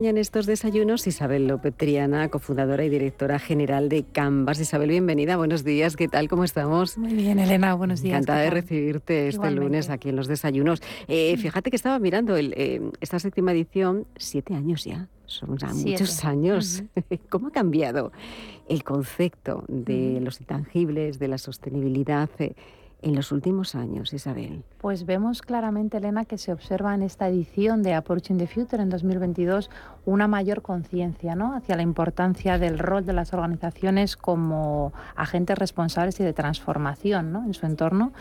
En 0.00 0.16
estos 0.16 0.46
desayunos, 0.46 1.08
Isabel 1.08 1.48
López 1.48 1.74
Triana, 1.76 2.28
cofundadora 2.28 2.84
y 2.84 2.88
directora 2.88 3.40
general 3.40 3.88
de 3.88 4.04
Canvas. 4.04 4.60
Isabel, 4.60 4.90
bienvenida, 4.90 5.36
buenos 5.36 5.64
días, 5.64 5.96
¿qué 5.96 6.06
tal? 6.06 6.28
¿Cómo 6.28 6.44
estamos? 6.44 6.96
Muy 6.96 7.14
bien, 7.14 7.40
Elena, 7.40 7.74
buenos 7.74 8.00
días. 8.00 8.14
Encantada 8.14 8.42
de 8.42 8.50
recibirte 8.50 9.26
este 9.26 9.50
lunes 9.50 9.90
aquí 9.90 10.10
en 10.10 10.14
los 10.14 10.28
desayunos. 10.28 10.82
Eh, 11.08 11.36
fíjate 11.36 11.70
que 11.70 11.74
estaba 11.74 11.98
mirando 11.98 12.36
eh, 12.36 12.80
esta 13.00 13.18
séptima 13.18 13.50
edición, 13.50 14.06
siete 14.16 14.54
años 14.54 14.84
ya, 14.84 15.08
son 15.26 15.58
ya 15.58 15.74
muchos 15.74 16.24
años. 16.24 16.84
¿Cómo 17.28 17.48
ha 17.48 17.50
cambiado 17.50 18.12
el 18.68 18.84
concepto 18.84 19.64
de 19.66 20.20
los 20.22 20.40
intangibles, 20.40 21.18
de 21.18 21.26
la 21.26 21.38
sostenibilidad? 21.38 22.30
Eh, 22.38 22.54
en 23.00 23.14
los 23.14 23.30
últimos 23.30 23.74
años, 23.74 24.12
Isabel? 24.12 24.64
Pues 24.78 25.06
vemos 25.06 25.42
claramente, 25.42 25.98
Elena, 25.98 26.24
que 26.24 26.38
se 26.38 26.52
observa 26.52 26.94
en 26.94 27.02
esta 27.02 27.28
edición 27.28 27.82
de 27.82 27.94
Approaching 27.94 28.38
the 28.38 28.46
Future 28.46 28.82
en 28.82 28.90
2022 28.90 29.70
una 30.04 30.26
mayor 30.26 30.62
conciencia 30.62 31.34
¿no? 31.34 31.54
hacia 31.54 31.76
la 31.76 31.82
importancia 31.82 32.58
del 32.58 32.78
rol 32.78 33.04
de 33.04 33.12
las 33.12 33.32
organizaciones 33.32 34.16
como 34.16 34.92
agentes 35.14 35.58
responsables 35.58 36.18
y 36.20 36.24
de 36.24 36.32
transformación 36.32 37.32
¿no? 37.32 37.44
en 37.44 37.54
su 37.54 37.66
entorno, 37.66 38.12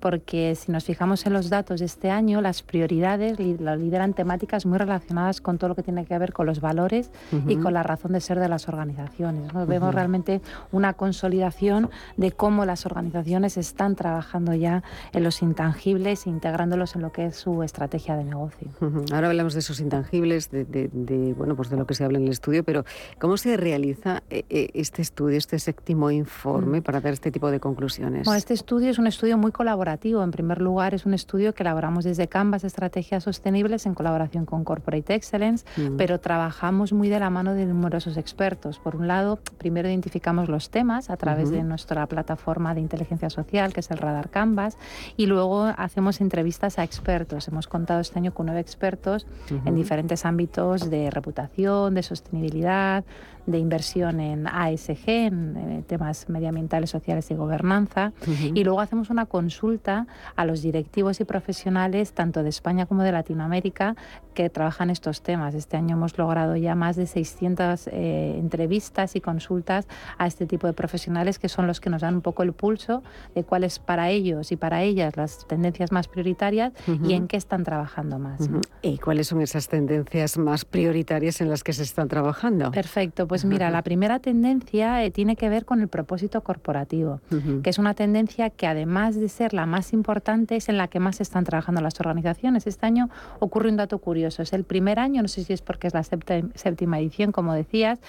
porque 0.00 0.54
si 0.54 0.72
nos 0.72 0.84
fijamos 0.84 1.26
en 1.26 1.32
los 1.34 1.50
datos 1.50 1.80
de 1.80 1.86
este 1.86 2.10
año, 2.10 2.40
las 2.40 2.62
prioridades 2.62 3.38
lo 3.38 3.76
lideran 3.76 4.14
temáticas 4.14 4.64
muy 4.66 4.78
relacionadas 4.78 5.40
con 5.40 5.58
todo 5.58 5.68
lo 5.68 5.74
que 5.74 5.82
tiene 5.82 6.06
que 6.06 6.16
ver 6.18 6.32
con 6.32 6.46
los 6.46 6.60
valores 6.60 7.10
y 7.48 7.56
con 7.56 7.74
la 7.74 7.82
razón 7.82 8.12
de 8.12 8.20
ser 8.20 8.38
de 8.38 8.48
las 8.48 8.68
organizaciones. 8.68 9.52
Vemos 9.66 9.94
realmente 9.94 10.40
una 10.70 10.94
consolidación 10.94 11.90
de 12.16 12.32
cómo 12.32 12.64
las 12.64 12.86
organizaciones 12.86 13.56
están 13.56 13.94
trabajando 13.96 14.21
trabajando 14.22 14.54
ya 14.54 14.82
en 15.12 15.24
los 15.24 15.42
intangibles, 15.42 16.26
integrándolos 16.26 16.94
en 16.94 17.02
lo 17.02 17.10
que 17.10 17.26
es 17.26 17.36
su 17.36 17.62
estrategia 17.62 18.16
de 18.16 18.24
negocio. 18.24 18.68
Ahora 19.12 19.28
hablamos 19.28 19.54
de 19.54 19.60
esos 19.60 19.80
intangibles, 19.80 20.50
de, 20.50 21.34
bueno, 21.36 21.56
pues 21.56 21.70
de 21.70 21.76
lo 21.76 21.86
que 21.86 21.94
se 21.94 22.04
habla 22.04 22.18
en 22.18 22.24
el 22.24 22.30
estudio, 22.30 22.62
pero 22.62 22.84
¿cómo 23.18 23.36
se 23.36 23.56
realiza 23.56 24.22
eh, 24.30 24.44
eh, 24.48 24.70
este 24.74 25.02
estudio, 25.02 25.38
este 25.38 25.58
séptimo 25.58 26.10
informe 26.10 26.80
mm. 26.80 26.82
para 26.82 27.00
dar 27.00 27.12
este 27.12 27.32
tipo 27.32 27.50
de 27.50 27.58
conclusiones? 27.58 28.24
Bueno, 28.24 28.38
este 28.38 28.54
estudio 28.54 28.90
es 28.90 28.98
un 28.98 29.06
estudio 29.06 29.36
muy 29.38 29.50
colaborativo. 29.50 30.22
En 30.22 30.30
primer 30.30 30.60
lugar, 30.60 30.94
es 30.94 31.04
un 31.04 31.14
estudio 31.14 31.52
que 31.52 31.64
elaboramos 31.64 32.04
desde 32.04 32.28
Canvas 32.28 32.62
Estrategias 32.62 33.24
Sostenibles 33.24 33.86
en 33.86 33.94
colaboración 33.94 34.46
con 34.46 34.62
Corporate 34.62 35.14
Excellence, 35.14 35.64
mm. 35.76 35.96
pero 35.96 36.20
trabajamos 36.20 36.92
muy 36.92 37.08
de 37.08 37.18
la 37.18 37.30
mano 37.30 37.54
de 37.54 37.66
numerosos 37.66 38.16
expertos. 38.16 38.78
Por 38.78 38.94
un 38.94 39.08
lado, 39.08 39.40
primero 39.58 39.88
identificamos 39.88 40.48
los 40.48 40.70
temas 40.70 41.10
a 41.10 41.16
través 41.16 41.50
de 41.50 41.64
nuestra 41.64 42.06
plataforma 42.06 42.74
de 42.74 42.80
inteligencia 42.80 43.30
social, 43.30 43.72
que 43.72 43.80
es 43.80 43.90
el 43.90 43.98
dar 44.12 44.30
Canvas 44.30 44.76
y 45.16 45.26
luego 45.26 45.64
hacemos 45.76 46.20
entrevistas 46.20 46.78
a 46.78 46.84
expertos. 46.84 47.48
Hemos 47.48 47.66
contado 47.66 48.00
este 48.00 48.18
año 48.18 48.34
con 48.34 48.46
nueve 48.46 48.60
expertos 48.60 49.26
en 49.64 49.74
diferentes 49.74 50.24
ámbitos 50.24 50.90
de 50.90 51.10
reputación, 51.10 51.94
de 51.94 52.02
sostenibilidad, 52.02 53.04
de 53.46 53.58
inversión 53.58 54.20
en 54.20 54.46
ASG, 54.46 55.08
en, 55.08 55.84
temas 55.86 56.28
medioambientales, 56.28 56.90
sociales 56.90 57.30
y 57.30 57.34
gobernanza. 57.34 58.12
Y 58.54 58.64
luego 58.64 58.80
hacemos 58.80 59.10
una 59.10 59.26
consulta 59.26 60.06
a 60.36 60.44
los 60.44 60.62
directivos 60.62 61.20
y 61.20 61.24
profesionales, 61.24 62.12
tanto 62.12 62.42
de 62.42 62.48
España 62.48 62.86
como 62.86 63.02
de 63.02 63.12
Latinoamérica, 63.12 63.96
que 64.34 64.48
trabajan 64.48 64.90
estos 64.90 65.22
temas. 65.22 65.54
Este 65.54 65.76
año 65.76 65.96
hemos 65.96 66.16
logrado 66.16 66.56
ya 66.56 66.74
más 66.74 66.96
de 66.96 67.06
600 67.06 67.88
eh, 67.88 68.36
entrevistas 68.38 69.16
y 69.16 69.20
consultas 69.20 69.86
a 70.18 70.26
este 70.26 70.46
tipo 70.46 70.66
de 70.66 70.72
profesionales, 70.72 71.38
que 71.38 71.48
son 71.48 71.66
los 71.66 71.80
que 71.80 71.90
nos 71.90 72.02
dan 72.02 72.14
un 72.16 72.22
poco 72.22 72.42
el 72.42 72.52
pulso 72.52 73.02
de 73.34 73.44
cuáles 73.44 73.78
para 73.78 74.10
ellos 74.10 74.52
y 74.52 74.56
para 74.56 74.82
ellas 74.82 75.16
las 75.16 75.46
tendencias 75.46 75.92
más 75.92 76.08
prioritarias 76.08 76.72
y 77.04 77.14
en 77.14 77.28
qué 77.28 77.36
están 77.36 77.64
trabajando 77.64 78.18
más. 78.18 78.40
¿Y 78.82 78.98
cuáles 78.98 79.28
son 79.28 79.40
esas 79.42 79.68
tendencias 79.68 80.38
más 80.38 80.64
prioritarias 80.64 81.40
en 81.40 81.50
las 81.50 81.62
que 81.62 81.72
se 81.72 81.82
están 81.82 82.08
trabajando? 82.08 82.70
Perfecto. 82.70 83.26
Pues 83.32 83.46
mira, 83.46 83.70
la 83.70 83.80
primera 83.80 84.18
tendencia 84.18 85.02
eh, 85.02 85.10
tiene 85.10 85.36
que 85.36 85.48
ver 85.48 85.64
con 85.64 85.80
el 85.80 85.88
propósito 85.88 86.42
corporativo, 86.42 87.22
que 87.62 87.70
es 87.70 87.78
una 87.78 87.94
tendencia 87.94 88.50
que 88.50 88.66
además 88.66 89.18
de 89.18 89.26
ser 89.30 89.54
la 89.54 89.64
más 89.64 89.94
importante 89.94 90.56
es 90.56 90.68
en 90.68 90.76
la 90.76 90.88
que 90.88 91.00
más 91.00 91.22
están 91.22 91.44
trabajando 91.44 91.80
las 91.80 91.98
organizaciones. 91.98 92.66
Este 92.66 92.84
año 92.84 93.08
ocurre 93.38 93.70
un 93.70 93.78
dato 93.78 93.96
curioso. 94.00 94.42
Es 94.42 94.52
el 94.52 94.64
primer 94.64 94.98
año, 94.98 95.22
no 95.22 95.28
sé 95.28 95.44
si 95.44 95.54
es 95.54 95.62
porque 95.62 95.86
es 95.86 95.94
la 95.94 96.02
séptima 96.02 96.98
edición, 96.98 97.32
como 97.32 97.54
decías, 97.54 98.00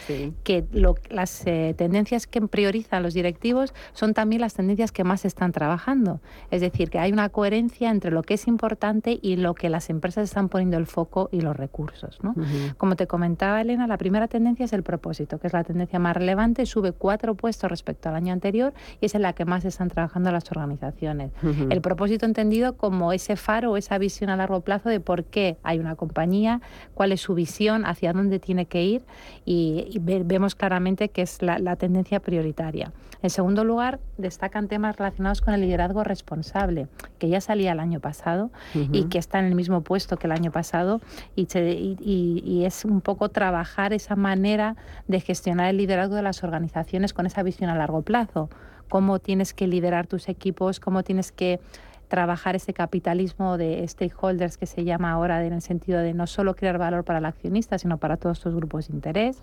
que 0.44 0.66
las 1.10 1.48
eh, 1.48 1.74
tendencias 1.78 2.28
que 2.28 2.42
priorizan 2.42 3.02
los 3.02 3.14
directivos 3.14 3.74
son 3.94 4.14
también 4.14 4.42
las 4.42 4.56
tendencias 4.56 4.92
que 4.92 5.06
más 5.06 5.24
están 5.24 5.54
trabajando. 5.54 6.20
Es 6.52 6.60
decir, 6.60 6.90
que 6.90 7.00
hay 7.00 7.14
una 7.14 7.30
coherencia 7.30 7.92
entre 7.92 8.12
lo 8.12 8.24
que 8.24 8.34
es 8.34 8.46
importante 8.46 9.20
y 9.22 9.38
lo 9.38 9.54
que 9.54 9.70
las 9.70 9.90
empresas 9.90 10.26
están 10.26 10.50
poniendo 10.50 10.76
el 10.76 10.86
foco 10.86 11.30
y 11.32 11.40
los 11.40 11.56
recursos. 11.56 12.20
Como 12.76 12.98
te 12.98 13.08
comentaba 13.08 13.62
Elena, 13.62 13.88
la 13.88 13.98
primera 13.98 14.28
tendencia 14.28 14.66
es 14.66 14.74
el 14.74 14.84
propósito 14.84 15.13
que 15.40 15.48
es 15.48 15.54
la 15.54 15.64
tendencia 15.64 16.00
más 16.00 16.16
relevante, 16.16 16.66
sube 16.66 16.92
cuatro 16.92 17.36
puestos 17.36 17.70
respecto 17.70 18.10
al 18.10 18.16
año 18.16 18.34
anterior 18.34 18.74
y 19.02 19.06
es 19.06 19.16
en 19.16 19.22
la 19.22 19.34
que 19.34 19.46
más 19.46 19.66
están 19.66 19.90
trabajando 19.90 20.32
las 20.32 20.50
organizaciones. 20.52 21.32
El 21.70 21.82
propósito 21.82 22.26
entendido 22.26 22.78
como 22.78 23.14
ese 23.14 23.36
faro, 23.36 23.78
esa 23.78 23.98
visión 23.98 24.30
a 24.30 24.36
largo 24.36 24.62
plazo 24.62 24.90
de 24.90 25.00
por 25.00 25.24
qué 25.26 25.58
hay 25.64 25.80
una 25.80 25.96
compañía, 25.96 26.62
cuál 26.94 27.12
es 27.12 27.22
su 27.22 27.34
visión, 27.34 27.86
hacia 27.86 28.14
dónde 28.14 28.40
tiene 28.40 28.66
que 28.66 28.84
ir 28.84 29.04
y, 29.46 30.00
vemos 30.00 30.56
claramente 30.56 31.10
que 31.10 31.22
es 31.22 31.42
la, 31.42 31.76
tendencia 31.76 32.20
prioritaria. 32.20 32.92
En 33.22 33.30
segundo 33.30 33.64
lugar, 33.64 34.00
destacan 34.18 34.68
temas 34.68 34.98
relacionados 34.98 35.42
con 35.42 35.54
el 35.54 35.62
liderazgo 35.62 36.04
responsable, 36.04 36.88
que 37.20 37.30
ya 37.30 37.42
salía 37.42 37.72
el 37.72 37.80
año 37.80 38.00
pasado 38.00 38.52
y 38.74 39.06
que 39.06 39.18
está 39.18 39.40
en 39.40 39.46
el 39.46 39.56
mismo 39.56 39.82
puesto 39.82 40.18
que 40.18 40.28
el 40.28 40.34
año 40.34 40.52
pasado 40.52 41.02
y, 41.36 41.48
y 42.04 42.66
es 42.66 42.86
un 42.86 43.02
poco 43.02 43.30
trabajar 43.30 43.94
esa 43.94 44.16
manera 44.16 44.76
de 45.08 45.20
gestionar 45.20 45.70
el 45.70 45.78
liderazgo 45.78 46.16
de 46.16 46.22
las 46.22 46.44
organizaciones 46.44 47.14
con 47.14 47.26
esa 47.26 47.44
visión 47.44 47.70
a 47.70 47.76
largo 47.76 48.02
plazo. 48.02 48.50
Cómo 48.90 49.20
tienes 49.20 49.54
que 49.54 49.68
liderar 49.68 50.08
tus 50.08 50.30
equipos, 50.30 50.80
cómo 50.80 51.04
tienes 51.04 51.32
que 51.32 51.60
trabajar 52.08 52.56
ese 52.56 52.74
capitalismo 52.74 53.58
de 53.58 53.88
stakeholders 53.88 54.58
que 54.58 54.68
se 54.68 54.84
llama 54.84 55.12
ahora 55.12 55.44
en 55.46 55.54
el 55.54 55.62
sentido 55.62 56.00
de 56.00 56.14
no 56.14 56.28
solo 56.28 56.56
crear 56.56 56.78
valor 56.78 57.04
para 57.04 57.20
el 57.20 57.26
accionista, 57.26 57.78
sino 57.80 57.98
para 57.98 58.18
todos 58.18 58.38
estos 58.38 58.54
grupos 58.54 58.88
de 58.88 58.94
interés. 58.94 59.42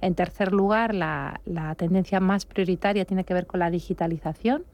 En 0.00 0.14
tercer 0.14 0.52
lugar, 0.52 0.94
la, 0.94 1.40
la 1.46 1.74
tendencia 1.74 2.20
más 2.20 2.44
prioritaria 2.44 3.04
tiene 3.04 3.24
que 3.24 3.34
ver 3.34 3.46
con 3.46 3.60
la 3.60 3.70
digitalización 3.70 4.64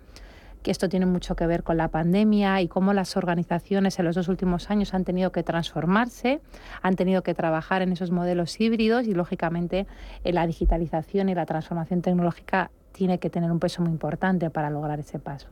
que 0.64 0.70
esto 0.70 0.88
tiene 0.88 1.04
mucho 1.04 1.36
que 1.36 1.46
ver 1.46 1.62
con 1.62 1.76
la 1.76 1.88
pandemia 1.88 2.62
y 2.62 2.68
cómo 2.68 2.94
las 2.94 3.18
organizaciones 3.18 3.98
en 3.98 4.06
los 4.06 4.16
dos 4.16 4.28
últimos 4.28 4.70
años 4.70 4.94
han 4.94 5.04
tenido 5.04 5.30
que 5.30 5.42
transformarse, 5.42 6.40
han 6.80 6.96
tenido 6.96 7.22
que 7.22 7.34
trabajar 7.34 7.82
en 7.82 7.92
esos 7.92 8.10
modelos 8.10 8.58
híbridos 8.58 9.06
y, 9.06 9.12
lógicamente, 9.12 9.86
la 10.24 10.46
digitalización 10.46 11.28
y 11.28 11.34
la 11.34 11.44
transformación 11.44 12.00
tecnológica 12.00 12.70
tiene 12.92 13.18
que 13.18 13.28
tener 13.28 13.52
un 13.52 13.60
peso 13.60 13.82
muy 13.82 13.90
importante 13.90 14.48
para 14.48 14.70
lograr 14.70 14.98
ese 15.00 15.18
paso. 15.18 15.48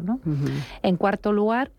En 0.82 0.96
cuarto 0.96 1.32
lugar, 1.34 1.70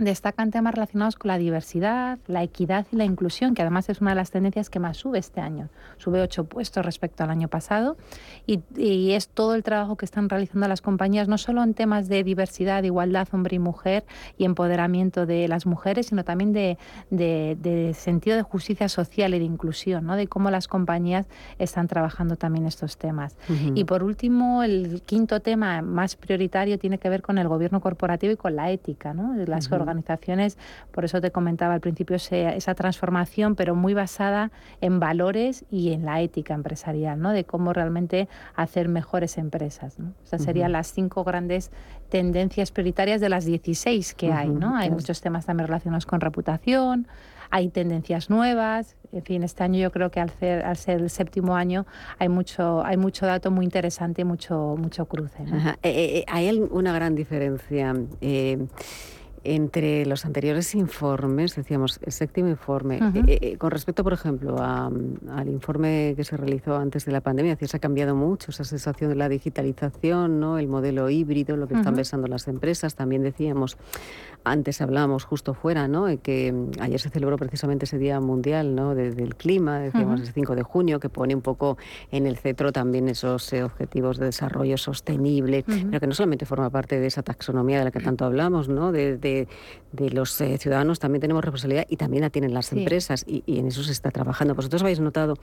destacan 0.00 0.50
temas 0.50 0.74
relacionados 0.74 1.16
con 1.16 1.28
la 1.28 1.38
diversidad, 1.38 2.18
la 2.26 2.42
equidad 2.42 2.86
y 2.92 2.96
la 2.96 3.04
inclusión, 3.04 3.54
que 3.54 3.62
además 3.62 3.88
es 3.88 4.00
una 4.00 4.10
de 4.10 4.16
las 4.16 4.30
tendencias 4.30 4.70
que 4.70 4.78
más 4.78 4.96
sube 4.96 5.18
este 5.18 5.40
año. 5.40 5.68
Sube 5.98 6.20
ocho 6.20 6.44
puestos 6.44 6.84
respecto 6.84 7.24
al 7.24 7.30
año 7.30 7.48
pasado 7.48 7.96
y, 8.46 8.60
es 9.10 9.28
todo 9.28 9.54
el 9.54 9.62
trabajo 9.62 9.96
que 9.96 10.04
están 10.04 10.28
realizando 10.28 10.68
las 10.68 10.80
compañías, 10.80 11.28
no 11.28 11.36
solo 11.36 11.62
en 11.62 11.74
temas 11.74 12.08
de 12.08 12.22
diversidad, 12.22 12.82
igualdad 12.84 13.28
hombre 13.32 13.56
y 13.56 13.58
mujer 13.58 14.04
y 14.38 14.44
empoderamiento 14.44 15.26
de 15.26 15.48
las 15.48 15.66
mujeres, 15.66 16.06
sino 16.06 16.24
también 16.24 16.52
de, 16.52 17.94
sentido 17.94 18.36
de 18.36 18.42
justicia 18.42 18.88
social 18.88 19.34
y 19.34 19.38
de 19.38 19.44
inclusión, 19.44 20.06
¿no? 20.06 20.16
de 20.16 20.26
cómo 20.26 20.50
las 20.50 20.68
compañías 20.68 21.26
están 21.58 21.88
trabajando 21.88 22.36
también 22.36 22.66
estos 22.66 22.96
temas. 22.96 23.36
Y 23.74 23.84
por 23.84 24.02
último, 24.02 24.62
el 24.62 25.02
quinto 25.04 25.40
tema 25.40 25.82
más 25.82 26.16
prioritario 26.16 26.78
tiene 26.78 26.98
que 26.98 27.08
ver 27.08 27.22
con 27.22 27.38
el 27.38 27.48
gobierno 27.48 27.80
corporativo 27.80 28.32
y 28.32 28.36
con 28.36 28.56
la 28.56 28.70
ética. 28.70 29.12
¿no? 29.14 29.34
Las 29.46 29.68
organizaciones, 29.90 30.56
por 30.92 31.04
eso 31.04 31.20
te 31.20 31.30
comentaba 31.30 31.74
al 31.74 31.80
principio 31.80 32.16
esa 32.16 32.74
transformación, 32.74 33.56
pero 33.56 33.74
muy 33.74 33.94
basada 33.94 34.50
en 34.80 35.00
valores 35.00 35.64
y 35.70 35.92
en 35.92 36.04
la 36.04 36.20
ética 36.20 36.54
empresarial, 36.54 37.20
¿no? 37.20 37.32
de 37.32 37.44
cómo 37.44 37.72
realmente 37.72 38.28
hacer 38.54 38.88
mejores 38.88 39.36
empresas. 39.38 39.98
¿no? 39.98 40.12
Esas 40.24 40.42
serían 40.42 40.72
las 40.72 40.92
cinco 40.92 41.24
grandes 41.24 41.70
tendencias 42.08 42.70
prioritarias 42.70 43.20
de 43.20 43.28
las 43.28 43.44
16 43.44 44.14
que 44.14 44.32
hay. 44.32 44.48
¿no? 44.48 44.76
Hay 44.76 44.90
muchos 44.90 45.20
temas 45.20 45.46
también 45.46 45.66
relacionados 45.66 46.06
con 46.06 46.20
reputación, 46.20 47.06
hay 47.50 47.68
tendencias 47.68 48.30
nuevas. 48.30 48.96
En 49.12 49.22
fin, 49.22 49.42
este 49.42 49.64
año 49.64 49.80
yo 49.80 49.90
creo 49.90 50.10
que 50.10 50.20
al 50.20 50.30
ser, 50.30 50.64
al 50.64 50.76
ser 50.76 51.00
el 51.00 51.10
séptimo 51.10 51.56
año 51.56 51.84
hay 52.18 52.28
mucho, 52.28 52.84
hay 52.84 52.96
mucho 52.96 53.26
dato 53.26 53.50
muy 53.50 53.64
interesante 53.64 54.22
y 54.22 54.24
mucho, 54.24 54.76
mucho 54.78 55.06
cruce. 55.06 55.42
Eh, 55.42 55.74
eh, 55.82 56.18
eh, 56.18 56.24
hay 56.28 56.60
una 56.70 56.92
gran 56.92 57.16
diferencia 57.16 57.94
Entre 59.44 60.06
los 60.06 60.24
anteriores 60.24 60.74
informes, 60.74 61.56
decíamos, 61.56 61.98
el 62.02 62.12
séptimo 62.12 62.48
informe, 62.48 62.98
eh, 63.26 63.38
eh, 63.40 63.56
con 63.56 63.70
respecto, 63.70 64.02
por 64.04 64.12
ejemplo, 64.12 64.56
al 64.60 65.48
informe 65.48 66.14
que 66.16 66.24
se 66.24 66.36
realizó 66.36 66.76
antes 66.76 67.04
de 67.04 67.12
la 67.12 67.20
pandemia, 67.20 67.56
se 67.60 67.76
ha 67.76 67.80
cambiado 67.80 68.14
mucho 68.14 68.50
esa 68.50 68.64
sensación 68.64 69.10
de 69.10 69.16
la 69.16 69.28
digitalización, 69.28 70.40
¿no? 70.40 70.58
el 70.58 70.68
modelo 70.68 71.08
híbrido, 71.10 71.56
lo 71.56 71.68
que 71.68 71.74
están 71.74 71.94
pensando 71.94 72.26
las 72.26 72.48
empresas. 72.48 72.94
También 72.94 73.22
decíamos, 73.22 73.76
antes 74.44 74.80
hablábamos 74.80 75.24
justo 75.24 75.54
fuera, 75.54 75.88
¿no? 75.88 76.06
que 76.22 76.52
mm, 76.52 76.80
ayer 76.80 77.00
se 77.00 77.10
celebró 77.10 77.36
precisamente 77.36 77.84
ese 77.84 77.98
Día 77.98 78.20
Mundial 78.20 78.74
¿no? 78.74 78.94
del 78.94 79.36
Clima, 79.36 79.78
decíamos 79.78 80.20
el 80.20 80.32
5 80.32 80.54
de 80.54 80.62
junio, 80.62 81.00
que 81.00 81.08
pone 81.08 81.34
un 81.34 81.42
poco 81.42 81.76
en 82.10 82.26
el 82.26 82.36
cetro 82.36 82.72
también 82.72 83.08
esos 83.08 83.52
eh, 83.52 83.62
objetivos 83.62 84.18
de 84.18 84.26
desarrollo 84.26 84.76
sostenible, 84.76 85.64
pero 85.66 86.00
que 86.00 86.06
no 86.06 86.14
solamente 86.14 86.46
forma 86.46 86.70
parte 86.70 87.00
de 87.00 87.06
esa 87.06 87.22
taxonomía 87.22 87.78
de 87.78 87.84
la 87.84 87.90
que 87.90 88.00
tanto 88.00 88.24
hablamos, 88.24 88.68
¿no? 88.68 88.92
de 88.92 89.10
de, 89.16 89.29
los 89.92 90.40
eh, 90.40 90.56
ciudadanos 90.58 90.98
también 90.98 91.20
tenemos 91.20 91.44
responsabilidad 91.44 91.86
y 91.88 91.96
también 91.96 92.22
la 92.22 92.30
tienen 92.30 92.54
las 92.54 92.72
empresas 92.72 93.24
y, 93.26 93.42
en 93.46 93.66
eso 93.66 93.82
se 93.82 93.92
está 93.92 94.10
trabajando. 94.10 94.54
Vosotros 94.54 94.82
habéis 94.82 95.00
notado 95.00 95.36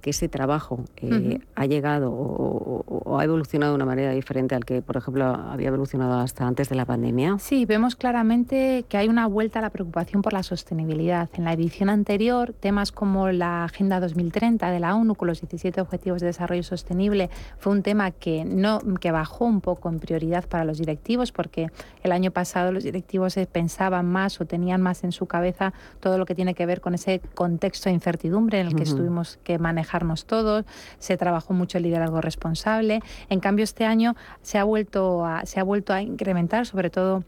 que 0.00 0.10
ese 0.10 0.28
trabajo 0.28 0.84
eh, 0.98 1.40
ha 1.56 1.66
llegado 1.66 2.12
o, 2.12 3.18
ha 3.18 3.24
evolucionado 3.24 3.72
de 3.72 3.76
una 3.76 3.84
manera 3.84 4.12
diferente 4.12 4.54
al 4.54 4.64
que, 4.64 4.80
por 4.80 4.96
ejemplo, 4.96 5.24
había 5.24 5.68
evolucionado 5.68 6.20
hasta 6.20 6.46
antes 6.46 6.68
de 6.68 6.76
la 6.76 6.84
pandemia. 6.84 7.38
Sí, 7.40 7.64
vemos 7.64 7.96
claramente 7.96 8.84
que 8.88 8.96
hay 8.96 9.08
una 9.08 9.26
vuelta 9.26 9.58
a 9.58 9.62
la 9.62 9.70
preocupación 9.70 10.22
por 10.22 10.32
la 10.32 10.44
sostenibilidad. 10.44 11.28
En 11.34 11.44
la 11.44 11.52
edición 11.52 11.88
anterior, 11.88 12.52
temas 12.52 12.92
como 12.92 13.30
la 13.32 13.64
Agenda 13.64 13.98
2030 13.98 14.70
de 14.70 14.78
la 14.78 14.94
ONU 14.94 15.16
con 15.16 15.26
los 15.26 15.40
17 15.40 15.80
Objetivos 15.80 16.20
de 16.20 16.28
Desarrollo 16.28 16.62
Sostenible 16.62 17.30
fue 17.58 17.72
un 17.72 17.82
tema 17.82 18.12
que, 18.12 18.44
no, 18.44 18.78
que 19.00 19.10
bajó 19.10 19.46
un 19.46 19.60
poco 19.60 19.88
en 19.88 19.98
prioridad 19.98 20.46
para 20.48 20.64
los 20.64 20.78
directivos 20.78 21.32
porque 21.32 21.70
el 22.02 22.12
año 22.12 22.30
pasado 22.30 22.70
los 22.70 22.84
directivos 22.84 23.27
pensaban 23.50 24.06
más 24.06 24.40
o 24.40 24.46
tenían 24.46 24.80
más 24.80 25.04
en 25.04 25.12
su 25.12 25.26
cabeza 25.26 25.72
todo 26.00 26.18
lo 26.18 26.26
que 26.26 26.34
tiene 26.34 26.54
que 26.54 26.66
ver 26.66 26.80
con 26.80 26.94
ese 26.94 27.20
contexto 27.34 27.88
de 27.88 27.94
incertidumbre 27.94 28.60
en 28.60 28.68
el 28.68 28.74
que 28.74 28.82
estuvimos 28.82 29.38
que 29.44 29.58
manejarnos 29.58 30.26
todos, 30.26 30.64
se 30.98 31.16
trabajó 31.16 31.54
mucho 31.54 31.78
el 31.78 31.84
liderazgo 31.84 32.20
responsable. 32.20 33.00
En 33.28 33.40
cambio, 33.40 33.64
este 33.64 33.84
año 33.84 34.16
se 34.42 34.58
ha 34.58 34.64
vuelto 34.64 35.26
se 35.44 35.60
ha 35.60 35.62
vuelto 35.62 35.92
a 35.92 36.02
incrementar, 36.02 36.66
sobre 36.66 36.90
todo 36.90 37.24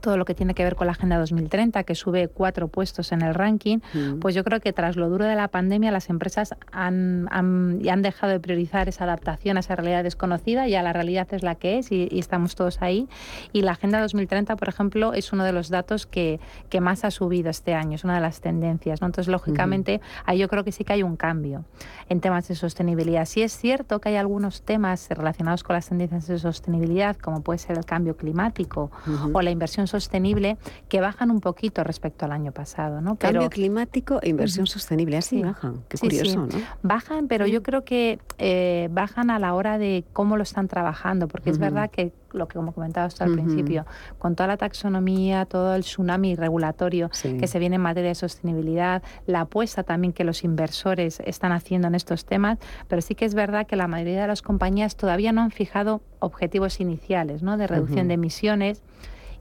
todo 0.00 0.16
lo 0.16 0.24
que 0.24 0.34
tiene 0.34 0.54
que 0.54 0.64
ver 0.64 0.76
con 0.76 0.86
la 0.86 0.92
Agenda 0.92 1.18
2030, 1.18 1.84
que 1.84 1.94
sube 1.94 2.28
cuatro 2.28 2.68
puestos 2.68 3.12
en 3.12 3.22
el 3.22 3.34
ranking, 3.34 3.78
mm. 3.92 4.18
pues 4.20 4.34
yo 4.34 4.44
creo 4.44 4.60
que 4.60 4.72
tras 4.72 4.96
lo 4.96 5.08
duro 5.08 5.24
de 5.24 5.34
la 5.34 5.48
pandemia 5.48 5.90
las 5.90 6.10
empresas 6.10 6.54
han, 6.72 7.28
han, 7.30 7.80
han, 7.88 8.02
dejado 8.02 8.32
de 8.32 8.40
priorizar 8.40 8.88
esa 8.88 9.04
adaptación 9.04 9.56
a 9.56 9.60
esa 9.60 9.76
realidad 9.76 10.04
desconocida, 10.04 10.68
ya 10.68 10.82
la 10.82 10.92
realidad 10.92 11.26
es 11.32 11.42
la 11.42 11.54
que 11.54 11.78
es 11.78 11.90
y, 11.92 12.08
estamos 12.18 12.54
todos 12.54 12.82
ahí. 12.82 13.08
Y 13.52 13.62
la 13.62 13.72
Agenda 13.72 14.00
2030, 14.00 14.56
por 14.56 14.68
ejemplo, 14.68 15.12
es 15.12 15.32
uno 15.32 15.44
de 15.44 15.52
los 15.52 15.68
datos 15.68 16.06
que, 16.06 16.40
que 16.68 16.80
más 16.80 17.04
ha 17.04 17.10
subido 17.10 17.50
este 17.50 17.74
año, 17.74 17.94
es 17.94 18.04
una 18.04 18.14
de 18.14 18.20
las 18.20 18.40
tendencias. 18.40 19.00
¿no? 19.00 19.06
Entonces, 19.06 19.30
lógicamente, 19.30 20.00
ahí 20.24 20.38
yo 20.38 20.48
creo 20.48 20.64
que 20.64 20.72
sí 20.72 20.84
que 20.84 20.94
hay 20.94 21.02
un 21.02 21.16
cambio 21.16 21.64
en 22.08 22.20
temas 22.20 22.48
de 22.48 22.54
sostenibilidad. 22.54 23.24
Sí 23.24 23.42
es 23.42 23.56
cierto 23.56 24.00
que 24.00 24.10
hay 24.10 24.16
algunos 24.16 24.62
temas 24.62 25.08
relacionados 25.10 25.62
con 25.62 25.74
las 25.74 25.88
tendencias 25.88 26.26
de 26.26 26.38
sostenibilidad, 26.38 27.16
como 27.16 27.42
puede 27.42 27.58
ser 27.58 27.76
el 27.78 27.84
cambio 27.84 28.16
climático 28.16 28.90
o 29.32 29.42
la 29.42 29.50
inversión 29.50 29.85
sostenible 29.86 30.58
que 30.88 31.00
bajan 31.00 31.30
un 31.30 31.40
poquito 31.40 31.84
respecto 31.84 32.24
al 32.24 32.32
año 32.32 32.52
pasado. 32.52 33.00
¿no? 33.00 33.16
Cambio 33.16 33.50
climático 33.50 34.20
e 34.22 34.28
inversión 34.28 34.66
sostenible, 34.66 35.16
así 35.16 35.42
bajan. 35.42 35.82
Qué 35.88 35.98
curioso, 35.98 36.46
¿no? 36.46 36.58
Bajan, 36.82 37.28
pero 37.28 37.46
yo 37.46 37.62
creo 37.62 37.84
que 37.84 38.18
eh, 38.38 38.88
bajan 38.90 39.30
a 39.30 39.38
la 39.38 39.54
hora 39.54 39.78
de 39.78 40.04
cómo 40.12 40.36
lo 40.36 40.42
están 40.42 40.68
trabajando, 40.68 41.28
porque 41.28 41.50
es 41.50 41.58
verdad 41.58 41.90
que 41.90 42.12
lo 42.36 42.48
que 42.48 42.54
como 42.54 42.72
comentabas 42.72 43.20
al 43.20 43.32
principio, 43.32 43.86
con 44.18 44.36
toda 44.36 44.46
la 44.48 44.56
taxonomía, 44.56 45.46
todo 45.46 45.74
el 45.74 45.82
tsunami 45.82 46.34
regulatorio 46.36 47.10
que 47.10 47.46
se 47.46 47.58
viene 47.58 47.76
en 47.76 47.82
materia 47.82 48.10
de 48.10 48.14
sostenibilidad, 48.14 49.02
la 49.26 49.42
apuesta 49.42 49.82
también 49.82 50.12
que 50.12 50.24
los 50.24 50.44
inversores 50.44 51.20
están 51.24 51.52
haciendo 51.52 51.88
en 51.88 51.94
estos 51.94 52.24
temas, 52.24 52.58
pero 52.88 53.02
sí 53.02 53.14
que 53.14 53.24
es 53.24 53.34
verdad 53.34 53.66
que 53.66 53.76
la 53.76 53.88
mayoría 53.88 54.22
de 54.22 54.28
las 54.28 54.42
compañías 54.42 54.96
todavía 54.96 55.32
no 55.32 55.42
han 55.42 55.50
fijado 55.50 56.02
objetivos 56.18 56.80
iniciales 56.80 57.42
¿no? 57.42 57.56
de 57.56 57.66
reducción 57.66 58.08
de 58.08 58.14
emisiones 58.14 58.82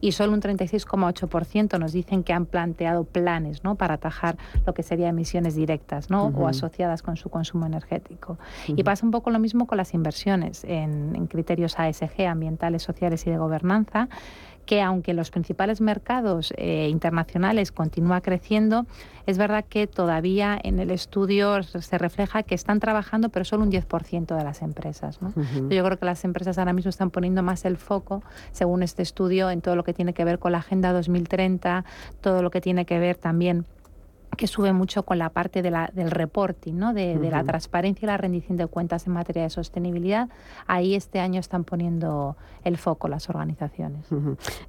y 0.05 0.11
solo 0.11 0.33
un 0.33 0.41
36,8% 0.41 1.79
nos 1.79 1.91
dicen 1.91 2.23
que 2.23 2.31
han 2.31 2.45
planteado 2.45 3.05
planes 3.05 3.63
¿no? 3.63 3.73
para 3.73 3.95
atajar 3.95 4.37
lo 4.63 4.75
que 4.75 4.83
serían 4.83 5.09
emisiones 5.09 5.55
directas 5.55 6.11
¿no? 6.11 6.27
o 6.27 6.47
asociadas 6.47 7.01
con 7.01 7.17
su 7.17 7.31
consumo 7.31 7.65
energético. 7.65 8.37
Y 8.67 8.83
pasa 8.83 9.03
un 9.03 9.11
poco 9.11 9.31
lo 9.31 9.39
mismo 9.39 9.65
con 9.65 9.79
las 9.79 9.95
inversiones 9.95 10.63
en, 10.63 11.15
en 11.15 11.25
criterios 11.25 11.79
ASG, 11.79 12.27
ambientales, 12.27 12.83
sociales 12.83 13.25
y 13.25 13.31
de 13.31 13.37
gobernanza 13.37 14.07
que 14.65 14.81
aunque 14.81 15.13
los 15.13 15.31
principales 15.31 15.81
mercados 15.81 16.53
eh, 16.57 16.87
internacionales 16.89 17.71
continúa 17.71 18.21
creciendo, 18.21 18.85
es 19.25 19.37
verdad 19.37 19.65
que 19.67 19.87
todavía 19.87 20.59
en 20.61 20.79
el 20.79 20.91
estudio 20.91 21.63
se 21.63 21.97
refleja 21.97 22.43
que 22.43 22.55
están 22.55 22.79
trabajando, 22.79 23.29
pero 23.29 23.45
solo 23.45 23.63
un 23.63 23.71
10% 23.71 24.35
de 24.35 24.43
las 24.43 24.61
empresas. 24.61 25.19
Yo 25.69 25.83
creo 25.83 25.97
que 25.97 26.05
las 26.05 26.23
empresas 26.25 26.57
ahora 26.57 26.73
mismo 26.73 26.89
están 26.89 27.11
poniendo 27.11 27.41
más 27.41 27.65
el 27.65 27.77
foco, 27.77 28.23
según 28.51 28.83
este 28.83 29.01
estudio, 29.01 29.49
en 29.49 29.61
todo 29.61 29.75
lo 29.75 29.83
que 29.83 29.93
tiene 29.93 30.13
que 30.13 30.25
ver 30.25 30.39
con 30.39 30.51
la 30.51 30.59
Agenda 30.59 30.93
2030, 30.93 31.85
todo 32.21 32.41
lo 32.41 32.51
que 32.51 32.61
tiene 32.61 32.85
que 32.85 32.99
ver 32.99 33.17
también 33.17 33.65
que 34.35 34.47
sube 34.47 34.73
mucho 34.73 35.03
con 35.03 35.17
la 35.17 35.29
parte 35.29 35.61
de 35.61 35.71
la, 35.71 35.89
del 35.93 36.11
reporting, 36.11 36.73
¿no? 36.73 36.93
de, 36.93 37.15
la 37.29 37.43
transparencia 37.43 38.05
y 38.05 38.07
la 38.07 38.17
rendición 38.17 38.57
de 38.57 38.67
cuentas 38.67 39.07
en 39.07 39.13
materia 39.13 39.43
de 39.43 39.49
sostenibilidad. 39.49 40.29
Ahí 40.67 40.95
este 40.95 41.19
año 41.19 41.39
están 41.39 41.63
poniendo 41.63 42.37
el 42.63 42.77
foco 42.77 43.07
las 43.07 43.29
organizaciones. 43.29 44.05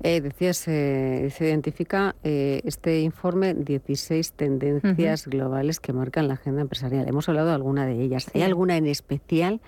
Eh, 0.03 0.21
decías, 0.21 0.57
se 0.57 1.33
identifica 1.41 2.15
eh, 2.23 2.61
este 2.65 3.01
informe 3.01 3.55
16 3.55 4.33
tendencias 4.33 5.27
globales 5.27 5.81
que 5.81 5.93
marcan 5.93 6.29
la 6.29 6.35
agenda 6.35 6.63
empresarial. 6.63 7.09
Hemos 7.09 7.29
hablado 7.29 7.49
de 7.49 7.55
alguna 7.55 7.87
de 7.87 8.01
ellas. 8.01 8.31
¿Hay 8.35 8.43
alguna 8.43 8.77
en 8.77 8.87
especial? 8.87 9.61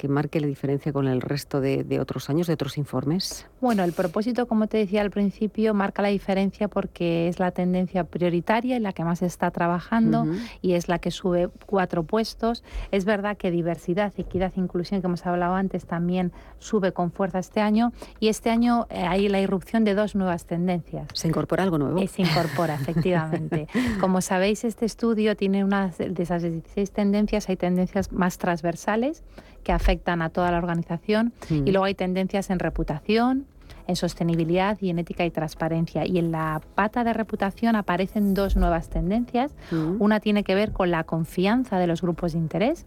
Que 0.00 0.08
marque 0.08 0.40
la 0.40 0.46
diferencia 0.46 0.94
con 0.94 1.06
el 1.08 1.20
resto 1.20 1.60
de, 1.60 2.00
otros 2.00 2.30
años, 2.30 2.46
de 2.46 2.54
otros 2.54 2.78
informes? 2.78 3.46
Bueno, 3.60 3.84
el 3.84 3.92
propósito, 3.92 4.46
como 4.46 4.66
te 4.66 4.78
decía 4.78 5.02
al 5.02 5.10
principio, 5.10 5.74
marca 5.74 6.00
la 6.00 6.08
diferencia 6.08 6.68
porque 6.68 7.28
es 7.28 7.38
la 7.38 7.50
tendencia 7.50 8.04
prioritaria 8.04 8.76
en 8.76 8.82
la 8.82 8.94
que 8.94 9.04
más 9.04 9.18
se 9.18 9.26
está 9.26 9.50
trabajando 9.50 10.24
y 10.62 10.72
es 10.72 10.88
la 10.88 11.00
que 11.00 11.10
sube 11.10 11.50
cuatro 11.66 12.02
puestos. 12.02 12.64
Es 12.90 13.04
verdad 13.04 13.36
que 13.36 13.50
diversidad, 13.50 14.14
equidad 14.16 14.54
e 14.56 14.60
inclusión, 14.60 15.02
que 15.02 15.06
hemos 15.06 15.26
hablado 15.26 15.54
antes, 15.54 15.84
también 15.84 16.32
sube 16.58 16.92
con 16.92 17.12
fuerza 17.12 17.38
este 17.38 17.60
año 17.60 17.92
y 18.20 18.28
este 18.28 18.48
año 18.48 18.86
eh, 18.88 19.04
hay 19.06 19.28
la 19.28 19.42
irrupción 19.42 19.84
de 19.84 19.94
dos 19.94 20.14
nuevas 20.14 20.46
tendencias. 20.46 21.08
¿Se 21.12 21.28
incorpora 21.28 21.62
algo 21.62 21.76
nuevo? 21.76 21.98
Eh, 21.98 22.08
se 22.08 22.22
incorpora, 22.22 22.76
efectivamente. 22.76 23.68
Como 24.00 24.22
sabéis, 24.22 24.64
este 24.64 24.86
estudio 24.86 25.36
tiene 25.36 25.62
unas 25.62 25.98
de 25.98 26.22
esas 26.22 26.42
16 26.42 26.90
tendencias, 26.90 27.50
hay 27.50 27.56
tendencias 27.56 28.12
más 28.12 28.38
transversales 28.38 29.24
que 29.62 29.72
afectan 29.72 30.22
a 30.22 30.30
toda 30.30 30.50
la 30.50 30.58
organización 30.58 31.32
y 31.48 31.54
mm. 31.54 31.64
luego 31.68 31.84
hay 31.84 31.94
tendencias 31.94 32.50
en 32.50 32.58
reputación, 32.58 33.46
en 33.86 33.96
sostenibilidad 33.96 34.78
y 34.80 34.90
en 34.90 34.98
ética 34.98 35.24
y 35.24 35.30
transparencia. 35.30 36.06
Y 36.06 36.18
en 36.18 36.32
la 36.32 36.60
pata 36.74 37.04
de 37.04 37.12
reputación 37.12 37.76
aparecen 37.76 38.34
dos 38.34 38.56
nuevas 38.56 38.88
tendencias. 38.88 39.52
Mm. 39.70 39.96
Una 40.00 40.20
tiene 40.20 40.44
que 40.44 40.54
ver 40.54 40.72
con 40.72 40.90
la 40.90 41.04
confianza 41.04 41.78
de 41.78 41.86
los 41.86 42.02
grupos 42.02 42.32
de 42.32 42.38
interés 42.38 42.86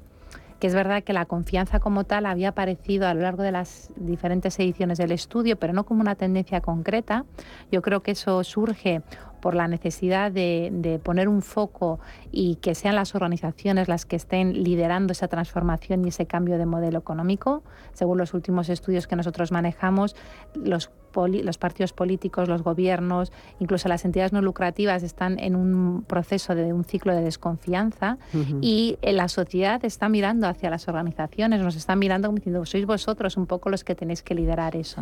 que 0.64 0.68
es 0.68 0.76
verdad 0.76 1.04
que 1.04 1.12
la 1.12 1.26
confianza 1.26 1.82
como 1.82 2.06
tal 2.06 2.26
había 2.26 2.48
aparecido 2.48 3.06
a 3.06 3.14
lo 3.14 3.20
largo 3.20 3.44
de 3.44 3.52
las 3.52 3.92
diferentes 3.98 4.58
ediciones 4.60 4.98
del 4.98 5.12
estudio, 5.12 5.58
pero 5.58 5.74
no 5.74 5.84
como 5.84 6.00
una 6.00 6.16
tendencia 6.16 6.62
concreta. 6.62 7.26
Yo 7.70 7.82
creo 7.82 8.02
que 8.02 8.12
eso 8.12 8.42
surge 8.46 9.02
por 9.44 9.56
la 9.56 9.68
necesidad 9.68 10.32
de, 10.32 11.02
poner 11.04 11.28
un 11.28 11.42
foco 11.42 12.00
y 12.32 12.56
que 12.62 12.76
sean 12.76 12.96
las 12.96 13.14
organizaciones 13.14 13.90
las 13.90 14.06
que 14.06 14.16
estén 14.16 14.64
liderando 14.64 15.12
esa 15.12 15.28
transformación 15.28 16.06
y 16.06 16.08
ese 16.08 16.26
cambio 16.26 16.58
de 16.58 16.66
modelo 16.66 16.98
económico. 16.98 17.62
Según 17.92 18.20
los 18.20 18.34
últimos 18.34 18.70
estudios 18.70 19.06
que 19.06 19.18
nosotros 19.18 19.52
manejamos, 19.52 20.16
los 20.56 20.92
los 21.16 21.58
partidos 21.58 21.94
políticos, 21.94 22.48
los 22.48 22.64
gobiernos, 22.64 23.32
incluso 23.60 23.88
las 23.90 24.06
entidades 24.06 24.34
no 24.34 24.42
lucrativas 24.42 25.04
están 25.04 25.40
en 25.40 25.56
un 25.56 26.04
proceso 26.08 26.56
de 26.56 26.74
un 26.74 26.84
ciclo 26.84 27.16
de 27.16 27.22
desconfianza 27.22 28.18
y 28.62 28.98
la 29.02 29.28
sociedad 29.28 29.84
está 29.86 30.10
mirando 30.10 30.48
hacia 30.48 30.70
las 30.70 30.88
organizaciones, 30.88 31.62
nos 31.62 31.76
está 31.76 31.96
mirando 31.96 32.28
como 32.28 32.38
diciendo, 32.38 32.66
sois 32.66 32.86
vosotros 32.86 33.38
un 33.38 33.46
poco 33.46 33.70
los 33.70 33.84
que 33.84 33.96
tenéis 33.96 34.24
que 34.24 34.36
liderar 34.36 34.76
eso. 34.76 35.02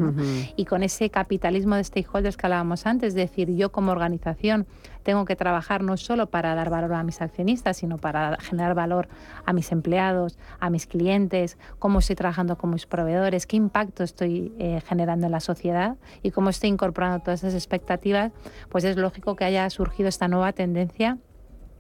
Y 0.56 0.66
con 0.66 0.84
ese 0.84 1.10
capitalismo 1.10 1.76
de 1.76 1.84
stakeholders 1.84 2.38
que 2.38 2.46
hablábamos 2.46 2.86
antes, 2.86 3.10
es 3.10 3.16
decir, 3.16 3.56
yo 3.56 3.72
como 3.72 3.92
organización 3.92 4.68
tengo 5.04 5.26
que 5.26 5.36
trabajar 5.36 5.84
no 5.84 5.98
solo 5.98 6.28
para 6.28 6.56
dar 6.56 6.70
valor 6.70 6.94
a 6.94 7.04
mis 7.04 7.22
accionistas, 7.22 7.78
sino 7.78 7.98
para 7.98 8.38
generar 8.40 8.76
valor 8.76 9.08
a 9.46 9.54
mis 9.54 9.72
empleados, 9.72 10.38
a 10.60 10.70
mis 10.70 10.88
clientes, 10.88 11.58
cómo 11.80 12.00
estoy 12.00 12.16
trabajando 12.16 12.58
con 12.58 12.72
mis 12.72 12.86
proveedores, 12.86 13.46
qué 13.46 13.58
impacto 13.58 14.04
estoy 14.04 14.54
eh, 14.60 14.82
generando 14.88 15.26
en 15.26 15.32
la 15.32 15.40
sociedad 15.40 15.98
y 16.24 16.32
cómo 16.32 16.50
estoy 16.50 16.70
incorporando 16.70 17.20
todas 17.20 17.44
esas 17.44 17.56
expectativas, 17.56 18.32
pues 18.70 18.84
es 18.84 18.98
lógico 18.98 19.36
que 19.36 19.46
haya 19.46 19.70
surgido 19.70 20.10
esta 20.10 20.28
nueva 20.28 20.54
tendencia 20.54 21.18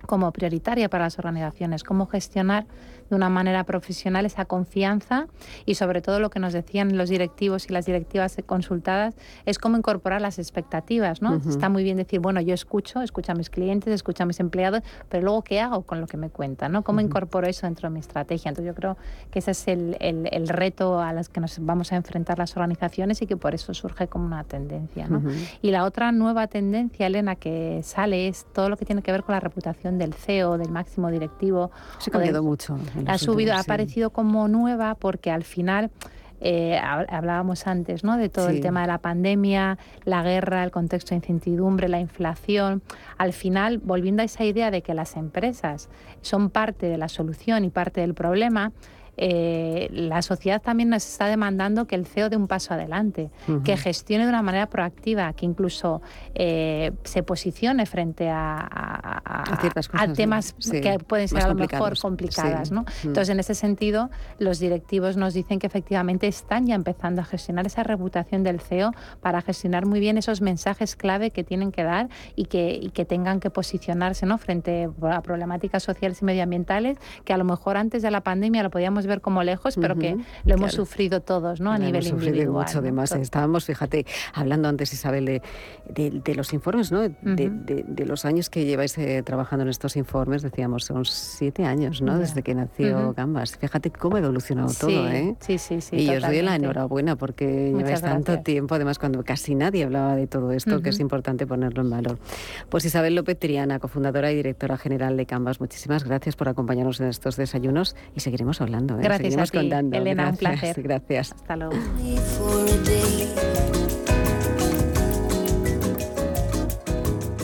como 0.05 0.31
prioritaria 0.31 0.89
para 0.89 1.05
las 1.05 1.19
organizaciones, 1.19 1.83
cómo 1.83 2.07
gestionar 2.07 2.65
de 3.11 3.15
una 3.17 3.29
manera 3.29 3.63
profesional 3.65 4.25
esa 4.25 4.45
confianza 4.45 5.27
y 5.65 5.75
sobre 5.75 6.01
todo 6.01 6.19
lo 6.19 6.29
que 6.29 6.39
nos 6.39 6.53
decían 6.53 6.97
los 6.97 7.09
directivos 7.09 7.69
y 7.69 7.73
las 7.73 7.85
directivas 7.85 8.37
consultadas 8.45 9.15
es 9.45 9.59
cómo 9.59 9.77
incorporar 9.77 10.21
las 10.21 10.39
expectativas, 10.39 11.21
¿no? 11.21 11.35
Está 11.35 11.69
muy 11.69 11.83
bien 11.83 11.97
decir, 11.97 12.21
bueno, 12.21 12.41
yo 12.41 12.53
escucho, 12.53 13.01
escucho 13.01 13.33
a 13.33 13.35
mis 13.35 13.49
clientes, 13.49 13.93
escucho 13.93 14.23
a 14.23 14.25
mis 14.25 14.39
empleados, 14.39 14.81
pero 15.09 15.23
luego 15.23 15.43
qué 15.43 15.59
hago 15.59 15.83
con 15.83 15.99
lo 15.99 16.07
que 16.07 16.17
me 16.17 16.29
cuentan, 16.29 16.71
¿no? 16.71 16.83
¿Cómo 16.83 17.01
incorporo 17.01 17.47
eso 17.47 17.67
dentro 17.67 17.89
de 17.89 17.93
mi 17.93 17.99
estrategia? 17.99 18.49
Entonces 18.49 18.73
yo 18.73 18.75
creo 18.75 18.97
que 19.29 19.39
ese 19.39 19.51
es 19.51 19.67
el, 19.67 19.97
el, 19.99 20.47
reto 20.47 20.99
a 20.99 21.13
los 21.13 21.27
que 21.29 21.41
nos 21.41 21.63
vamos 21.63 21.91
a 21.91 21.97
enfrentar 21.97 22.39
las 22.39 22.55
organizaciones 22.55 23.21
y 23.21 23.27
que 23.27 23.35
por 23.35 23.53
eso 23.53 23.73
surge 23.73 24.07
como 24.07 24.25
una 24.25 24.45
tendencia, 24.45 25.07
¿no? 25.07 25.21
Y 25.61 25.71
la 25.71 25.83
otra 25.83 26.13
nueva 26.13 26.47
tendencia, 26.47 27.07
Elena, 27.07 27.35
que 27.35 27.81
sale 27.83 28.29
es 28.29 28.45
todo 28.53 28.69
lo 28.69 28.77
que 28.77 28.85
tiene 28.85 29.01
que 29.01 29.11
ver 29.11 29.23
con 29.23 29.33
la 29.33 29.41
reputación 29.41 29.97
del 29.97 30.13
CEO, 30.13 30.57
del 30.57 30.71
máximo 30.71 31.11
directivo. 31.11 31.71
Se 31.99 32.09
ha 32.09 32.13
cambiado 32.13 32.41
mucho. 32.41 32.77
Ha 33.07 33.17
subido, 33.17 33.53
ha 33.53 33.59
aparecido 33.59 34.11
como 34.11 34.47
nueva 34.47 34.95
porque 34.95 35.31
al 35.31 35.43
final 35.43 35.91
eh, 36.43 36.79
hablábamos 36.79 37.67
antes, 37.67 38.03
¿no? 38.03 38.17
De 38.17 38.27
todo 38.27 38.49
el 38.49 38.61
tema 38.61 38.81
de 38.81 38.87
la 38.87 38.97
pandemia, 38.97 39.77
la 40.05 40.23
guerra, 40.23 40.63
el 40.63 40.71
contexto 40.71 41.11
de 41.11 41.17
incertidumbre, 41.17 41.87
la 41.87 41.99
inflación. 41.99 42.81
Al 43.19 43.31
final, 43.31 43.77
volviendo 43.77 44.23
a 44.23 44.25
esa 44.25 44.43
idea 44.43 44.71
de 44.71 44.81
que 44.81 44.95
las 44.95 45.15
empresas 45.15 45.87
son 46.21 46.49
parte 46.49 46.87
de 46.87 46.97
la 46.97 47.09
solución 47.09 47.63
y 47.63 47.69
parte 47.69 48.01
del 48.01 48.15
problema, 48.15 48.71
eh, 49.17 49.89
la 49.91 50.21
sociedad 50.21 50.61
también 50.61 50.89
nos 50.89 51.05
está 51.05 51.27
demandando 51.27 51.85
que 51.85 51.95
el 51.95 52.05
CEO 52.05 52.29
dé 52.29 52.37
un 52.37 52.47
paso 52.47 52.73
adelante, 52.73 53.29
que 53.63 53.77
gestione 53.77 54.23
de 54.23 54.29
una 54.29 54.41
manera 54.41 54.67
proactiva, 54.67 55.33
que 55.33 55.45
incluso 55.45 56.01
eh, 56.33 56.91
se 57.03 57.23
posicione 57.23 57.85
frente 57.85 58.29
a, 58.29 58.69
temas 60.15 60.53
que 60.69 60.99
pueden 60.99 61.27
ser 61.27 61.43
a 61.43 61.47
lo 61.47 61.55
mejor 61.55 61.99
complicadas. 61.99 62.71
Entonces, 63.03 63.29
en 63.29 63.39
ese 63.39 63.55
sentido, 63.55 64.09
los 64.39 64.59
directivos 64.59 65.17
nos 65.17 65.33
dicen 65.33 65.59
que 65.59 65.67
efectivamente 65.67 66.27
están 66.27 66.65
ya 66.65 66.75
empezando 66.75 67.21
a 67.21 67.25
gestionar 67.25 67.65
esa 67.65 67.83
reputación 67.83 68.43
del 68.43 68.59
CEO 68.59 68.91
para 69.21 69.41
gestionar 69.41 69.85
muy 69.85 69.99
bien 69.99 70.17
esos 70.17 70.41
mensajes 70.41 70.95
clave 70.95 71.31
que 71.31 71.43
tienen 71.43 71.71
que 71.71 71.83
dar 71.83 72.09
y 72.35 72.45
que, 72.45 72.91
que 72.93 73.05
tengan 73.05 73.39
que 73.39 73.49
posicionarse 73.49 74.25
¿no? 74.25 74.37
frente 74.37 74.89
a 75.01 75.21
problemáticas 75.21 75.83
sociales 75.83 76.21
y 76.21 76.25
medioambientales 76.25 76.97
que 77.25 77.33
a 77.33 77.37
lo 77.37 77.43
mejor 77.43 77.77
antes 77.77 78.01
de 78.01 78.11
la 78.11 78.21
pandemia 78.21 78.63
lo 78.63 78.69
podíamos 78.69 79.00
ver 79.07 79.21
como 79.21 79.43
lejos, 79.43 79.75
pero 79.79 79.95
que 79.95 80.17
lo 80.45 80.55
hemos 80.55 80.73
sufrido 80.73 81.21
todos, 81.21 81.59
¿no? 81.59 81.71
A 81.71 81.77
nivel 81.77 82.07
hemos 82.07 82.23
individual. 82.23 82.65
mucho, 82.65 82.79
además. 82.79 83.11
Estábamos, 83.11 83.65
fíjate, 83.65 84.05
hablando 84.33 84.67
antes, 84.67 84.93
Isabel, 84.93 85.41
de, 85.89 86.35
los 86.35 86.53
informes, 86.53 86.91
¿no? 86.91 87.01
De, 87.01 88.05
los 88.05 88.25
años 88.25 88.49
que 88.49 88.65
lleváis 88.65 88.97
eh, 88.97 89.21
trabajando 89.23 89.63
en 89.63 89.69
estos 89.69 89.95
informes, 89.95 90.41
decíamos, 90.41 90.85
son 90.85 91.05
siete 91.05 91.65
años, 91.65 92.01
¿no? 92.01 92.17
Desde 92.17 92.41
que 92.43 92.55
nació 92.55 93.13
Gambas. 93.13 93.57
Fíjate 93.57 93.91
cómo 93.91 94.15
ha 94.15 94.19
evolucionado 94.19 94.71
todo, 94.79 95.07
¿eh? 95.07 95.35
Sí, 95.39 95.57
sí, 95.57 95.81
sí. 95.81 95.97
Y 95.97 96.09
os 96.09 96.23
doy 96.23 96.41
la 96.41 96.55
enhorabuena 96.55 97.15
porque 97.15 97.73
lleváis 97.75 98.01
tanto 98.01 98.39
tiempo, 98.39 98.75
además, 98.75 98.99
cuando 98.99 99.23
casi 99.23 99.55
nadie 99.55 99.83
hablaba 99.83 100.15
de 100.15 100.27
todo 100.27 100.51
esto, 100.51 100.81
que 100.81 100.89
es 100.89 100.99
importante 100.99 101.47
ponerlo 101.47 101.81
en 101.81 101.89
valor. 101.89 102.17
Pues 102.69 102.85
Isabel 102.85 103.15
López 103.15 103.37
Triana, 103.37 103.79
cofundadora 103.79 104.31
y 104.31 104.35
directora 104.35 104.77
general 104.77 105.17
de 105.17 105.25
Canvas, 105.25 105.59
muchísimas 105.59 106.03
gracias 106.03 106.35
por 106.35 106.49
acompañarnos 106.49 106.99
en 106.99 107.07
estos 107.07 107.35
desayunos 107.35 107.95
y 108.15 108.19
seguiremos 108.21 108.61
hablando. 108.61 108.90
¿Eh? 108.99 109.03
Gracias 109.03 109.37
a 109.37 109.45
ti, 109.45 109.69
Elena, 109.91 110.29
un 110.29 110.37
placer. 110.37 110.81
Gracias. 110.81 111.33
Hasta 111.33 111.55
luego. 111.55 111.73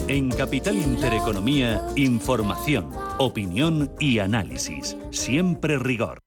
En 0.08 0.30
Capital 0.30 0.78
Intereconomía, 0.78 1.82
información, 1.96 2.90
opinión 3.18 3.92
y 4.00 4.20
análisis. 4.20 4.96
Siempre 5.12 5.78
rigor. 5.78 6.27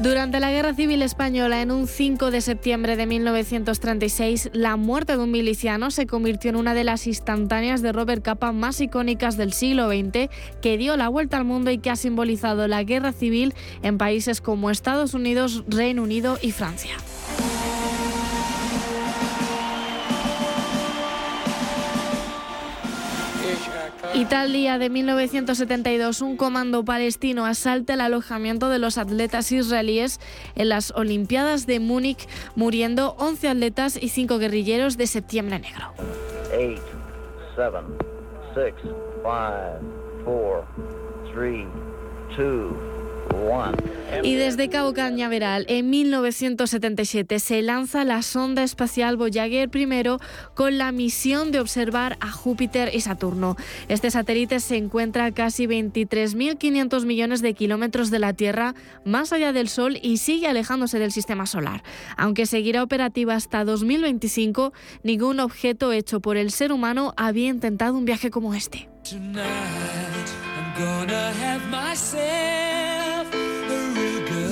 Durante 0.00 0.40
la 0.40 0.50
Guerra 0.50 0.72
Civil 0.72 1.02
Española, 1.02 1.60
en 1.60 1.70
un 1.70 1.86
5 1.86 2.30
de 2.30 2.40
septiembre 2.40 2.96
de 2.96 3.04
1936, 3.04 4.48
la 4.54 4.76
muerte 4.76 5.14
de 5.14 5.22
un 5.22 5.30
miliciano 5.30 5.90
se 5.90 6.06
convirtió 6.06 6.48
en 6.48 6.56
una 6.56 6.72
de 6.72 6.84
las 6.84 7.06
instantáneas 7.06 7.82
de 7.82 7.92
Robert 7.92 8.24
Capa 8.24 8.52
más 8.52 8.80
icónicas 8.80 9.36
del 9.36 9.52
siglo 9.52 9.90
XX, 9.90 10.30
que 10.62 10.78
dio 10.78 10.96
la 10.96 11.10
vuelta 11.10 11.36
al 11.36 11.44
mundo 11.44 11.70
y 11.70 11.76
que 11.76 11.90
ha 11.90 11.96
simbolizado 11.96 12.66
la 12.66 12.82
guerra 12.82 13.12
civil 13.12 13.52
en 13.82 13.98
países 13.98 14.40
como 14.40 14.70
Estados 14.70 15.12
Unidos, 15.12 15.64
Reino 15.68 16.02
Unido 16.02 16.38
y 16.40 16.52
Francia. 16.52 16.96
Y 24.12 24.24
tal 24.24 24.52
día 24.52 24.76
de 24.78 24.90
1972, 24.90 26.20
un 26.20 26.36
comando 26.36 26.84
palestino 26.84 27.46
asalta 27.46 27.94
el 27.94 28.00
alojamiento 28.00 28.68
de 28.68 28.80
los 28.80 28.98
atletas 28.98 29.52
israelíes 29.52 30.18
en 30.56 30.68
las 30.68 30.90
Olimpiadas 30.90 31.66
de 31.66 31.78
Múnich, 31.78 32.28
muriendo 32.56 33.14
11 33.18 33.48
atletas 33.48 33.96
y 34.00 34.08
5 34.08 34.38
guerrilleros 34.38 34.96
de 34.96 35.06
Septiembre 35.06 35.60
Negro. 35.60 35.92
8, 36.52 36.82
7, 37.54 37.78
6, 38.54 38.74
5, 38.82 38.94
4, 40.24 40.64
3, 41.32 41.66
2, 42.36 42.89
y 44.22 44.34
desde 44.34 44.68
Cabo 44.68 44.92
Cañaveral, 44.92 45.64
en 45.68 45.88
1977, 45.88 47.38
se 47.38 47.62
lanza 47.62 48.04
la 48.04 48.22
sonda 48.22 48.62
espacial 48.62 49.16
Voyager 49.16 49.70
I 49.74 49.88
con 50.54 50.78
la 50.78 50.92
misión 50.92 51.52
de 51.52 51.60
observar 51.60 52.18
a 52.20 52.30
Júpiter 52.30 52.90
y 52.92 53.00
Saturno. 53.00 53.56
Este 53.88 54.10
satélite 54.10 54.60
se 54.60 54.76
encuentra 54.76 55.26
a 55.26 55.32
casi 55.32 55.66
23.500 55.66 57.04
millones 57.06 57.40
de 57.40 57.54
kilómetros 57.54 58.10
de 58.10 58.18
la 58.18 58.32
Tierra, 58.32 58.74
más 59.04 59.32
allá 59.32 59.52
del 59.52 59.68
Sol 59.68 59.98
y 60.02 60.18
sigue 60.18 60.48
alejándose 60.48 60.98
del 60.98 61.12
sistema 61.12 61.46
solar. 61.46 61.82
Aunque 62.16 62.46
seguirá 62.46 62.82
operativa 62.82 63.34
hasta 63.34 63.64
2025, 63.64 64.72
ningún 65.02 65.40
objeto 65.40 65.92
hecho 65.92 66.20
por 66.20 66.36
el 66.36 66.50
ser 66.50 66.72
humano 66.72 67.14
había 67.16 67.48
intentado 67.48 67.94
un 67.94 68.04
viaje 68.04 68.30
como 68.30 68.54
este. 68.54 68.88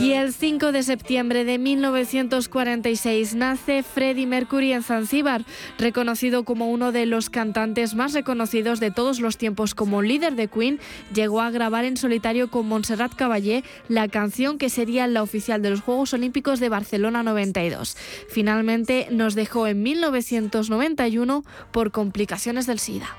Y 0.09 0.15
el 0.15 0.33
5 0.33 0.73
de 0.73 0.83
septiembre 0.83 1.45
de 1.45 1.59
1946 1.59 3.35
nace 3.35 3.83
Freddie 3.83 4.27
Mercury 4.27 4.73
en 4.73 4.83
Zanzíbar, 4.83 5.45
reconocido 5.77 6.45
como 6.45 6.71
uno 6.71 6.93
de 6.93 7.05
los 7.05 7.29
cantantes 7.29 7.95
más 7.95 8.15
reconocidos 8.15 8.81
de 8.81 8.91
todos 8.91 9.21
los 9.21 9.37
tiempos 9.37 9.75
como 9.75 10.01
líder 10.01 10.35
de 10.35 10.49
Queen, 10.49 10.81
llegó 11.13 11.43
a 11.43 11.51
grabar 11.51 11.85
en 11.85 11.99
solitario 11.99 12.51
con 12.51 12.67
Montserrat 12.67 13.15
Caballé 13.15 13.65
la 13.89 14.09
canción 14.09 14.57
que 14.57 14.71
sería 14.71 15.07
la 15.09 15.23
oficial 15.23 15.61
de 15.61 15.69
los 15.69 15.83
Juegos 15.83 16.15
Olímpicos 16.15 16.59
de 16.59 16.71
Barcelona 16.71 17.23
92. 17.23 17.95
Finalmente 18.31 19.09
nos 19.11 19.35
dejó 19.35 19.67
en 19.67 19.83
1991 19.83 21.45
por 21.71 21.91
complicaciones 21.91 22.65
del 22.65 22.79
SIDA. 22.79 23.15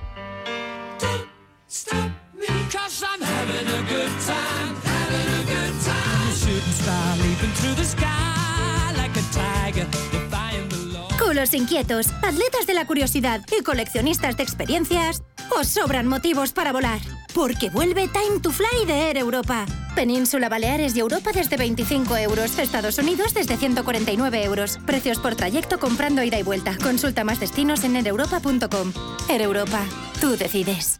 Culos 11.39 11.53
inquietos, 11.53 12.07
atletas 12.21 12.67
de 12.67 12.73
la 12.73 12.85
curiosidad 12.85 13.39
y 13.57 13.63
coleccionistas 13.63 14.35
de 14.35 14.43
experiencias, 14.43 15.23
os 15.57 15.69
sobran 15.69 16.05
motivos 16.05 16.51
para 16.51 16.73
volar. 16.73 16.99
Porque 17.33 17.69
vuelve 17.69 18.09
Time 18.09 18.41
to 18.41 18.51
Fly 18.51 18.85
de 18.85 19.07
Air 19.07 19.17
Europa. 19.19 19.65
Península 19.95 20.49
Baleares 20.49 20.97
y 20.97 20.99
Europa 20.99 21.31
desde 21.33 21.55
25 21.55 22.17
euros. 22.17 22.59
Estados 22.59 22.97
Unidos 22.97 23.33
desde 23.33 23.55
149 23.55 24.43
euros. 24.43 24.79
Precios 24.85 25.17
por 25.19 25.35
trayecto 25.35 25.79
comprando 25.79 26.21
ida 26.23 26.37
y 26.37 26.43
vuelta. 26.43 26.75
Consulta 26.83 27.23
más 27.23 27.39
destinos 27.39 27.85
en 27.85 27.95
aereuropa.com. 27.95 28.91
Air 29.29 29.41
Europa. 29.41 29.85
Tú 30.19 30.35
decides. 30.35 30.99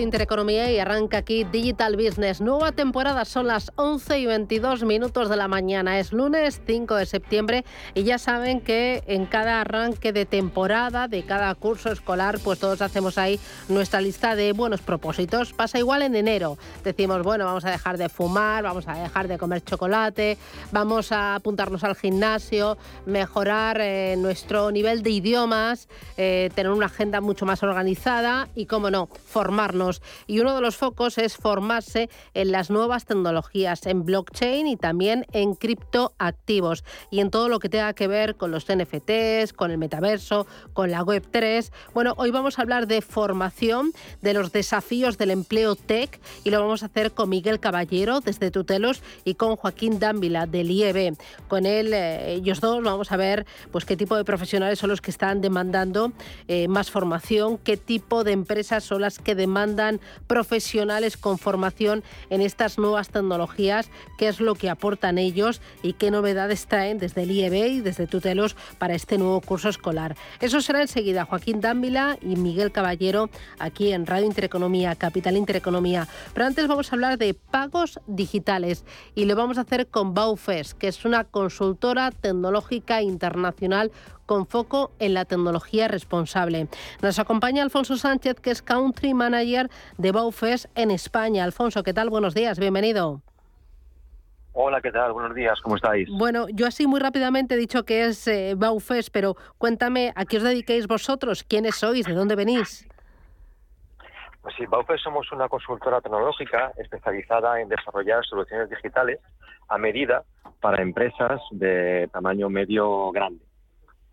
Intereconomía 0.00 0.70
y 0.70 0.78
arranca 0.78 1.18
aquí 1.18 1.44
Digital 1.44 1.96
Business. 1.96 2.40
Nueva 2.40 2.72
temporada, 2.72 3.24
son 3.24 3.46
las 3.46 3.72
11 3.76 4.18
y 4.18 4.26
22 4.26 4.84
minutos 4.84 5.28
de 5.28 5.36
la 5.36 5.48
mañana. 5.48 5.98
Es 5.98 6.12
lunes 6.12 6.60
5 6.66 6.94
de 6.94 7.06
septiembre 7.06 7.64
y 7.94 8.04
ya 8.04 8.18
saben 8.18 8.60
que 8.60 9.02
en 9.06 9.26
cada 9.26 9.60
arranque 9.60 10.12
de 10.12 10.26
temporada, 10.26 11.08
de 11.08 11.24
cada 11.24 11.54
curso 11.54 11.90
escolar, 11.90 12.38
pues 12.44 12.58
todos 12.58 12.82
hacemos 12.82 13.18
ahí 13.18 13.40
nuestra 13.68 14.00
lista 14.00 14.36
de 14.36 14.52
buenos 14.52 14.80
propósitos. 14.80 15.52
Pasa 15.52 15.78
igual 15.78 16.02
en 16.02 16.14
enero. 16.14 16.58
Decimos, 16.84 17.22
bueno, 17.22 17.44
vamos 17.44 17.64
a 17.64 17.70
dejar 17.70 17.98
de 17.98 18.08
fumar, 18.08 18.62
vamos 18.62 18.86
a 18.88 18.94
dejar 18.94 19.28
de 19.28 19.38
comer 19.38 19.62
chocolate, 19.64 20.38
vamos 20.70 21.12
a 21.12 21.36
apuntarnos 21.36 21.84
al 21.84 21.96
gimnasio, 21.96 22.78
mejorar 23.06 23.80
eh, 23.80 24.16
nuestro 24.18 24.70
nivel 24.70 25.02
de 25.02 25.10
idiomas, 25.10 25.88
eh, 26.16 26.50
tener 26.54 26.72
una 26.72 26.86
agenda 26.86 27.20
mucho 27.20 27.46
más 27.46 27.62
organizada 27.62 28.48
y, 28.54 28.66
cómo 28.66 28.90
no, 28.90 29.06
formarnos 29.06 29.87
y 30.26 30.40
uno 30.40 30.54
de 30.54 30.60
los 30.60 30.76
focos 30.76 31.18
es 31.18 31.36
formarse 31.36 32.10
en 32.34 32.52
las 32.52 32.70
nuevas 32.70 33.04
tecnologías, 33.04 33.86
en 33.86 34.04
blockchain 34.04 34.66
y 34.66 34.76
también 34.76 35.26
en 35.32 35.54
criptoactivos 35.54 36.84
y 37.10 37.20
en 37.20 37.30
todo 37.30 37.48
lo 37.48 37.58
que 37.58 37.68
tenga 37.68 37.92
que 37.94 38.08
ver 38.08 38.36
con 38.36 38.50
los 38.50 38.66
NFTs, 38.66 39.52
con 39.52 39.70
el 39.70 39.78
metaverso, 39.78 40.46
con 40.72 40.90
la 40.90 41.02
Web3. 41.02 41.70
Bueno, 41.94 42.14
hoy 42.16 42.30
vamos 42.30 42.58
a 42.58 42.62
hablar 42.62 42.86
de 42.86 43.00
formación, 43.02 43.92
de 44.20 44.34
los 44.34 44.52
desafíos 44.52 45.18
del 45.18 45.30
empleo 45.30 45.76
tech 45.76 46.20
y 46.44 46.50
lo 46.50 46.60
vamos 46.60 46.82
a 46.82 46.86
hacer 46.86 47.12
con 47.12 47.28
Miguel 47.28 47.60
Caballero 47.60 48.20
desde 48.20 48.50
Tutelos 48.50 49.02
y 49.24 49.34
con 49.34 49.56
Joaquín 49.56 49.98
Dávila 49.98 50.46
del 50.46 50.70
IEB. 50.70 51.16
Con 51.48 51.66
él, 51.66 51.92
eh, 51.92 52.34
ellos 52.34 52.60
dos, 52.60 52.82
vamos 52.82 53.12
a 53.12 53.16
ver 53.16 53.46
pues 53.70 53.84
qué 53.84 53.96
tipo 53.96 54.16
de 54.16 54.24
profesionales 54.24 54.78
son 54.78 54.90
los 54.90 55.00
que 55.00 55.10
están 55.10 55.40
demandando 55.40 56.12
eh, 56.48 56.68
más 56.68 56.90
formación, 56.90 57.58
qué 57.58 57.76
tipo 57.76 58.24
de 58.24 58.32
empresas 58.32 58.84
son 58.84 59.02
las 59.02 59.18
que 59.18 59.34
demandan 59.34 59.77
profesionales 60.26 61.16
con 61.16 61.38
formación 61.38 62.02
en 62.30 62.40
estas 62.40 62.78
nuevas 62.78 63.10
tecnologías, 63.10 63.90
qué 64.18 64.28
es 64.28 64.40
lo 64.40 64.54
que 64.54 64.70
aportan 64.70 65.18
ellos 65.18 65.60
y 65.82 65.92
qué 65.94 66.10
novedades 66.10 66.66
traen 66.66 66.98
desde 66.98 67.22
el 67.22 67.30
IEB 67.30 67.54
y 67.54 67.80
desde 67.80 68.06
Tutelos 68.06 68.56
para 68.78 68.94
este 68.94 69.18
nuevo 69.18 69.40
curso 69.40 69.68
escolar. 69.68 70.16
Eso 70.40 70.60
será 70.60 70.82
enseguida 70.82 71.24
Joaquín 71.24 71.60
Dávila 71.60 72.18
y 72.20 72.36
Miguel 72.36 72.72
Caballero 72.72 73.30
aquí 73.58 73.92
en 73.92 74.06
Radio 74.06 74.26
Intereconomía, 74.26 74.96
Capital 74.96 75.36
Intereconomía. 75.36 76.08
Pero 76.34 76.46
antes 76.46 76.66
vamos 76.66 76.92
a 76.92 76.96
hablar 76.96 77.18
de 77.18 77.34
pagos 77.34 78.00
digitales 78.06 78.84
y 79.14 79.24
lo 79.24 79.36
vamos 79.36 79.58
a 79.58 79.62
hacer 79.62 79.86
con 79.86 80.14
Baufes, 80.14 80.74
que 80.74 80.88
es 80.88 81.04
una 81.04 81.24
consultora 81.24 82.10
tecnológica 82.10 83.02
internacional 83.02 83.92
con 84.28 84.46
foco 84.46 84.92
en 85.00 85.14
la 85.14 85.24
tecnología 85.24 85.88
responsable. 85.88 86.68
Nos 87.02 87.18
acompaña 87.18 87.62
Alfonso 87.64 87.96
Sánchez, 87.96 88.38
que 88.40 88.50
es 88.50 88.62
Country 88.62 89.14
Manager 89.14 89.68
de 89.96 90.12
Baufes 90.12 90.68
en 90.76 90.90
España. 90.90 91.42
Alfonso, 91.42 91.82
¿qué 91.82 91.94
tal? 91.94 92.10
Buenos 92.10 92.34
días, 92.34 92.60
bienvenido. 92.60 93.22
Hola, 94.52 94.80
¿qué 94.82 94.92
tal? 94.92 95.12
Buenos 95.12 95.34
días, 95.34 95.58
¿cómo 95.62 95.76
estáis? 95.76 96.08
Bueno, 96.10 96.46
yo 96.50 96.66
así 96.66 96.86
muy 96.86 97.00
rápidamente 97.00 97.54
he 97.54 97.58
dicho 97.58 97.84
que 97.84 98.04
es 98.04 98.28
eh, 98.28 98.54
Baufes, 98.56 99.08
pero 99.08 99.36
cuéntame, 99.56 100.12
¿a 100.14 100.26
qué 100.26 100.36
os 100.36 100.42
dediquéis 100.42 100.86
vosotros? 100.86 101.42
¿Quiénes 101.42 101.76
sois? 101.76 102.06
¿De 102.06 102.12
dónde 102.12 102.36
venís? 102.36 102.86
Pues 104.42 104.54
sí, 104.56 104.66
Baufes 104.66 105.00
somos 105.00 105.30
una 105.32 105.48
consultora 105.48 106.00
tecnológica 106.02 106.72
especializada 106.76 107.60
en 107.60 107.68
desarrollar 107.68 108.24
soluciones 108.26 108.68
digitales 108.68 109.20
a 109.68 109.78
medida 109.78 110.24
para 110.60 110.82
empresas 110.82 111.40
de 111.50 112.08
tamaño 112.12 112.50
medio 112.50 113.10
grande 113.12 113.47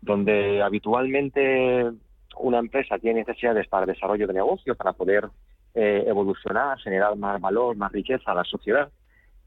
donde 0.00 0.62
habitualmente 0.62 1.90
una 2.38 2.58
empresa 2.58 2.98
tiene 2.98 3.20
necesidades 3.20 3.66
para 3.68 3.86
desarrollo 3.86 4.26
de 4.26 4.34
negocio, 4.34 4.74
para 4.74 4.92
poder 4.92 5.28
eh, 5.74 6.04
evolucionar, 6.06 6.78
generar 6.78 7.16
más 7.16 7.40
valor, 7.40 7.76
más 7.76 7.92
riqueza 7.92 8.32
a 8.32 8.34
la 8.34 8.44
sociedad, 8.44 8.90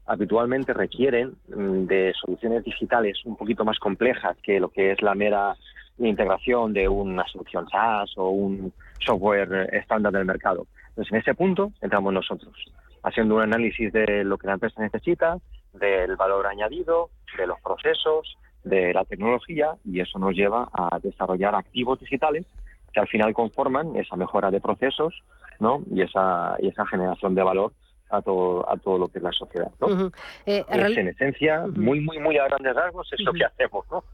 habitualmente 0.06 0.72
requieren 0.72 1.36
mm, 1.48 1.86
de 1.86 2.12
soluciones 2.20 2.64
digitales 2.64 3.18
un 3.24 3.36
poquito 3.36 3.64
más 3.64 3.78
complejas 3.78 4.36
que 4.42 4.60
lo 4.60 4.68
que 4.70 4.92
es 4.92 5.02
la 5.02 5.14
mera 5.14 5.56
integración 5.98 6.72
de 6.72 6.88
una 6.88 7.26
solución 7.28 7.68
SaaS 7.68 8.16
o 8.16 8.30
un 8.30 8.72
software 8.98 9.68
estándar 9.72 10.12
del 10.12 10.24
mercado. 10.24 10.66
Entonces, 10.88 11.12
en 11.12 11.18
ese 11.18 11.34
punto 11.34 11.72
entramos 11.80 12.12
nosotros, 12.12 12.54
haciendo 13.02 13.36
un 13.36 13.42
análisis 13.42 13.92
de 13.92 14.24
lo 14.24 14.38
que 14.38 14.46
la 14.46 14.54
empresa 14.54 14.82
necesita, 14.82 15.38
del 15.72 16.16
valor 16.16 16.46
añadido, 16.46 17.10
de 17.36 17.46
los 17.46 17.60
procesos, 17.60 18.36
de 18.64 18.92
la 18.92 19.04
tecnología 19.04 19.76
y 19.84 20.00
eso 20.00 20.18
nos 20.18 20.34
lleva 20.34 20.68
a 20.72 20.98
desarrollar 21.00 21.54
activos 21.54 22.00
digitales 22.00 22.46
que 22.92 23.00
al 23.00 23.08
final 23.08 23.32
conforman 23.32 23.96
esa 23.96 24.16
mejora 24.16 24.50
de 24.50 24.60
procesos 24.60 25.14
¿no? 25.60 25.82
y, 25.90 26.02
esa, 26.02 26.56
y 26.60 26.68
esa 26.68 26.86
generación 26.86 27.34
de 27.34 27.42
valor 27.42 27.72
a 28.10 28.22
todo, 28.22 28.68
a 28.70 28.76
todo 28.76 28.98
lo 28.98 29.08
que 29.08 29.18
es 29.18 29.24
la 29.24 29.32
sociedad. 29.32 29.70
¿no? 29.80 30.10
Eh, 30.46 30.64
en 30.68 31.08
esencia, 31.08 31.66
muy, 31.66 32.00
muy, 32.00 32.18
muy 32.18 32.36
a 32.38 32.44
grandes 32.44 32.74
rasgos, 32.74 33.08
es 33.12 33.20
lo 33.20 33.32
que 33.32 33.44
hacemos. 33.44 33.86
¿no? 33.90 34.04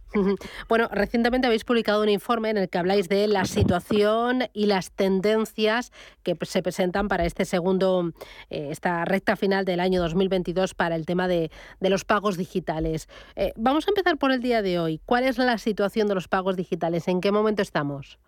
Bueno, 0.68 0.88
recientemente 0.92 1.46
habéis 1.46 1.64
publicado 1.64 2.02
un 2.02 2.08
informe 2.08 2.50
en 2.50 2.58
el 2.58 2.68
que 2.68 2.78
habláis 2.78 3.08
de 3.08 3.26
la 3.26 3.44
situación 3.44 4.44
y 4.52 4.66
las 4.66 4.90
tendencias 4.92 5.92
que 6.22 6.36
se 6.42 6.62
presentan 6.62 7.08
para 7.08 7.24
este 7.24 7.44
segundo, 7.44 8.12
eh, 8.50 8.68
esta 8.70 9.04
recta 9.04 9.36
final 9.36 9.64
del 9.64 9.80
año 9.80 10.00
2022 10.00 10.74
para 10.74 10.94
el 10.94 11.06
tema 11.06 11.28
de, 11.28 11.50
de 11.80 11.90
los 11.90 12.04
pagos 12.04 12.36
digitales. 12.36 13.08
Eh, 13.34 13.52
vamos 13.56 13.86
a 13.86 13.90
empezar 13.90 14.18
por 14.18 14.30
el 14.30 14.40
día 14.40 14.62
de 14.62 14.78
hoy. 14.78 15.00
¿Cuál 15.06 15.24
es 15.24 15.38
la 15.38 15.58
situación 15.58 16.08
de 16.08 16.14
los 16.14 16.28
pagos 16.28 16.56
digitales? 16.56 17.08
¿En 17.08 17.20
qué 17.20 17.32
momento 17.32 17.62
estamos? 17.62 18.18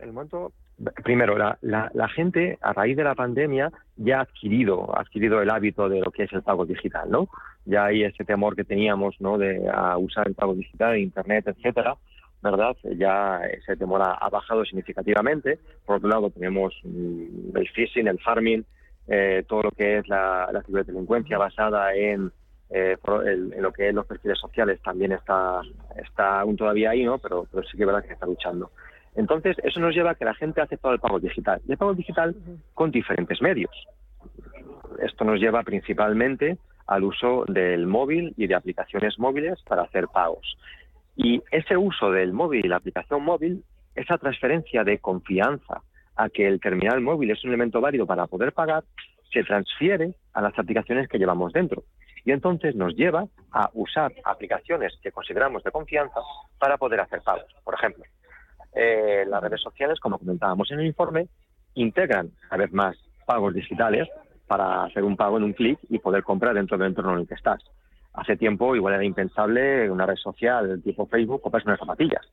El 0.00 0.12
momento 0.12 0.52
primero, 1.04 1.36
la, 1.36 1.58
la, 1.60 2.08
gente 2.08 2.58
a 2.60 2.72
raíz 2.72 2.96
de 2.96 3.04
la 3.04 3.14
pandemia 3.14 3.70
ya 3.96 4.18
ha 4.18 4.22
adquirido, 4.22 4.96
ha 4.96 5.00
adquirido 5.00 5.42
el 5.42 5.50
hábito 5.50 5.88
de 5.88 6.00
lo 6.00 6.10
que 6.10 6.24
es 6.24 6.32
el 6.32 6.42
pago 6.42 6.66
digital, 6.66 7.10
¿no? 7.10 7.28
Ya 7.64 7.86
hay 7.86 8.04
ese 8.04 8.24
temor 8.24 8.54
que 8.54 8.64
teníamos, 8.64 9.20
¿no? 9.20 9.38
De 9.38 9.60
usar 9.98 10.28
el 10.28 10.34
pago 10.34 10.54
digital, 10.54 10.96
internet, 10.98 11.48
etcétera, 11.48 11.96
¿verdad? 12.42 12.76
Ya 12.96 13.40
ese 13.46 13.76
temor 13.76 14.02
ha, 14.02 14.28
bajado 14.28 14.64
significativamente. 14.64 15.58
Por 15.84 15.96
otro 15.96 16.08
lado, 16.08 16.30
tenemos 16.30 16.74
mm, 16.84 17.56
el 17.56 17.68
phishing, 17.70 18.06
el 18.06 18.20
farming, 18.20 18.64
eh, 19.08 19.44
todo 19.48 19.64
lo 19.64 19.70
que 19.72 19.98
es 19.98 20.08
la, 20.08 20.48
la 20.52 20.62
ciberdelincuencia 20.62 21.38
basada 21.38 21.94
en, 21.94 22.30
eh, 22.70 22.96
en 23.24 23.62
lo 23.62 23.72
que 23.72 23.88
es 23.88 23.94
los 23.94 24.06
perfiles 24.06 24.38
sociales 24.38 24.80
también 24.82 25.12
está, 25.12 25.60
está 25.96 26.40
aún 26.40 26.56
todavía 26.56 26.90
ahí, 26.90 27.04
¿no? 27.04 27.18
Pero, 27.18 27.46
pero 27.50 27.66
sí 27.66 27.76
que 27.76 27.82
es 27.82 27.86
verdad 27.86 28.04
que 28.04 28.12
está 28.12 28.26
luchando. 28.26 28.70
Entonces, 29.18 29.56
eso 29.64 29.80
nos 29.80 29.96
lleva 29.96 30.12
a 30.12 30.14
que 30.14 30.24
la 30.24 30.34
gente 30.34 30.60
hace 30.60 30.76
todo 30.76 30.92
el 30.92 31.00
pago 31.00 31.18
digital. 31.18 31.60
Y 31.66 31.72
el 31.72 31.76
pago 31.76 31.92
digital 31.92 32.36
con 32.72 32.92
diferentes 32.92 33.42
medios. 33.42 33.72
Esto 35.02 35.24
nos 35.24 35.40
lleva 35.40 35.64
principalmente 35.64 36.56
al 36.86 37.02
uso 37.02 37.44
del 37.48 37.88
móvil 37.88 38.32
y 38.36 38.46
de 38.46 38.54
aplicaciones 38.54 39.18
móviles 39.18 39.60
para 39.66 39.82
hacer 39.82 40.06
pagos. 40.06 40.56
Y 41.16 41.42
ese 41.50 41.76
uso 41.76 42.12
del 42.12 42.32
móvil 42.32 42.64
y 42.64 42.68
la 42.68 42.76
aplicación 42.76 43.24
móvil, 43.24 43.64
esa 43.96 44.18
transferencia 44.18 44.84
de 44.84 44.98
confianza 44.98 45.82
a 46.14 46.28
que 46.28 46.46
el 46.46 46.60
terminal 46.60 47.00
móvil 47.00 47.32
es 47.32 47.42
un 47.42 47.50
elemento 47.50 47.80
válido 47.80 48.06
para 48.06 48.28
poder 48.28 48.52
pagar, 48.52 48.84
se 49.32 49.42
transfiere 49.42 50.14
a 50.32 50.42
las 50.42 50.56
aplicaciones 50.56 51.08
que 51.08 51.18
llevamos 51.18 51.52
dentro. 51.52 51.82
Y 52.24 52.30
entonces 52.30 52.76
nos 52.76 52.94
lleva 52.94 53.26
a 53.50 53.68
usar 53.74 54.12
aplicaciones 54.24 54.96
que 55.02 55.10
consideramos 55.10 55.64
de 55.64 55.72
confianza 55.72 56.20
para 56.60 56.76
poder 56.76 57.00
hacer 57.00 57.20
pagos. 57.22 57.52
Por 57.64 57.74
ejemplo, 57.74 58.04
eh, 58.80 59.24
las 59.26 59.42
redes 59.42 59.60
sociales, 59.60 59.98
como 59.98 60.18
comentábamos 60.18 60.70
en 60.70 60.78
el 60.78 60.86
informe, 60.86 61.26
integran 61.74 62.30
cada 62.48 62.62
vez 62.62 62.72
más 62.72 62.96
pagos 63.26 63.52
digitales 63.52 64.08
para 64.46 64.84
hacer 64.84 65.02
un 65.02 65.16
pago 65.16 65.36
en 65.36 65.42
un 65.42 65.52
clic 65.52 65.78
y 65.88 65.98
poder 65.98 66.22
comprar 66.22 66.54
dentro 66.54 66.78
del 66.78 66.88
entorno 66.88 67.14
en 67.14 67.20
el 67.20 67.26
que 67.28 67.34
estás. 67.34 67.60
Hace 68.12 68.36
tiempo 68.36 68.76
igual 68.76 68.94
era 68.94 69.04
impensable 69.04 69.90
una 69.90 70.06
red 70.06 70.16
social 70.16 70.80
tipo 70.84 71.06
Facebook 71.06 71.42
comprarse 71.42 71.68
unas 71.68 71.80
zapatillas. 71.80 72.24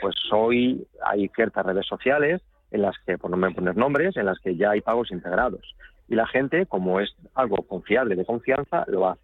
Pues 0.00 0.16
hoy 0.32 0.86
hay 1.04 1.28
ciertas 1.28 1.66
redes 1.66 1.86
sociales 1.86 2.40
en 2.70 2.82
las 2.82 2.96
que, 3.04 3.18
por 3.18 3.30
no 3.30 3.36
me 3.36 3.50
poner 3.50 3.76
nombres, 3.76 4.16
en 4.16 4.24
las 4.24 4.38
que 4.38 4.56
ya 4.56 4.70
hay 4.70 4.80
pagos 4.80 5.10
integrados. 5.10 5.74
Y 6.08 6.14
la 6.14 6.26
gente, 6.26 6.64
como 6.64 6.98
es 7.00 7.14
algo 7.34 7.56
confiable, 7.58 8.16
de 8.16 8.24
confianza, 8.24 8.84
lo 8.88 9.08
hace. 9.08 9.20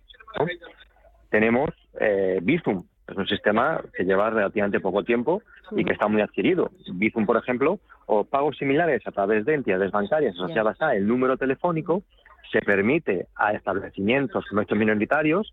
Tenemos 1.30 1.70
eh, 1.98 2.38
Bizum, 2.42 2.84
es 3.08 3.16
un 3.16 3.26
sistema 3.26 3.80
que 3.94 4.04
lleva 4.04 4.30
relativamente 4.30 4.80
poco 4.80 5.04
tiempo 5.04 5.42
y 5.72 5.84
que 5.84 5.92
está 5.92 6.08
muy 6.08 6.22
adquirido. 6.22 6.70
Bizum, 6.92 7.24
por 7.24 7.36
ejemplo, 7.36 7.78
o 8.06 8.24
pagos 8.24 8.56
similares 8.58 9.06
a 9.06 9.12
través 9.12 9.44
de 9.44 9.54
entidades 9.54 9.92
bancarias 9.92 10.34
asociadas 10.34 10.80
a 10.82 10.94
el 10.94 11.06
número 11.06 11.36
telefónico, 11.36 12.02
se 12.50 12.60
permite 12.60 13.26
a 13.36 13.52
establecimientos 13.52 14.44
estos 14.50 14.78
minoritarios 14.78 15.52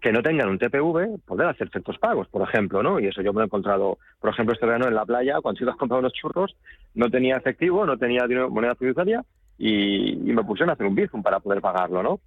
que 0.00 0.12
no 0.12 0.22
tengan 0.22 0.50
un 0.50 0.58
TPV 0.58 1.18
poder 1.24 1.48
hacer 1.48 1.70
ciertos 1.70 1.96
pagos, 1.98 2.28
por 2.28 2.46
ejemplo, 2.46 2.82
¿no? 2.82 3.00
Y 3.00 3.06
eso 3.06 3.22
yo 3.22 3.32
me 3.32 3.38
lo 3.38 3.44
he 3.44 3.46
encontrado, 3.46 3.98
por 4.20 4.30
ejemplo, 4.30 4.52
este 4.52 4.66
verano 4.66 4.86
en 4.86 4.94
la 4.94 5.06
playa, 5.06 5.40
cuando 5.40 5.62
ibas 5.62 5.76
a 5.76 5.78
comprar 5.78 6.00
unos 6.00 6.12
churros, 6.12 6.54
no 6.94 7.08
tenía 7.08 7.36
efectivo, 7.36 7.86
no 7.86 7.96
tenía 7.96 8.26
moneda 8.50 8.74
fiduciaria 8.74 9.24
y, 9.56 10.16
me 10.16 10.44
pusieron 10.44 10.70
a 10.70 10.72
hacer 10.74 10.86
un 10.86 10.94
Bizum 10.94 11.22
para 11.22 11.40
poder 11.40 11.62
pagarlo, 11.62 12.02
¿no? 12.02 12.20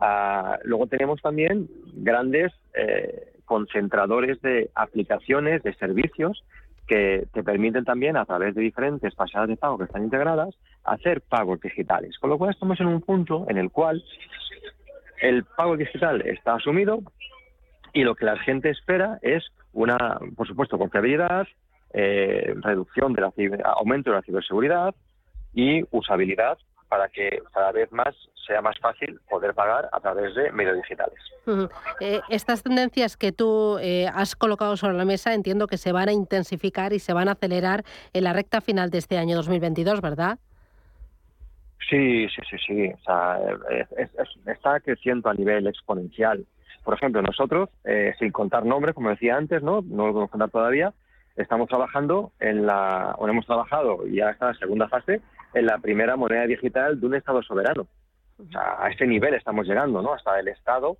Ah, 0.00 0.58
luego 0.64 0.88
tenemos 0.88 1.22
también 1.22 1.68
grandes 1.94 2.52
eh, 2.74 3.30
concentradores 3.50 4.40
de 4.42 4.70
aplicaciones, 4.76 5.64
de 5.64 5.74
servicios, 5.74 6.44
que 6.86 7.26
te 7.32 7.42
permiten 7.42 7.84
también, 7.84 8.16
a 8.16 8.24
través 8.24 8.54
de 8.54 8.62
diferentes 8.62 9.12
pasadas 9.16 9.48
de 9.48 9.56
pago 9.56 9.76
que 9.76 9.86
están 9.86 10.04
integradas, 10.04 10.54
hacer 10.84 11.20
pagos 11.20 11.60
digitales. 11.60 12.16
Con 12.20 12.30
lo 12.30 12.38
cual 12.38 12.52
estamos 12.52 12.78
en 12.78 12.86
un 12.86 13.00
punto 13.00 13.46
en 13.48 13.58
el 13.58 13.72
cual 13.72 14.04
el 15.20 15.42
pago 15.42 15.76
digital 15.76 16.22
está 16.22 16.54
asumido 16.54 17.02
y 17.92 18.04
lo 18.04 18.14
que 18.14 18.24
la 18.24 18.38
gente 18.38 18.70
espera 18.70 19.18
es 19.20 19.42
una, 19.72 20.20
por 20.36 20.46
supuesto, 20.46 20.78
confiabilidad, 20.78 21.48
eh, 21.92 22.54
reducción 22.60 23.14
de 23.14 23.22
la 23.22 23.32
aumento 23.64 24.10
de 24.10 24.16
la 24.16 24.22
ciberseguridad 24.22 24.94
y 25.52 25.82
usabilidad 25.90 26.56
para 26.90 27.08
que 27.08 27.40
cada 27.54 27.70
vez 27.70 27.90
más 27.92 28.14
sea 28.46 28.60
más 28.60 28.76
fácil 28.80 29.20
poder 29.30 29.54
pagar 29.54 29.88
a 29.92 30.00
través 30.00 30.34
de 30.34 30.50
medios 30.50 30.76
digitales. 30.76 31.18
Eh, 32.00 32.20
estas 32.28 32.64
tendencias 32.64 33.16
que 33.16 33.30
tú 33.30 33.78
eh, 33.80 34.08
has 34.12 34.34
colocado 34.34 34.76
sobre 34.76 34.96
la 34.96 35.04
mesa 35.04 35.32
entiendo 35.32 35.68
que 35.68 35.78
se 35.78 35.92
van 35.92 36.08
a 36.08 36.12
intensificar 36.12 36.92
y 36.92 36.98
se 36.98 37.12
van 37.12 37.28
a 37.28 37.32
acelerar 37.32 37.84
en 38.12 38.24
la 38.24 38.32
recta 38.32 38.60
final 38.60 38.90
de 38.90 38.98
este 38.98 39.18
año 39.18 39.36
2022, 39.36 40.00
¿verdad? 40.00 40.38
Sí, 41.88 42.28
sí, 42.28 42.42
sí, 42.50 42.56
sí. 42.66 42.92
está 44.46 44.80
creciendo 44.80 45.30
a 45.30 45.34
nivel 45.34 45.68
exponencial. 45.68 46.44
Por 46.84 46.94
ejemplo, 46.94 47.22
nosotros, 47.22 47.68
eh, 47.84 48.14
sin 48.18 48.32
contar 48.32 48.64
nombres, 48.64 48.96
como 48.96 49.10
decía 49.10 49.36
antes, 49.36 49.62
no, 49.62 49.80
no 49.82 50.06
lo 50.06 50.12
podemos 50.12 50.30
contar 50.30 50.50
todavía, 50.50 50.92
estamos 51.36 51.68
trabajando 51.68 52.32
en 52.40 52.66
la, 52.66 53.14
o 53.18 53.28
hemos 53.28 53.46
trabajado 53.46 54.06
y 54.08 54.16
ya 54.16 54.30
está 54.30 54.46
la 54.46 54.54
segunda 54.54 54.88
fase, 54.88 55.20
en 55.54 55.66
la 55.66 55.78
primera 55.78 56.16
moneda 56.16 56.46
digital 56.46 57.00
de 57.00 57.06
un 57.06 57.14
Estado 57.14 57.42
soberano. 57.42 57.86
O 58.38 58.50
sea, 58.50 58.76
a 58.78 58.90
ese 58.90 59.06
nivel 59.06 59.34
estamos 59.34 59.66
llegando, 59.66 60.00
¿no? 60.00 60.14
Hasta 60.14 60.38
el 60.38 60.48
Estado, 60.48 60.96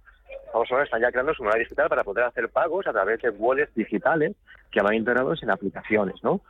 Estados 0.47 0.71
Unidos 0.71 0.87
están 0.87 1.01
ya 1.01 1.11
creando 1.11 1.35
su 1.35 1.43
moneda 1.43 1.61
digital 1.61 1.89
para 1.89 2.05
poder 2.05 2.25
hacer 2.25 2.49
pagos 2.49 2.87
a 2.87 2.93
través 2.93 3.21
de 3.23 3.31
wallets 3.31 3.75
digitales 3.75 4.37
que 4.71 4.83
van 4.83 4.95
integrados 4.95 5.43
en 5.43 5.51
aplicaciones, 5.51 6.23
¿no? 6.23 6.41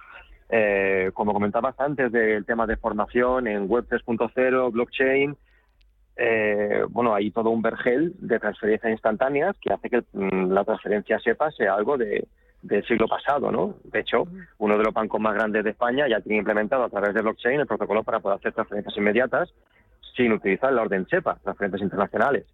Eh, 0.48 1.10
como 1.14 1.32
comentabas 1.32 1.78
antes 1.78 2.10
del 2.10 2.44
tema 2.44 2.66
de 2.66 2.76
formación 2.76 3.46
en 3.46 3.68
Web 3.68 3.86
3.0, 3.88 4.72
blockchain, 4.72 5.36
eh, 6.16 6.84
bueno, 6.88 7.14
hay 7.14 7.30
todo 7.30 7.50
un 7.50 7.62
vergel 7.62 8.14
de 8.18 8.38
transferencias 8.40 8.90
instantáneas 8.90 9.56
que 9.60 9.72
hace 9.72 9.88
que 9.88 10.02
mm, 10.12 10.50
la 10.50 10.64
transferencia 10.64 11.20
SEPA 11.20 11.50
sea 11.52 11.74
algo 11.74 11.96
de, 11.96 12.26
del 12.62 12.84
siglo 12.86 13.08
pasado, 13.08 13.50
¿no? 13.50 13.76
De 13.84 14.00
hecho, 14.00 14.24
uno 14.58 14.76
de 14.76 14.84
los 14.84 14.92
bancos 14.92 15.20
más 15.20 15.34
grandes 15.34 15.64
de 15.64 15.70
España 15.70 16.06
ya 16.08 16.20
tiene 16.20 16.38
implementado 16.38 16.84
a 16.84 16.90
través 16.90 17.14
de 17.14 17.22
blockchain 17.22 17.60
el 17.60 17.66
protocolo 17.66 18.02
para 18.02 18.20
poder 18.20 18.38
hacer 18.38 18.52
transferencias 18.52 18.96
inmediatas 18.96 19.52
sin 20.16 20.32
utilizar 20.32 20.72
la 20.72 20.82
orden 20.82 21.06
SEPA, 21.06 21.38
transferencias 21.42 21.82
internacionales. 21.82 22.46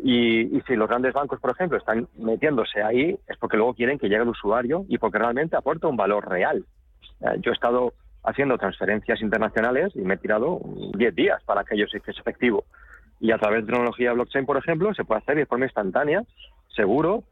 Y, 0.00 0.56
y, 0.56 0.60
si 0.62 0.76
los 0.76 0.88
grandes 0.88 1.12
bancos, 1.12 1.40
por 1.40 1.50
ejemplo, 1.50 1.76
están 1.76 2.06
metiéndose 2.16 2.82
ahí, 2.82 3.18
es 3.26 3.36
porque 3.38 3.56
luego 3.56 3.74
quieren 3.74 3.98
que 3.98 4.08
llegue 4.08 4.22
el 4.22 4.28
usuario 4.28 4.84
y 4.88 4.98
porque 4.98 5.18
realmente 5.18 5.56
aporta 5.56 5.88
un 5.88 5.96
valor 5.96 6.28
real. 6.28 6.64
Eh, 7.20 7.38
yo 7.40 7.50
he 7.50 7.54
estado 7.54 7.94
haciendo 8.22 8.58
transferencias 8.58 9.20
internacionales 9.22 9.92
y 9.96 10.00
me 10.00 10.14
he 10.14 10.18
tirado 10.18 10.60
10 10.96 11.14
días 11.14 11.42
para 11.44 11.64
que 11.64 11.74
ello 11.74 11.88
sea 11.88 12.00
efectivo. 12.06 12.64
Y 13.20 13.32
a 13.32 13.38
través 13.38 13.62
de 13.62 13.72
tecnología 13.72 14.12
blockchain, 14.12 14.46
por 14.46 14.56
ejemplo, 14.56 14.94
se 14.94 15.04
puede 15.04 15.20
hacer 15.20 15.36
de 15.36 15.46
forma 15.46 15.64
instantánea, 15.64 16.22
seguro 16.68 17.24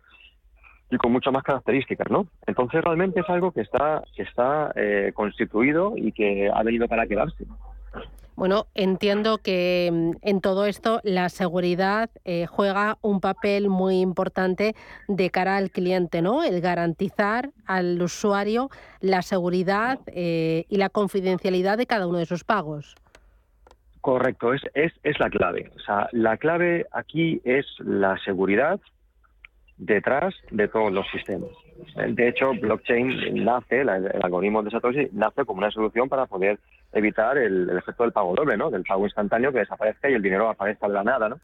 y 0.91 0.97
con 0.97 1.13
muchas 1.13 1.33
más 1.33 1.43
características, 1.43 2.11
¿no? 2.11 2.27
Entonces 2.47 2.83
realmente 2.83 3.21
es 3.21 3.29
algo 3.29 3.51
que 3.53 3.63
está 3.63 4.03
que 4.15 4.23
está 4.23 4.73
eh, 4.77 5.13
constituido 5.15 5.95
y 5.97 6.13
que 6.13 6.51
ha 6.53 6.63
venido 6.63 6.87
para 6.89 7.07
quedarse. 7.07 7.45
Bueno, 8.37 8.67
entiendo 8.75 9.39
que 9.39 9.91
mm, 9.91 10.11
en 10.21 10.41
todo 10.43 10.67
esto 10.67 11.01
la 11.05 11.31
seguridad 11.31 12.11
eh, 12.25 12.45
juega 12.47 12.99
un 13.01 13.21
papel 13.21 13.71
muy 13.71 14.01
importante 14.01 14.75
de 15.09 15.31
cara 15.31 15.57
al 15.57 15.71
cliente, 15.71 16.21
¿no? 16.21 16.45
El 16.45 16.61
garantizar 16.61 17.51
al 17.65 18.01
usuario 18.01 18.69
la 19.01 19.23
seguridad 19.23 20.01
eh, 20.07 20.67
y 20.69 20.77
la 20.77 20.91
confidencialidad 20.91 21.79
de 21.79 21.87
cada 21.87 22.07
uno 22.07 22.19
de 22.19 22.27
sus 22.27 22.45
pagos. 22.45 22.95
Correcto, 24.03 24.53
es, 24.53 24.63
es, 24.75 24.93
es 25.03 25.19
la 25.19 25.31
clave. 25.31 25.73
O 25.75 25.81
sea, 25.81 26.09
la 26.13 26.37
clave 26.37 26.87
aquí 26.93 27.41
es 27.45 27.67
la 27.79 28.19
seguridad 28.19 28.79
detrás 29.79 30.35
de 30.51 30.69
todos 30.69 30.93
los 30.93 31.07
sistemas. 31.11 31.51
De 31.95 32.29
hecho, 32.29 32.53
blockchain 32.53 33.45
nace, 33.45 33.83
el 33.83 33.89
algoritmo 34.23 34.63
de 34.63 34.71
Satoshi 34.71 35.09
nace 35.13 35.45
como 35.45 35.59
una 35.59 35.71
solución 35.71 36.09
para 36.09 36.27
poder 36.27 36.59
evitar 36.93 37.37
el, 37.37 37.69
efecto 37.77 38.03
del 38.03 38.13
pago 38.13 38.35
doble, 38.35 38.57
¿no? 38.57 38.71
Del 38.71 38.85
pago 38.85 39.05
instantáneo 39.05 39.53
que 39.53 39.59
desaparezca 39.59 40.09
y 40.09 40.15
el 40.15 40.23
dinero 40.23 40.49
aparezca 40.49 40.89
de 40.89 40.95
la 40.95 41.05
nada, 41.05 41.29
¿no? 41.29 41.39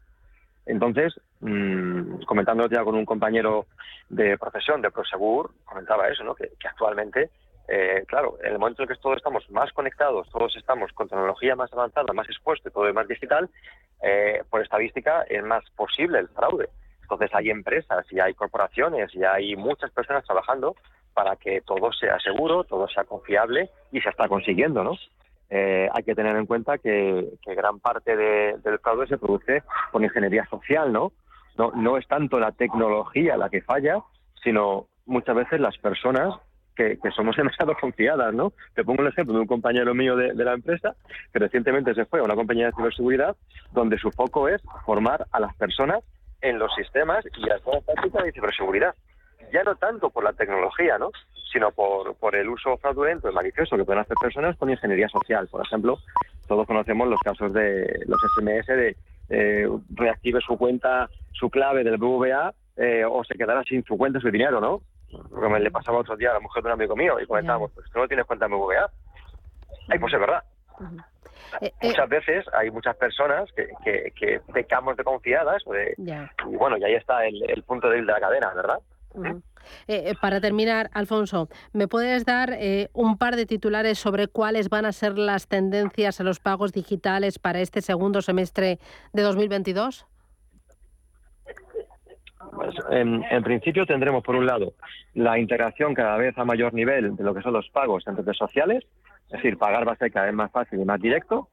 Entonces, 0.65 1.13
mmm, 1.41 2.23
comentándolo 2.25 2.69
ya 2.69 2.83
con 2.83 2.95
un 2.95 3.05
compañero 3.05 3.67
de 4.09 4.37
profesión 4.37 4.81
de 4.81 4.91
Prosegur, 4.91 5.51
comentaba 5.65 6.07
eso, 6.07 6.23
¿no? 6.23 6.33
Que, 6.33 6.49
actualmente, 6.67 7.29
eh, 7.67 8.03
claro, 8.07 8.37
en 8.43 8.53
el 8.53 8.59
momento 8.59 8.83
en 8.83 8.89
que 8.89 8.95
todos 8.95 9.17
estamos 9.17 9.49
más 9.51 9.71
conectados, 9.73 10.29
todos 10.31 10.55
estamos 10.55 10.91
con 10.93 11.07
tecnología 11.07 11.55
más 11.55 11.71
avanzada, 11.73 12.13
más 12.13 12.27
expuesto 12.27 12.69
y 12.69 12.71
todo 12.71 12.87
es 12.87 12.95
más 12.95 13.07
digital, 13.07 13.49
eh, 14.01 14.41
por 14.49 14.61
estadística 14.61 15.23
es 15.29 15.43
más 15.43 15.63
posible 15.71 16.19
el 16.19 16.29
fraude. 16.29 16.69
Entonces 17.13 17.35
hay 17.35 17.49
empresas 17.49 18.05
y 18.11 18.19
hay 18.19 18.33
corporaciones 18.33 19.13
y 19.13 19.23
hay 19.23 19.55
muchas 19.55 19.91
personas 19.91 20.25
trabajando 20.25 20.75
para 21.13 21.35
que 21.35 21.61
todo 21.61 21.91
sea 21.93 22.19
seguro, 22.19 22.63
todo 22.63 22.87
sea 22.87 23.03
confiable 23.03 23.69
y 23.91 24.01
se 24.01 24.09
está 24.09 24.27
consiguiendo, 24.27 24.83
¿no? 24.83 24.93
Eh, 25.49 25.87
hay 25.93 26.03
que 26.03 26.15
tener 26.15 26.35
en 26.35 26.47
cuenta 26.47 26.79
que, 26.79 27.29
gran 27.45 27.79
parte 27.79 28.15
del 28.17 28.79
fraude 28.79 29.05
se 29.07 29.19
produce 29.19 29.61
por 29.91 30.03
ingeniería 30.03 30.45
social, 30.47 30.91
¿no? 30.91 31.11
¿no? 31.55 31.71
No 31.75 31.97
es 31.97 32.07
tanto 32.07 32.39
la 32.39 32.51
tecnología 32.51 33.37
la 33.37 33.49
que 33.49 33.61
falla, 33.61 33.99
sino 34.43 34.87
muchas 35.05 35.35
veces 35.35 35.59
las 35.59 35.77
personas 35.77 36.33
que, 36.75 36.97
somos 37.15 37.35
demasiado 37.37 37.75
confiadas, 37.79 38.33
¿no? 38.33 38.53
Te 38.73 38.83
pongo 38.83 39.03
el 39.03 39.09
ejemplo 39.09 39.35
de 39.35 39.41
un 39.41 39.47
compañero 39.47 39.93
mío 39.93 40.15
de, 40.15 40.33
de, 40.33 40.43
la 40.43 40.53
empresa 40.53 40.95
que 41.31 41.37
recientemente 41.37 41.93
se 41.93 42.05
fue 42.05 42.19
a 42.19 42.23
una 42.23 42.35
compañía 42.35 42.67
de 42.67 42.73
ciberseguridad 42.73 43.35
donde 43.71 43.99
su 43.99 44.09
foco 44.11 44.47
es 44.47 44.61
formar 44.85 45.27
a 45.31 45.39
las 45.39 45.55
personas 45.55 45.99
en 46.43 46.59
los 46.59 46.73
sistemas 46.75 47.25
y 47.37 47.45
las 47.47 47.63
buenas 47.63 47.83
prácticas 47.85 48.23
de 48.23 48.31
ciberseguridad. 48.33 48.93
Ya 49.51 49.63
no 49.63 49.75
tanto 49.75 50.09
por 50.09 50.23
la 50.23 50.33
tecnología, 50.33 50.97
¿no? 50.97 51.09
sino 51.51 51.71
por, 51.71 52.15
por 52.15 52.35
el 52.35 52.49
uso 52.49 52.77
fraudulento 52.77 53.29
y 53.29 53.33
malicioso 53.33 53.77
que 53.77 53.85
pueden 53.85 54.01
hacer 54.01 54.17
personas 54.19 54.57
con 54.57 54.69
ingeniería 54.69 55.07
social. 55.07 55.47
Por 55.47 55.65
ejemplo, 55.65 55.99
todos 56.47 56.67
conocemos 56.67 57.07
los 57.07 57.19
casos 57.21 57.53
de 57.53 58.03
los 58.07 58.19
SMS 58.21 58.67
de 58.67 58.97
eh, 59.29 59.67
reactive 59.93 60.41
su 60.41 60.57
cuenta, 60.57 61.09
su 61.31 61.49
clave 61.49 61.83
del 61.83 61.97
BVA 61.97 62.53
eh, 62.75 63.05
o 63.05 63.23
se 63.23 63.35
quedará 63.35 63.63
sin 63.63 63.83
su 63.85 63.97
cuenta, 63.97 64.19
su 64.19 64.31
dinero, 64.31 64.59
¿no? 64.59 64.81
Lo 65.31 65.49
me 65.49 65.59
le 65.59 65.69
pasaba 65.69 65.99
otro 65.99 66.17
día 66.17 66.31
a 66.31 66.33
la 66.33 66.39
mujer 66.39 66.63
de 66.63 66.69
un 66.69 66.73
amigo 66.73 66.95
mío 66.95 67.19
y 67.21 67.27
comentábamos, 67.27 67.71
pues 67.73 67.87
tú 67.91 67.99
no 67.99 68.07
tienes 68.07 68.25
cuenta 68.25 68.45
en 68.45 68.51
BVA. 68.51 68.89
Ay, 69.89 69.99
pues 69.99 70.13
es 70.13 70.19
verdad. 70.19 70.43
Eh, 71.61 71.71
muchas 71.81 72.09
veces 72.09 72.45
hay 72.53 72.71
muchas 72.71 72.95
personas 72.97 73.51
que, 73.53 73.67
que, 73.83 74.11
que 74.15 74.41
pecamos 74.53 74.97
de 74.97 75.03
confiadas 75.03 75.63
y 75.97 76.55
bueno, 76.55 76.77
y 76.77 76.83
ahí 76.83 76.95
está 76.95 77.25
el, 77.25 77.63
punto 77.63 77.89
débil 77.89 78.05
de 78.05 78.13
la 78.13 78.19
cadena, 78.19 78.53
¿verdad? 78.53 78.79
Eh, 79.87 80.13
para 80.19 80.41
terminar, 80.41 80.89
Alfonso, 80.93 81.47
¿me 81.71 81.87
puedes 81.87 82.25
dar 82.25 82.57
un 82.93 83.17
par 83.17 83.35
de 83.35 83.45
titulares 83.45 83.99
sobre 83.99 84.27
cuáles 84.27 84.69
van 84.69 84.85
a 84.85 84.91
ser 84.91 85.17
las 85.17 85.47
tendencias 85.47 86.19
a 86.19 86.23
los 86.23 86.39
pagos 86.39 86.73
digitales 86.73 87.39
para 87.39 87.61
este 87.61 87.81
segundo 87.81 88.21
semestre 88.21 88.79
de 89.13 89.21
2022? 89.21 90.05
Pues, 92.55 92.75
en, 92.91 93.43
principio 93.43 93.85
tendremos, 93.85 94.23
por 94.23 94.35
un 94.35 94.45
lado, 94.45 94.73
la 95.13 95.39
integración 95.39 95.93
cada 95.93 96.17
vez 96.17 96.37
a 96.37 96.45
mayor 96.45 96.73
nivel 96.73 97.15
de 97.15 97.23
lo 97.23 97.33
que 97.33 97.41
son 97.41 97.53
los 97.53 97.69
pagos 97.69 98.05
en 98.07 98.15
redes 98.15 98.37
sociales, 98.37 98.83
es 99.33 99.41
decir, 99.41 99.57
pagar 99.57 99.87
va 99.87 99.93
a 99.93 99.97
ser 99.97 100.11
cada 100.11 100.27
vez 100.27 100.35
más 100.35 100.51
fácil 100.51 100.79
y 100.79 100.85
más 100.85 101.01
directo, 101.01 101.49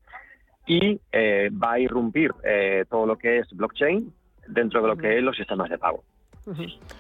y 0.67 1.01
eh, 1.13 1.51
va 1.51 1.73
a 1.73 1.79
irrumpir 1.81 2.33
eh, 2.45 2.85
todo 2.89 3.07
lo 3.07 3.17
que 3.17 3.39
es 3.39 3.49
blockchain 3.51 4.13
dentro 4.47 4.83
de 4.83 4.89
lo 4.89 4.97
que 4.97 5.17
es 5.17 5.23
los 5.23 5.37
sistemas 5.37 5.71
de 5.71 5.79
pago. 5.79 6.05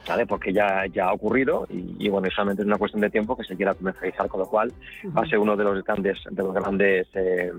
¿Vale? 0.06 0.26
Porque 0.26 0.52
ya, 0.52 0.86
ya 0.86 1.06
ha 1.06 1.12
ocurrido 1.12 1.66
y, 1.68 2.08
bueno, 2.08 2.28
solamente 2.30 2.62
es 2.62 2.66
una 2.66 2.78
cuestión 2.78 3.00
de 3.00 3.10
tiempo 3.10 3.36
que 3.36 3.42
se 3.44 3.56
quiera 3.56 3.74
comercializar, 3.74 4.28
con 4.28 4.40
lo 4.40 4.46
cual 4.46 4.72
va 5.16 5.22
a 5.22 5.26
ser 5.26 5.38
uno 5.38 5.56
de 5.56 5.64
los 5.64 5.82
grandes, 5.82 6.18
de 6.30 6.42
los 6.42 6.54
grandes 6.54 7.08
eh, 7.14 7.50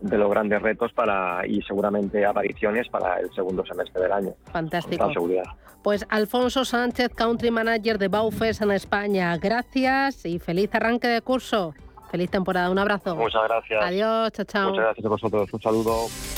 de 0.00 0.18
los 0.18 0.30
grandes 0.30 0.62
retos 0.62 0.92
para 0.92 1.46
y 1.46 1.60
seguramente 1.62 2.24
apariciones 2.24 2.88
para 2.88 3.20
el 3.20 3.32
segundo 3.32 3.64
semestre 3.66 4.02
del 4.02 4.12
año. 4.12 4.34
Fantástico. 4.52 5.12
seguridad. 5.12 5.44
Pues 5.82 6.06
Alfonso 6.08 6.64
Sánchez, 6.64 7.10
Country 7.14 7.50
Manager 7.50 7.98
de 7.98 8.08
Baufes 8.08 8.60
en 8.60 8.72
España. 8.72 9.36
Gracias 9.36 10.24
y 10.26 10.38
feliz 10.38 10.74
arranque 10.74 11.08
de 11.08 11.20
curso. 11.22 11.74
Feliz 12.10 12.30
temporada. 12.30 12.70
Un 12.70 12.78
abrazo. 12.78 13.14
Muchas 13.16 13.42
gracias. 13.48 13.84
Adiós, 13.84 14.32
chao, 14.32 14.44
chao. 14.44 14.70
Muchas 14.70 14.84
gracias 14.84 15.06
a 15.06 15.08
vosotros. 15.08 15.52
Un 15.52 15.60
saludo. 15.60 16.37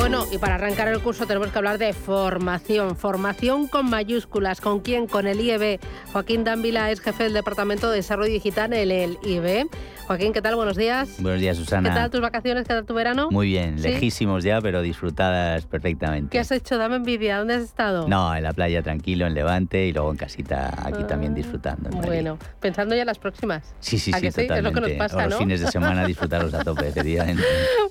Bueno, 0.00 0.24
y 0.32 0.38
para 0.38 0.54
arrancar 0.54 0.88
el 0.88 0.98
curso 1.00 1.26
tenemos 1.26 1.48
que 1.48 1.58
hablar 1.58 1.76
de 1.76 1.92
formación. 1.92 2.96
Formación 2.96 3.68
con 3.68 3.90
mayúsculas. 3.90 4.62
¿Con 4.62 4.80
quién? 4.80 5.06
Con 5.06 5.26
el 5.26 5.38
IEB. 5.38 5.78
Joaquín 6.12 6.42
Dávila 6.42 6.90
es 6.90 7.00
jefe 7.00 7.24
del 7.24 7.34
Departamento 7.34 7.90
de 7.90 7.96
Desarrollo 7.96 8.32
Digital 8.32 8.72
en 8.72 8.90
el 8.90 9.18
IEB. 9.22 9.68
Joaquín, 10.10 10.32
¿qué 10.32 10.42
tal? 10.42 10.56
Buenos 10.56 10.76
días. 10.76 11.08
Buenos 11.20 11.40
días, 11.40 11.56
Susana. 11.56 11.88
¿Qué 11.88 11.94
tal 11.94 12.10
tus 12.10 12.20
vacaciones? 12.20 12.64
¿Qué 12.64 12.74
tal 12.74 12.84
tu 12.84 12.94
verano? 12.94 13.30
Muy 13.30 13.46
bien, 13.46 13.80
lejísimos 13.80 14.42
ya, 14.42 14.60
pero 14.60 14.82
disfrutadas 14.82 15.66
perfectamente. 15.66 16.30
¿Qué 16.30 16.40
has 16.40 16.50
hecho? 16.50 16.78
Dame 16.78 16.96
envidia. 16.96 17.38
¿Dónde 17.38 17.54
has 17.54 17.62
estado? 17.62 18.08
No, 18.08 18.34
en 18.34 18.42
la 18.42 18.52
playa 18.52 18.82
tranquilo, 18.82 19.28
en 19.28 19.34
Levante 19.34 19.86
y 19.86 19.92
luego 19.92 20.10
en 20.10 20.16
casita 20.16 20.74
aquí 20.82 21.04
también 21.04 21.30
ah, 21.30 21.36
disfrutando. 21.36 21.90
bueno, 21.90 22.38
pensando 22.58 22.96
ya 22.96 23.02
en 23.02 23.06
las 23.06 23.20
próximas. 23.20 23.72
Sí, 23.78 24.00
sí, 24.00 24.12
sí, 24.12 24.20
totalmente. 24.20 24.56
Es 24.56 24.62
lo 24.64 24.72
que 24.72 24.80
nos 24.80 24.90
pasa, 24.92 25.26
Los 25.28 25.38
fines 25.38 25.60
de 25.60 25.68
semana 25.68 26.04
disfrutarlos 26.04 26.54
a 26.54 26.64
tope, 26.64 26.88
efectivamente. 26.88 27.44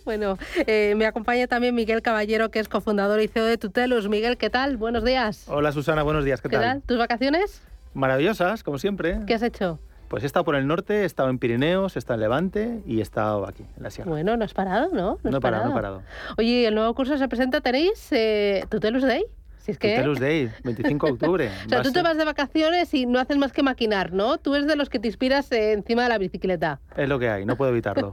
bueno, 0.04 0.38
eh, 0.68 0.96
me 0.98 1.06
acompaña 1.06 1.48
también 1.48 1.74
Miguel 1.74 1.99
Caballero, 2.02 2.52
que 2.52 2.60
es 2.60 2.68
cofundador 2.70 3.22
y 3.22 3.28
CEO 3.28 3.46
de 3.46 3.58
Tutelus. 3.58 4.10
Miguel, 4.10 4.38
¿qué 4.38 4.50
tal? 4.50 4.78
Buenos 4.78 5.04
días. 5.04 5.46
Hola, 5.48 5.72
Susana, 5.72 6.04
buenos 6.04 6.26
días. 6.26 6.42
¿Qué, 6.42 6.50
¿Qué 6.50 6.58
tal? 6.58 6.82
¿Tus 6.84 6.98
vacaciones? 6.98 7.62
Maravillosas, 7.94 8.64
como 8.64 8.78
siempre. 8.78 9.20
¿Qué 9.26 9.34
has 9.34 9.42
hecho? 9.42 9.80
Pues 10.10 10.24
he 10.24 10.26
estado 10.26 10.44
por 10.44 10.56
el 10.56 10.66
norte, 10.66 11.04
he 11.04 11.06
estado 11.06 11.30
en 11.30 11.38
Pirineos, 11.38 11.96
he 11.96 12.00
estado 12.00 12.16
en 12.16 12.22
Levante 12.22 12.82
y 12.88 13.00
he 13.00 13.02
estado 13.02 13.48
aquí, 13.48 13.64
en 13.78 13.84
la 13.84 13.92
sierra. 13.92 14.10
Bueno, 14.10 14.36
no 14.38 14.44
has 14.44 14.56
parado, 14.56 14.90
¿no? 14.92 15.20
No, 15.24 15.38
he 15.38 15.40
parado, 15.40 15.66
no 15.66 15.72
he 15.72 15.74
parado. 15.76 16.02
Oye, 16.38 16.66
el 16.66 16.74
nuevo 16.74 16.94
curso 16.96 17.18
se 17.18 17.28
presenta, 17.28 17.62
¿tenéis 17.62 18.12
eh, 18.12 18.66
Tutelus 18.70 19.04
Day? 19.04 19.24
Si 19.70 19.74
es 19.74 19.78
que... 19.78 19.96
Tutelus 19.98 20.20
Day, 20.20 20.50
25 20.64 21.06
de 21.06 21.12
octubre. 21.12 21.52
o 21.66 21.70
sea, 21.70 21.82
tú 21.84 21.92
te 21.92 22.02
vas 22.02 22.18
de 22.18 22.26
vacaciones 22.26 22.92
y 22.96 23.06
no 23.06 23.20
haces 23.20 23.38
más 23.38 23.52
que 23.52 23.62
maquinar, 23.62 24.14
¿no? 24.14 24.40
Tú 24.40 24.56
eres 24.56 24.68
de 24.68 24.76
los 24.76 24.90
que 24.90 24.98
te 24.98 25.08
inspiras 25.08 25.52
eh, 25.52 25.74
encima 25.74 26.04
de 26.04 26.10
la 26.10 26.18
bicicleta. 26.18 26.80
Es 26.98 27.08
lo 27.08 27.20
que 27.20 27.30
hay, 27.30 27.46
no 27.46 27.56
puedo 27.56 27.70
evitarlo. 27.72 28.12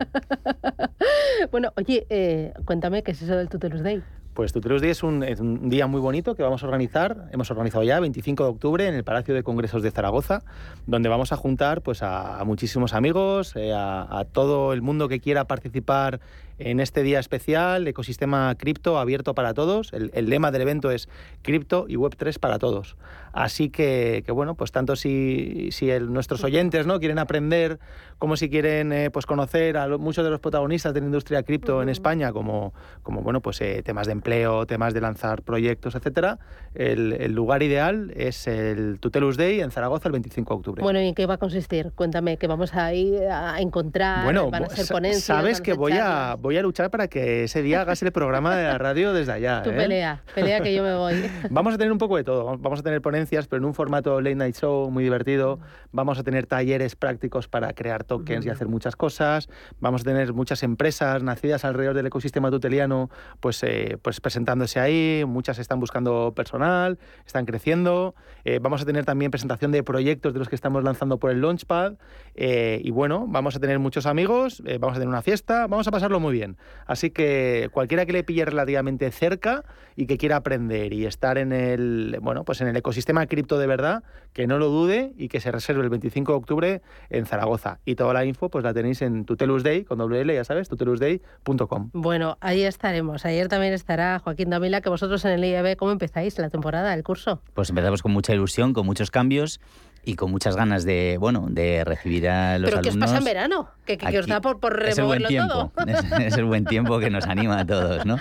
bueno, 1.50 1.72
oye, 1.76 2.06
eh, 2.10 2.52
cuéntame 2.66 3.02
qué 3.02 3.12
es 3.12 3.22
eso 3.22 3.36
del 3.36 3.48
Tutelus 3.48 3.82
Day. 3.82 4.02
Pues 4.34 4.52
Tutelus 4.52 4.82
Day 4.82 4.90
es 4.90 5.02
un, 5.02 5.70
día 5.70 5.86
muy 5.86 5.98
bonito 5.98 6.34
que 6.34 6.42
vamos 6.42 6.62
a 6.62 6.66
organizar, 6.66 7.30
hemos 7.32 7.50
organizado 7.50 7.82
ya 7.84 7.98
25 8.00 8.44
de 8.44 8.50
octubre 8.50 8.86
en 8.86 8.94
el 8.94 9.02
Palacio 9.02 9.34
de 9.34 9.42
Congresos 9.42 9.82
de 9.82 9.90
Zaragoza, 9.90 10.42
donde 10.86 11.08
vamos 11.08 11.32
a 11.32 11.36
juntar 11.38 11.80
pues, 11.80 12.02
a, 12.02 12.42
muchísimos 12.44 12.92
amigos, 12.92 13.54
eh, 13.56 13.72
a, 13.74 14.26
todo 14.30 14.74
el 14.74 14.82
mundo 14.82 15.08
que 15.08 15.20
quiera 15.20 15.46
participar 15.46 16.20
en 16.58 16.80
este 16.80 17.02
día 17.02 17.18
especial, 17.18 17.86
ecosistema 17.86 18.54
cripto 18.56 18.98
abierto 18.98 19.34
para 19.34 19.54
todos. 19.54 19.92
El, 19.92 20.10
lema 20.28 20.50
del 20.50 20.62
evento 20.62 20.90
es 20.90 21.08
cripto 21.42 21.86
y 21.88 21.96
Web3 21.96 22.38
para 22.38 22.58
todos. 22.58 22.96
Así 23.32 23.68
que, 23.68 24.24
bueno, 24.28 24.54
pues 24.54 24.72
tanto 24.72 24.96
si, 24.96 25.68
si 25.70 25.90
nuestros 26.00 26.42
oyentes 26.42 26.86
¿no? 26.86 26.98
quieren 26.98 27.18
aprender, 27.18 27.78
como 28.18 28.36
si 28.36 28.48
quieren 28.48 28.92
eh, 28.92 29.10
pues 29.10 29.26
conocer 29.26 29.76
a 29.76 29.88
muchos 29.98 30.24
de 30.24 30.30
los 30.30 30.40
protagonistas 30.40 30.94
de 30.94 31.00
la 31.00 31.06
industria 31.06 31.42
cripto 31.42 31.82
en 31.82 31.90
España, 31.90 32.32
como, 32.32 32.72
como 33.02 33.20
bueno, 33.20 33.42
pues, 33.42 33.60
eh, 33.60 33.82
temas 33.84 34.06
de 34.06 34.12
empleo, 34.12 34.66
temas 34.66 34.94
de 34.94 35.02
lanzar 35.02 35.42
proyectos, 35.42 35.94
etcétera, 35.94 36.38
el, 36.74 37.32
lugar 37.32 37.62
ideal 37.62 38.12
es 38.16 38.46
el 38.46 38.98
Tutelus 39.00 39.36
Day 39.36 39.60
en 39.60 39.70
Zaragoza 39.70 40.08
el 40.08 40.12
25 40.12 40.54
de 40.54 40.58
octubre. 40.58 40.82
Bueno, 40.82 41.00
¿y 41.00 41.08
en 41.08 41.14
qué 41.14 41.26
va 41.26 41.34
a 41.34 41.38
consistir? 41.38 41.92
Cuéntame, 41.94 42.38
que 42.38 42.46
vamos 42.46 42.74
a 42.74 42.94
ir 42.94 43.22
a 43.28 43.60
encontrar, 43.60 44.24
bueno, 44.24 44.50
van 44.50 44.64
a 44.64 44.68
ser 44.70 44.86
ponencias. 44.86 45.24
Sabes 45.24 45.60
que 45.60 45.74
voy 45.74 45.92
a 45.92 46.36
voy 46.46 46.56
a 46.56 46.62
luchar 46.62 46.90
para 46.92 47.08
que 47.08 47.42
ese 47.42 47.60
día 47.60 47.80
hagas 47.80 48.00
el 48.04 48.12
programa 48.12 48.54
de 48.54 48.62
la 48.64 48.78
radio 48.78 49.12
desde 49.12 49.32
allá. 49.32 49.62
Tu 49.64 49.70
¿eh? 49.70 49.74
pelea, 49.74 50.22
pelea 50.32 50.60
que 50.60 50.72
yo 50.72 50.84
me 50.84 50.94
voy. 50.94 51.28
Vamos 51.50 51.74
a 51.74 51.78
tener 51.78 51.90
un 51.90 51.98
poco 51.98 52.16
de 52.16 52.22
todo. 52.22 52.56
Vamos 52.56 52.78
a 52.78 52.82
tener 52.84 53.02
ponencias, 53.02 53.48
pero 53.48 53.58
en 53.58 53.64
un 53.64 53.74
formato 53.74 54.20
late 54.20 54.36
night 54.36 54.54
show 54.54 54.88
muy 54.88 55.02
divertido. 55.02 55.58
Vamos 55.90 56.20
a 56.20 56.22
tener 56.22 56.46
talleres 56.46 56.94
prácticos 56.94 57.48
para 57.48 57.72
crear 57.72 58.04
tokens 58.04 58.46
y 58.46 58.48
hacer 58.48 58.68
muchas 58.68 58.94
cosas. 58.94 59.48
Vamos 59.80 60.02
a 60.02 60.04
tener 60.04 60.32
muchas 60.34 60.62
empresas 60.62 61.20
nacidas 61.24 61.64
alrededor 61.64 61.96
del 61.96 62.06
ecosistema 62.06 62.48
tuteliano, 62.48 63.10
pues, 63.40 63.60
eh, 63.64 63.98
pues 64.00 64.20
presentándose 64.20 64.78
ahí. 64.78 65.24
Muchas 65.26 65.58
están 65.58 65.80
buscando 65.80 66.32
personal, 66.36 67.00
están 67.26 67.44
creciendo. 67.44 68.14
Eh, 68.44 68.60
vamos 68.62 68.82
a 68.82 68.84
tener 68.84 69.04
también 69.04 69.32
presentación 69.32 69.72
de 69.72 69.82
proyectos 69.82 70.32
de 70.32 70.38
los 70.38 70.48
que 70.48 70.54
estamos 70.54 70.84
lanzando 70.84 71.18
por 71.18 71.32
el 71.32 71.40
Launchpad. 71.40 71.94
Eh, 72.36 72.80
y 72.84 72.92
bueno, 72.92 73.26
vamos 73.26 73.56
a 73.56 73.58
tener 73.58 73.80
muchos 73.80 74.06
amigos, 74.06 74.62
vamos 74.78 74.96
a 74.96 75.00
tener 75.00 75.08
una 75.08 75.22
fiesta, 75.22 75.66
vamos 75.66 75.88
a 75.88 75.90
pasarlo 75.90 76.20
muy 76.20 76.32
bien. 76.32 76.35
Así 76.86 77.10
que 77.10 77.68
cualquiera 77.72 78.06
que 78.06 78.12
le 78.12 78.24
pille 78.24 78.44
relativamente 78.44 79.10
cerca 79.10 79.64
y 79.96 80.06
que 80.06 80.18
quiera 80.18 80.36
aprender 80.36 80.92
y 80.92 81.06
estar 81.06 81.38
en 81.38 81.52
el, 81.52 82.18
bueno, 82.20 82.44
pues 82.44 82.60
en 82.60 82.68
el 82.68 82.76
ecosistema 82.76 83.26
cripto 83.26 83.58
de 83.58 83.66
verdad, 83.66 84.02
que 84.32 84.46
no 84.46 84.58
lo 84.58 84.68
dude 84.68 85.12
y 85.16 85.28
que 85.28 85.40
se 85.40 85.50
reserve 85.50 85.82
el 85.82 85.88
25 85.88 86.32
de 86.32 86.38
octubre 86.38 86.82
en 87.08 87.26
Zaragoza. 87.26 87.80
Y 87.84 87.94
toda 87.94 88.12
la 88.12 88.24
info 88.24 88.50
pues 88.50 88.62
la 88.64 88.74
tenéis 88.74 89.02
en 89.02 89.24
Tutelus 89.24 89.62
Day, 89.62 89.84
con 89.84 89.98
doble 89.98 90.20
L, 90.20 90.34
ya 90.34 90.44
sabes, 90.44 90.68
tutelusday.com. 90.68 91.90
Bueno, 91.92 92.36
ahí 92.40 92.62
estaremos. 92.62 93.24
Ayer 93.24 93.48
también 93.48 93.72
estará 93.72 94.18
Joaquín 94.18 94.50
Damila, 94.50 94.80
que 94.80 94.90
vosotros 94.90 95.24
en 95.24 95.32
el 95.32 95.44
IEB, 95.44 95.76
¿cómo 95.76 95.92
empezáis 95.92 96.38
la 96.38 96.50
temporada, 96.50 96.92
el 96.92 97.02
curso? 97.02 97.40
Pues 97.54 97.70
empezamos 97.70 98.02
con 98.02 98.12
mucha 98.12 98.34
ilusión, 98.34 98.74
con 98.74 98.84
muchos 98.84 99.10
cambios 99.10 99.60
y 100.06 100.14
con 100.14 100.30
muchas 100.30 100.54
ganas 100.54 100.84
de, 100.84 101.16
bueno, 101.18 101.48
de 101.50 101.84
recibir 101.84 102.28
a 102.28 102.58
los 102.60 102.70
¿Pero 102.70 102.78
alumnos. 102.78 102.94
qué 102.94 103.04
os 103.04 103.10
pasa 103.10 103.18
en 103.18 103.24
verano? 103.24 103.68
Que, 103.84 103.98
que, 103.98 104.18
os 104.18 104.26
da 104.28 104.40
por, 104.40 104.60
por 104.60 104.80
es 104.86 104.96
el 104.96 105.04
buen 105.04 105.24
tiempo, 105.24 105.72
todo. 105.74 105.86
es, 105.88 106.04
es 106.20 106.36
el 106.38 106.44
buen 106.44 106.64
tiempo 106.64 107.00
que 107.00 107.10
nos 107.10 107.26
anima 107.26 107.58
a 107.58 107.66
todos, 107.66 108.06
¿no? 108.06 108.16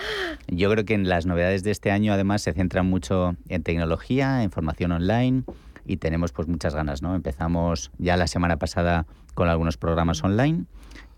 Yo 0.48 0.72
creo 0.72 0.84
que 0.84 0.96
en 0.96 1.08
las 1.08 1.28
novedades 1.28 1.64
de 1.64 1.70
este 1.70 1.92
año 1.92 2.12
además 2.12 2.42
se 2.42 2.54
centran 2.54 2.88
mucho 2.88 3.36
en 3.50 3.62
tecnología, 3.62 4.42
en 4.42 4.50
formación 4.50 4.94
online 4.94 5.44
y 5.86 5.98
tenemos 5.98 6.32
pues 6.32 6.48
muchas 6.48 6.74
ganas, 6.74 7.04
¿no? 7.04 7.14
Empezamos 7.14 7.92
ya 8.00 8.18
la 8.18 8.26
semana 8.26 8.58
pasada 8.58 9.06
con 9.36 9.48
algunos 9.48 9.78
programas 9.78 10.24
online 10.24 10.66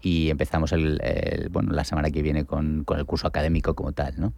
y 0.02 0.30
empezamos 0.30 0.72
el, 0.72 1.00
el- 1.02 1.50
bueno, 1.50 1.74
la 1.74 1.84
semana 1.84 2.10
que 2.12 2.22
viene 2.22 2.46
con, 2.46 2.84
con 2.84 3.00
el 3.00 3.06
curso 3.06 3.28
académico 3.28 3.76
como 3.76 3.92
tal, 3.94 4.14
¿no? 4.18 4.34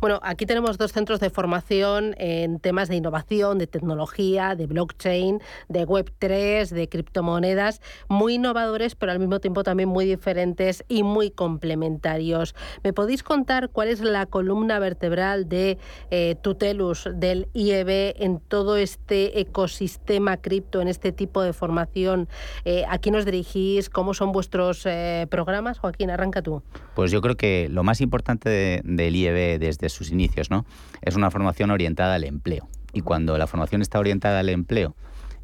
Bueno, 0.00 0.18
aquí 0.22 0.46
tenemos 0.46 0.78
dos 0.78 0.92
centros 0.92 1.20
de 1.20 1.30
formación 1.30 2.14
en 2.18 2.58
temas 2.60 2.88
de 2.88 2.96
innovación, 2.96 3.58
de 3.58 3.66
tecnología, 3.66 4.54
de 4.54 4.66
blockchain, 4.66 5.40
de 5.68 5.86
Web3, 5.86 6.68
de 6.70 6.88
criptomonedas, 6.88 7.80
muy 8.08 8.34
innovadores, 8.34 8.94
pero 8.94 9.12
al 9.12 9.18
mismo 9.18 9.40
tiempo 9.40 9.62
también 9.62 9.88
muy 9.88 10.06
diferentes 10.06 10.84
y 10.88 11.02
muy 11.02 11.30
complementarios. 11.30 12.54
¿Me 12.82 12.92
podéis 12.92 13.22
contar 13.22 13.70
cuál 13.70 13.88
es 13.88 14.00
la 14.00 14.26
columna 14.26 14.78
vertebral 14.78 15.48
de 15.48 15.78
eh, 16.10 16.36
Tutelus, 16.42 17.08
del 17.14 17.48
IEB, 17.54 18.14
en 18.18 18.40
todo 18.40 18.76
este 18.76 19.40
ecosistema 19.40 20.36
cripto, 20.38 20.80
en 20.80 20.88
este 20.88 21.12
tipo 21.12 21.42
de 21.42 21.52
formación? 21.52 22.28
Eh, 22.64 22.84
¿A 22.88 22.98
quién 22.98 23.14
os 23.16 23.24
dirigís? 23.24 23.90
¿Cómo 23.90 24.14
son 24.14 24.32
vuestros 24.32 24.84
eh, 24.86 24.95
programas? 25.30 25.78
Joaquín, 25.78 26.10
arranca 26.10 26.42
tú. 26.42 26.62
Pues 26.94 27.10
yo 27.10 27.20
creo 27.20 27.36
que 27.36 27.68
lo 27.70 27.82
más 27.82 28.00
importante 28.00 28.48
de- 28.48 28.80
del 28.84 29.14
IEB 29.16 29.58
desde 29.58 29.88
sus 29.88 30.10
inicios, 30.10 30.50
¿no? 30.50 30.64
Es 31.02 31.16
una 31.16 31.30
formación 31.30 31.70
orientada 31.70 32.14
al 32.14 32.24
empleo. 32.24 32.68
Y 32.92 33.02
cuando 33.02 33.36
la 33.38 33.46
formación 33.46 33.82
está 33.82 33.98
orientada 33.98 34.40
al 34.40 34.48
empleo 34.48 34.94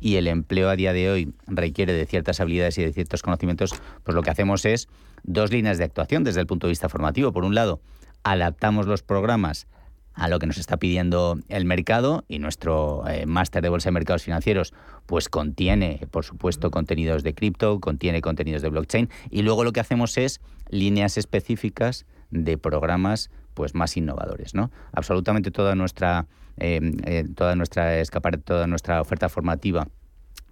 y 0.01 0.17
el 0.17 0.27
empleo 0.27 0.69
a 0.69 0.77
día 0.77 0.93
de 0.93 1.11
hoy 1.11 1.33
requiere 1.47 1.93
de 1.93 2.07
ciertas 2.07 2.41
habilidades 2.41 2.79
y 2.79 2.85
de 2.85 2.93
ciertos 2.93 3.23
conocimientos, 3.23 3.75
pues 4.05 4.15
lo 4.15 4.23
que 4.23 4.31
hacemos 4.31 4.65
es 4.65 4.89
dos 5.23 5.53
líneas 5.53 5.79
de 5.79 5.85
actuación 5.85 6.25
desde 6.25 6.41
el 6.41 6.47
punto 6.47 6.67
de 6.67 6.71
vista 6.73 6.89
formativo. 6.89 7.33
Por 7.33 7.45
un 7.45 7.55
lado, 7.55 7.81
adaptamos 8.25 8.87
los 8.87 9.03
programas 9.03 9.67
a 10.15 10.29
lo 10.29 10.39
que 10.39 10.47
nos 10.47 10.59
está 10.59 10.77
pidiendo 10.77 11.39
el 11.49 11.65
mercado 11.65 12.25
y 12.29 12.39
nuestro 12.39 13.07
eh, 13.09 13.27
máster 13.27 13.63
de 13.63 13.69
bolsa 13.69 13.89
de 13.89 13.93
mercados 13.93 14.23
financieros 14.23 14.75
pues 15.07 15.29
contiene 15.29 16.07
por 16.11 16.25
supuesto 16.25 16.71
contenidos 16.71 17.23
de 17.23 17.35
cripto, 17.35 17.81
contiene 17.81 18.21
contenidos 18.21 18.63
de 18.63 18.69
blockchain 18.69 19.09
y 19.31 19.43
luego 19.43 19.65
lo 19.65 19.73
que 19.73 19.81
hacemos 19.81 20.19
es 20.19 20.41
líneas 20.69 21.17
específicas 21.17 22.07
de 22.31 22.59
programas 22.59 23.31
pues 23.55 23.75
más 23.75 23.97
innovadores, 23.97 24.55
¿no? 24.55 24.71
Absolutamente 24.93 25.51
toda 25.51 25.75
nuestra 25.75 26.27
eh, 26.59 26.81
eh, 27.05 27.25
toda 27.35 27.57
nuestra 27.57 27.99
escapar 27.99 28.39
toda 28.39 28.67
nuestra 28.67 29.01
oferta 29.01 29.29
formativa 29.29 29.89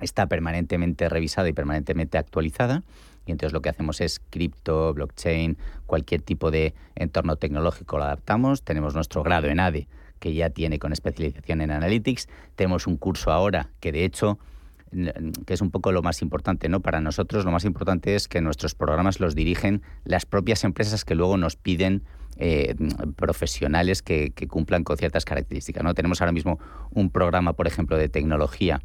está 0.00 0.26
permanentemente 0.26 1.08
revisada 1.08 1.48
y 1.48 1.52
permanentemente 1.52 2.18
actualizada. 2.18 2.82
Y 3.26 3.32
entonces 3.32 3.52
lo 3.52 3.62
que 3.62 3.68
hacemos 3.68 4.00
es 4.00 4.20
cripto, 4.30 4.92
blockchain, 4.94 5.58
cualquier 5.86 6.22
tipo 6.22 6.50
de 6.50 6.74
entorno 6.94 7.36
tecnológico 7.36 7.98
lo 7.98 8.04
adaptamos. 8.04 8.62
Tenemos 8.62 8.94
nuestro 8.94 9.22
grado 9.22 9.48
en 9.48 9.60
ADE, 9.60 9.88
que 10.18 10.34
ya 10.34 10.50
tiene 10.50 10.78
con 10.78 10.92
especialización 10.92 11.60
en 11.60 11.70
Analytics. 11.70 12.28
Tenemos 12.56 12.86
un 12.86 12.96
curso 12.96 13.30
ahora 13.30 13.70
que 13.80 13.92
de 13.92 14.04
hecho 14.04 14.38
que 15.46 15.54
es 15.54 15.60
un 15.60 15.70
poco 15.70 15.92
lo 15.92 16.02
más 16.02 16.20
importante, 16.20 16.68
¿no? 16.68 16.80
Para 16.80 17.00
nosotros 17.00 17.44
lo 17.44 17.52
más 17.52 17.64
importante 17.64 18.16
es 18.16 18.26
que 18.26 18.40
nuestros 18.40 18.74
programas 18.74 19.20
los 19.20 19.34
dirigen 19.34 19.82
las 20.04 20.26
propias 20.26 20.64
empresas 20.64 21.04
que 21.04 21.14
luego 21.14 21.36
nos 21.36 21.54
piden 21.56 22.02
eh, 22.38 22.74
profesionales 23.16 24.02
que, 24.02 24.30
que 24.30 24.48
cumplan 24.48 24.82
con 24.82 24.96
ciertas 24.96 25.24
características, 25.24 25.84
¿no? 25.84 25.94
Tenemos 25.94 26.20
ahora 26.20 26.32
mismo 26.32 26.58
un 26.90 27.10
programa, 27.10 27.52
por 27.52 27.66
ejemplo, 27.68 27.96
de 27.96 28.08
tecnología 28.08 28.80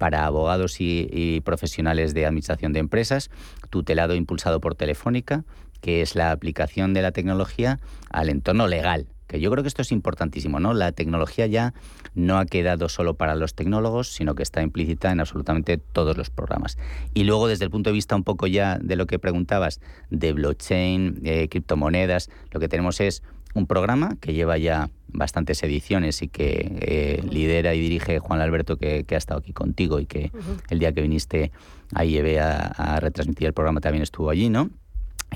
para 0.00 0.24
abogados 0.24 0.76
y, 0.78 1.42
profesionales 1.44 2.14
de 2.14 2.24
administración 2.24 2.72
de 2.72 2.80
empresas, 2.80 3.30
tutelado 3.68 4.14
e 4.14 4.16
impulsado 4.16 4.58
por 4.58 4.74
Telefónica, 4.74 5.44
que 5.82 6.00
es 6.00 6.14
la 6.14 6.30
aplicación 6.30 6.94
de 6.94 7.02
la 7.02 7.12
tecnología 7.12 7.78
al 8.08 8.30
entorno 8.30 8.66
legal. 8.66 9.08
Que 9.26 9.40
yo 9.40 9.50
creo 9.50 9.62
que 9.62 9.68
esto 9.68 9.82
es 9.82 9.92
importantísimo, 9.92 10.58
¿no? 10.58 10.72
La 10.72 10.92
tecnología 10.92 11.46
ya 11.46 11.74
no 12.14 12.38
ha 12.38 12.46
quedado 12.46 12.88
solo 12.88 13.12
para 13.12 13.34
los 13.34 13.54
tecnólogos, 13.54 14.08
sino 14.08 14.34
que 14.34 14.42
está 14.42 14.62
implícita 14.62 15.12
en 15.12 15.20
absolutamente 15.20 15.76
todos 15.76 16.16
los 16.16 16.30
programas. 16.30 16.78
Y 17.12 17.24
luego, 17.24 17.46
desde 17.46 17.66
el 17.66 17.70
punto 17.70 17.90
de 17.90 17.94
vista 17.94 18.16
un 18.16 18.24
poco 18.24 18.46
ya 18.46 18.78
de 18.78 18.96
lo 18.96 19.06
que 19.06 19.18
preguntabas, 19.18 19.82
de 20.08 20.32
blockchain, 20.32 21.20
eh, 21.24 21.48
criptomonedas, 21.50 22.30
lo 22.52 22.58
que 22.58 22.68
tenemos 22.68 23.00
es 23.02 23.22
un 23.52 23.66
programa 23.66 24.16
que 24.18 24.32
lleva 24.32 24.56
ya 24.56 24.88
bastantes 25.12 25.62
ediciones 25.62 26.22
y 26.22 26.28
que 26.28 26.78
eh, 26.80 27.22
lidera 27.28 27.74
y 27.74 27.80
dirige 27.80 28.18
Juan 28.18 28.40
Alberto, 28.40 28.76
que, 28.76 29.04
que 29.04 29.14
ha 29.14 29.18
estado 29.18 29.40
aquí 29.40 29.52
contigo 29.52 30.00
y 30.00 30.06
que 30.06 30.30
el 30.68 30.78
día 30.78 30.92
que 30.92 31.02
viniste 31.02 31.52
a 31.94 32.04
IEB 32.04 32.38
a, 32.40 32.66
a 32.66 33.00
retransmitir 33.00 33.46
el 33.46 33.52
programa 33.52 33.80
también 33.80 34.02
estuvo 34.02 34.30
allí, 34.30 34.48
¿no? 34.48 34.70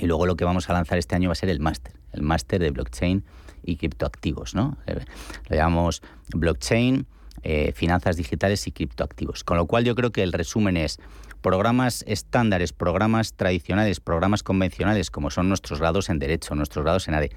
Y 0.01 0.07
luego 0.07 0.27
lo 0.27 0.37
que 0.37 0.45
vamos 0.45 0.69
a 0.71 0.73
lanzar 0.73 0.99
este 0.99 1.15
año 1.15 1.29
va 1.29 1.33
a 1.33 1.37
ser 1.37 1.51
el 1.51 1.61
máster, 1.61 1.93
el 2.13 2.23
máster 2.23 2.61
de 2.61 2.71
blockchain 2.71 3.25
y 3.63 3.77
criptoactivos, 3.77 4.55
¿no? 4.55 4.77
Eh, 4.87 5.05
Lo 5.49 5.57
llamamos 5.57 6.03
blockchain, 6.35 7.07
eh, 7.43 7.73
finanzas 7.75 8.17
digitales 8.17 8.67
y 8.67 8.73
criptoactivos. 8.73 9.45
Con 9.45 9.57
lo 9.57 9.67
cual 9.67 9.85
yo 9.85 9.95
creo 9.95 10.13
que 10.13 10.23
el 10.23 10.33
resumen 10.33 10.77
es 10.77 10.99
programas 11.43 12.03
estándares, 12.09 12.73
programas 12.73 13.35
tradicionales, 13.35 14.01
programas 14.01 14.43
convencionales, 14.43 15.11
como 15.11 15.31
son 15.31 15.49
nuestros 15.49 15.79
grados 15.79 16.09
en 16.09 16.19
Derecho, 16.19 16.55
nuestros 16.55 16.85
grados 16.85 17.07
en 17.07 17.15
ADE, 17.15 17.33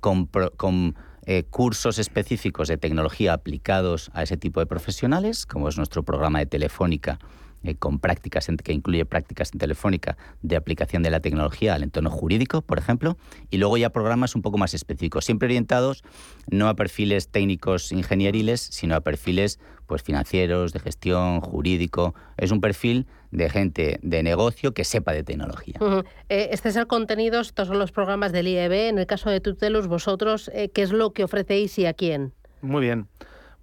con, 0.00 0.96
eh, 1.24 1.44
cursos 1.44 1.98
específicos 1.98 2.68
de 2.68 2.76
tecnología 2.76 3.32
aplicados 3.32 4.10
a 4.14 4.22
ese 4.22 4.36
tipo 4.36 4.60
de 4.60 4.66
profesionales, 4.66 5.46
como 5.46 5.68
es 5.68 5.76
nuestro 5.76 6.02
programa 6.02 6.40
de 6.40 6.46
Telefónica, 6.46 7.18
eh, 7.62 7.74
con 7.76 7.98
prácticas 7.98 8.48
en- 8.48 8.56
que 8.56 8.72
incluye 8.72 9.04
prácticas 9.04 9.50
en 9.52 9.58
Telefónica 9.58 10.16
de 10.42 10.56
aplicación 10.56 11.02
de 11.02 11.10
la 11.10 11.20
tecnología 11.20 11.74
al 11.74 11.82
entorno 11.82 12.10
jurídico, 12.10 12.62
por 12.62 12.78
ejemplo, 12.78 13.16
y 13.50 13.58
luego 13.58 13.76
ya 13.76 13.90
programas 13.90 14.34
un 14.34 14.42
poco 14.42 14.58
más 14.58 14.74
específicos, 14.74 15.24
siempre 15.24 15.46
orientados 15.46 16.02
no 16.50 16.68
a 16.68 16.74
perfiles 16.74 17.28
técnicos 17.28 17.92
ingenieriles, 17.92 18.60
sino 18.60 18.94
a 18.94 19.00
perfiles 19.00 19.58
pues 19.86 20.02
financieros, 20.02 20.72
de 20.72 20.78
gestión, 20.80 21.40
jurídico. 21.40 22.14
Es 22.38 22.50
un 22.50 22.60
perfil 22.60 23.06
de 23.30 23.50
gente 23.50 23.98
de 24.02 24.22
negocio 24.22 24.72
que 24.72 24.84
sepa 24.84 25.12
de 25.12 25.22
tecnología. 25.22 25.74
Ujú. 25.80 26.04
Eh, 26.28 26.48
este 26.52 26.70
es 26.70 26.76
el 26.76 26.86
contenido, 26.86 27.40
estos 27.40 27.68
son 27.68 27.78
los 27.78 27.92
programas 27.92 28.32
del 28.32 28.48
IEB. 28.48 28.88
En 28.88 28.98
el 28.98 29.06
caso 29.06 29.28
de 29.28 29.40
Tutelus, 29.40 29.88
vosotros, 29.88 30.50
eh, 30.54 30.70
¿qué 30.72 30.82
es 30.82 30.92
lo 30.92 31.12
que 31.12 31.24
ofrecéis 31.24 31.78
y 31.78 31.84
a 31.86 31.92
quién? 31.94 32.32
Muy 32.62 32.80
bien. 32.82 33.06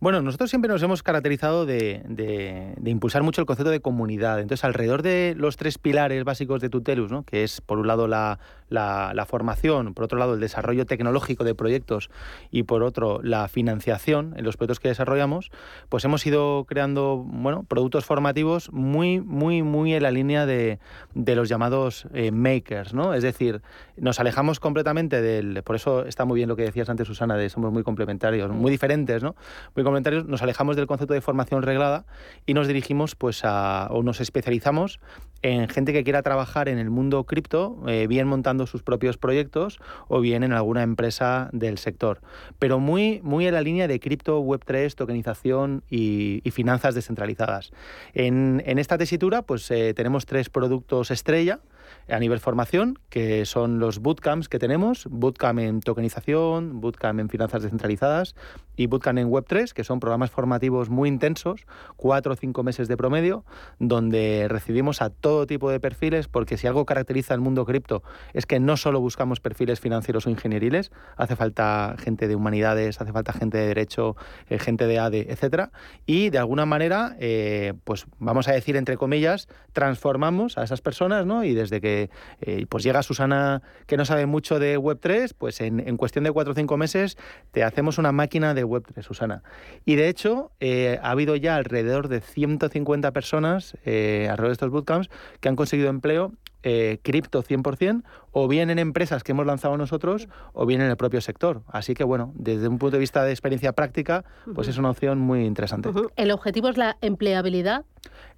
Bueno, 0.02 0.22
nosotros 0.22 0.50
siempre 0.50 0.70
nos 0.72 0.82
hemos 0.82 1.04
caracterizado 1.04 1.66
de, 1.66 2.04
de- 2.08 2.74
impulsar 2.90 3.22
mucho 3.22 3.42
el 3.42 3.46
concepto 3.46 3.70
de 3.70 3.82
comunidad. 3.82 4.40
Entonces, 4.40 4.64
alrededor 4.64 5.02
de 5.02 5.36
los 5.38 5.58
tres 5.58 5.78
pilares 5.78 6.24
básicos 6.24 6.62
de 6.62 6.70
Tutelus, 6.70 7.12
¿no? 7.12 7.24
que 7.24 7.44
es 7.44 7.60
por 7.60 7.80
un 7.80 7.88
lado 7.88 8.08
la, 8.08 8.40
la- 8.70 9.26
formación, 9.28 9.94
por 9.94 10.06
otro 10.06 10.18
lado 10.18 10.36
el 10.36 10.40
desarrollo 10.40 10.86
tecnológico 10.86 11.44
de 11.44 11.54
proyectos 11.54 12.10
y 12.50 12.64
por 12.64 12.82
otro 12.84 13.20
la 13.22 13.50
financiación 13.50 14.34
en 14.38 14.46
los 14.46 14.56
proyectos 14.56 14.80
que 14.80 14.88
desarrollamos, 14.88 15.52
pues 15.90 16.06
hemos 16.06 16.26
ido 16.26 16.64
creando 16.64 17.18
bueno, 17.18 17.64
productos 17.68 18.06
formativos 18.06 18.72
muy, 18.72 19.20
muy, 19.20 19.64
muy 19.64 19.94
en 19.94 20.04
la 20.04 20.12
línea 20.12 20.46
de, 20.46 20.80
de 21.14 21.36
los 21.36 21.50
llamados 21.50 22.08
eh, 22.14 22.32
makers. 22.32 22.94
¿no? 22.94 23.14
Es 23.14 23.22
decir, 23.24 23.62
nos 23.98 24.22
alejamos 24.22 24.62
completamente 24.62 25.22
del... 25.22 25.62
Por 25.64 25.76
eso 25.76 26.06
está 26.06 26.24
muy 26.24 26.38
bien 26.38 26.48
lo 26.48 26.56
que 26.56 26.64
decías 26.64 26.90
antes, 26.90 27.06
Susana, 27.06 27.36
de 27.36 27.50
somos 27.50 27.74
muy 27.74 27.84
complementarios, 27.84 28.50
muy 28.50 28.72
diferentes, 28.72 29.22
¿no? 29.22 29.36
Complementarios, 29.90 30.26
nos 30.26 30.42
alejamos 30.42 30.76
del 30.76 30.88
concepto 30.88 31.14
de 31.14 31.22
formación 31.22 31.62
reglada 31.64 32.06
y 32.46 32.54
nos 32.54 32.68
dirigimos 32.68 33.16
pues 33.16 33.42
a, 33.44 33.88
o 33.92 34.04
nos 34.04 34.22
especializamos 34.22 35.00
en 35.42 35.70
gente 35.70 35.94
que 35.94 36.04
quiera 36.04 36.22
trabajar 36.22 36.68
en 36.68 36.78
el 36.78 36.90
mundo 36.90 37.24
cripto, 37.24 37.78
eh, 37.88 38.08
bien 38.08 38.28
montando 38.28 38.68
sus 38.68 38.84
propios 38.84 39.18
proyectos 39.18 39.80
o 40.08 40.20
bien 40.20 40.44
en 40.44 40.54
alguna 40.54 40.84
empresa 40.84 41.50
del 41.54 41.78
sector. 41.78 42.20
Pero 42.60 42.80
muy, 42.80 43.22
muy 43.24 43.48
en 43.48 43.54
la 43.54 43.62
línea 43.62 43.88
de 43.88 44.00
cripto, 44.00 44.42
Web3, 44.42 44.94
tokenización 44.96 45.84
y, 45.90 46.42
finanzas 46.52 46.96
descentralizadas. 46.96 47.72
En, 48.14 48.62
esta 48.66 48.98
tesitura 48.98 49.44
pues 49.44 49.70
eh, 49.72 49.94
tenemos 49.94 50.26
tres 50.26 50.50
productos 50.50 51.12
estrella 51.12 51.60
a 52.08 52.20
nivel 52.20 52.40
formación, 52.40 53.00
que 53.10 53.46
son 53.46 53.80
los 53.80 54.00
bootcamps 54.00 54.50
que 54.50 54.60
tenemos, 54.60 55.08
bootcamp 55.10 55.60
en 55.60 55.82
tokenización, 55.82 56.82
bootcamp 56.82 57.20
en 57.20 57.30
finanzas 57.30 57.64
descentralizadas 57.64 58.36
y 58.76 58.88
bootcamp 58.88 59.20
en 59.20 59.30
Web3, 59.30 59.74
que 59.74 59.84
son 59.84 60.00
programas 60.00 60.32
formativos 60.32 60.90
muy 60.90 61.10
intensos, 61.10 61.66
cuatro 61.98 62.34
o 62.34 62.36
cinco 62.36 62.64
meses 62.64 62.88
de 62.88 62.98
promedio, 62.98 63.44
donde 63.80 64.48
recibimos 64.50 65.02
a 65.02 65.10
todo 65.10 65.46
tipo 65.46 65.70
de 65.70 65.80
perfiles, 65.80 66.28
porque 66.28 66.58
si 66.58 66.68
algo 66.68 66.86
caracteriza 66.86 67.34
el 67.34 67.42
mundo 67.42 67.66
cripto 67.66 68.04
es 68.34 68.46
que 68.46 68.60
no 68.60 68.78
solo 68.78 69.00
buscamos 69.00 69.40
perfiles 69.40 69.80
financieros 69.80 70.28
o 70.28 70.30
ingenieriles, 70.30 70.92
hace 71.18 71.36
falta 71.36 71.96
gente 72.00 72.28
de 72.28 72.36
humanidades, 72.36 73.02
hace 73.02 73.12
falta 73.12 73.34
gente 73.34 73.58
de 73.58 73.68
derecho, 73.68 74.16
eh, 74.50 74.60
gente 74.60 74.88
de 74.88 75.00
ADE, 75.00 75.28
etcétera, 75.30 75.72
y 76.06 76.30
de 76.30 76.38
alguna 76.38 76.66
manera, 76.66 77.16
eh, 77.20 77.74
pues 77.84 78.06
vamos 78.20 78.48
a 78.48 78.54
decir 78.54 78.76
entre 78.78 78.98
comillas, 78.98 79.48
transformamos 79.74 80.58
a 80.58 80.64
esas 80.64 80.82
personas, 80.82 81.26
¿no? 81.26 81.44
Y 81.44 81.54
desde 81.54 81.79
que 81.82 82.10
eh, 82.42 82.66
pues 82.70 82.84
llega 82.84 83.04
Susana 83.04 83.62
que 83.88 83.98
no 83.98 84.06
sabe 84.06 84.26
mucho 84.26 84.60
de 84.60 84.78
Web3, 84.78 85.34
pues 85.38 85.62
en, 85.62 85.98
cuestión 85.98 86.24
de 86.24 86.32
cuatro 86.32 86.54
o 86.54 86.56
cinco 86.56 86.78
meses 86.78 87.18
te 87.52 87.64
hacemos 87.64 87.98
una 87.98 88.12
máquina 88.12 88.54
de 88.54 88.66
Web3, 88.66 89.04
Susana. 89.04 89.44
Y 89.86 89.96
de 89.96 90.10
hecho, 90.10 90.52
eh, 90.60 91.00
ha 91.02 91.12
habido 91.12 91.36
ya 91.36 91.56
alrededor 91.56 92.08
de 92.08 92.22
150 92.22 93.12
personas 93.12 93.78
eh, 93.86 94.28
alrededor 94.30 94.50
de 94.50 94.54
estos 94.54 94.70
bootcamps 94.70 95.10
que 95.40 95.50
han 95.50 95.56
conseguido 95.56 95.90
empleo 95.90 96.34
eh, 96.64 97.00
cripto 97.04 97.44
100%, 97.44 98.04
o 98.32 98.48
bien 98.48 98.70
en 98.70 98.80
empresas 98.80 99.24
que 99.24 99.32
hemos 99.32 99.46
lanzado 99.46 99.78
nosotros, 99.78 100.28
o 100.54 100.66
bien 100.66 100.82
en 100.82 100.90
el 100.90 100.98
propio 100.98 101.22
sector. 101.22 101.62
Así 101.68 101.94
que, 101.94 102.04
bueno, 102.04 102.32
desde 102.36 102.68
un 102.68 102.78
punto 102.78 102.98
de 102.98 103.00
vista 103.00 103.24
de 103.24 103.32
experiencia 103.32 103.74
práctica, 103.74 104.26
pues 104.54 104.68
es 104.68 104.78
una 104.78 104.90
opción 104.90 105.20
muy 105.20 105.46
interesante. 105.46 105.90
¿El 106.16 106.32
objetivo 106.32 106.70
es 106.70 106.78
la 106.78 106.98
empleabilidad? 107.02 107.86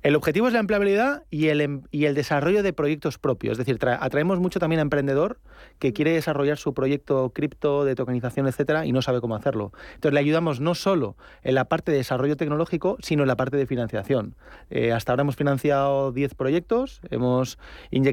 El 0.04 0.16
objetivo 0.16 0.48
es 0.48 0.54
la 0.54 0.60
empleabilidad 0.60 1.24
y 1.30 1.50
el, 1.50 1.62
em, 1.62 1.82
y 1.92 2.06
el 2.06 2.16
desarrollo 2.16 2.64
de 2.64 2.74
proyectos 2.74 3.20
propios. 3.20 3.54
Es 3.54 3.58
decir, 3.60 3.78
atraemos 3.86 4.40
mucho 4.40 4.60
también 4.60 4.80
a 4.80 4.82
emprendedor 4.82 5.40
que 5.78 5.94
quiere 5.94 6.14
desarrollar 6.14 6.58
su 6.58 6.74
proyecto 6.74 7.30
cripto, 7.30 7.86
de 7.86 7.94
tokenización, 7.94 8.48
etcétera, 8.48 8.86
y 8.86 8.92
no 8.94 9.04
sabe 9.04 9.22
cómo 9.22 9.36
hacerlo. 9.36 9.72
Entonces, 9.94 10.14
le 10.14 10.20
ayudamos 10.20 10.60
no 10.60 10.74
solo 10.74 11.16
en 11.44 11.54
la 11.54 11.66
parte 11.66 11.92
de 11.92 12.00
desarrollo 12.00 12.36
tecnológico, 12.36 12.98
sino 13.02 13.24
en 13.24 13.28
la 13.28 13.36
parte 13.36 13.58
de 13.58 13.68
financiación. 13.68 14.36
Eh, 14.72 14.92
hasta 14.92 15.12
ahora 15.12 15.22
hemos 15.22 15.36
financiado 15.36 16.12
10 16.12 16.34
proyectos, 16.34 17.02
hemos 17.12 17.60
inyectado 17.92 18.11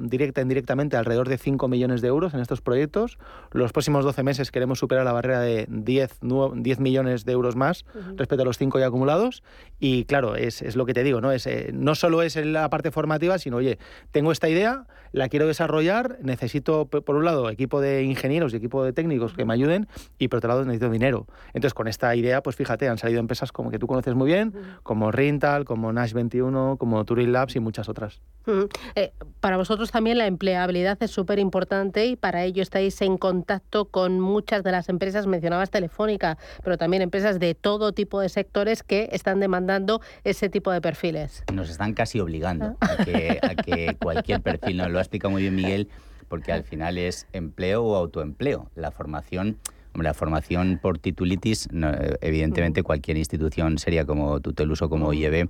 directa 0.00 0.40
e 0.40 0.42
indirectamente 0.42 0.96
alrededor 0.96 1.28
de 1.28 1.38
5 1.38 1.68
millones 1.68 2.00
de 2.00 2.08
euros 2.08 2.34
en 2.34 2.40
estos 2.40 2.60
proyectos. 2.60 3.18
Los 3.52 3.72
próximos 3.72 4.04
12 4.04 4.22
meses 4.22 4.50
queremos 4.50 4.78
superar 4.78 5.04
la 5.04 5.12
barrera 5.12 5.40
de 5.40 5.66
10, 5.68 6.18
10 6.54 6.80
millones 6.80 7.24
de 7.24 7.32
euros 7.32 7.56
más 7.56 7.84
respecto 8.16 8.42
a 8.42 8.44
los 8.44 8.58
5 8.58 8.78
ya 8.78 8.86
acumulados. 8.86 9.42
Y 9.78 10.04
claro, 10.04 10.36
es, 10.36 10.62
es 10.62 10.76
lo 10.76 10.86
que 10.86 10.94
te 10.94 11.02
digo, 11.02 11.20
¿no? 11.20 11.32
Es, 11.32 11.46
eh, 11.46 11.70
no 11.72 11.94
solo 11.94 12.22
es 12.22 12.36
la 12.36 12.68
parte 12.70 12.90
formativa, 12.90 13.38
sino, 13.38 13.56
oye, 13.56 13.78
tengo 14.10 14.32
esta 14.32 14.48
idea, 14.48 14.86
la 15.12 15.28
quiero 15.28 15.46
desarrollar, 15.46 16.18
necesito, 16.22 16.86
por 16.86 17.16
un 17.16 17.24
lado, 17.24 17.48
equipo 17.50 17.80
de 17.80 18.02
ingenieros 18.02 18.52
y 18.52 18.56
equipo 18.56 18.84
de 18.84 18.92
técnicos 18.92 19.34
que 19.34 19.44
me 19.44 19.54
ayuden, 19.54 19.88
y 20.18 20.28
por 20.28 20.38
otro 20.38 20.48
lado, 20.48 20.64
necesito 20.64 20.90
dinero. 20.90 21.26
Entonces, 21.48 21.74
con 21.74 21.88
esta 21.88 22.14
idea, 22.14 22.42
pues 22.42 22.56
fíjate, 22.56 22.88
han 22.88 22.98
salido 22.98 23.20
empresas 23.20 23.52
como 23.52 23.70
que 23.70 23.78
tú 23.78 23.86
conoces 23.86 24.14
muy 24.14 24.26
bien, 24.26 24.52
como 24.82 25.10
Rental, 25.10 25.64
como 25.64 25.92
Nash 25.92 26.12
21, 26.12 26.76
como 26.78 27.04
Turing 27.04 27.32
Labs 27.32 27.56
y 27.56 27.60
muchas 27.60 27.88
otras. 27.88 28.20
Eh, 28.94 29.12
para 29.40 29.56
vosotros 29.56 29.90
también 29.90 30.18
la 30.18 30.26
empleabilidad 30.26 30.96
es 31.02 31.10
súper 31.10 31.38
importante 31.38 32.06
y 32.06 32.16
para 32.16 32.44
ello 32.44 32.62
estáis 32.62 33.00
en 33.02 33.18
contacto 33.18 33.86
con 33.86 34.20
muchas 34.20 34.62
de 34.62 34.72
las 34.72 34.88
empresas, 34.88 35.26
mencionabas 35.26 35.70
Telefónica, 35.70 36.38
pero 36.62 36.76
también 36.78 37.02
empresas 37.02 37.38
de 37.38 37.54
todo 37.54 37.92
tipo 37.92 38.20
de 38.20 38.28
sectores 38.28 38.82
que 38.82 39.08
están 39.12 39.40
demandando 39.40 40.00
ese 40.24 40.48
tipo 40.48 40.70
de 40.70 40.80
perfiles. 40.80 41.44
Nos 41.52 41.70
están 41.70 41.94
casi 41.94 42.20
obligando 42.20 42.76
ah. 42.80 42.96
a, 42.98 43.54
que, 43.54 43.96
cualquier 44.00 44.40
perfil, 44.40 44.78
nos 44.78 44.90
lo 44.90 44.98
ha 44.98 45.02
explicado 45.02 45.30
muy 45.30 45.42
bien 45.42 45.54
Miguel, 45.54 45.88
porque 46.28 46.52
al 46.52 46.64
final 46.64 46.98
es 46.98 47.26
empleo 47.32 47.84
o 47.84 47.96
autoempleo. 47.96 48.70
La 48.74 48.90
formación... 48.90 49.58
la 49.94 50.14
formación 50.14 50.78
por 50.80 50.98
titulitis, 50.98 51.68
evidentemente 52.20 52.82
cualquier 52.82 53.16
institución 53.16 53.78
seria 53.78 54.04
como 54.04 54.40
Tutelus 54.40 54.82
o 54.82 54.88
como 54.88 55.12
IEB 55.12 55.48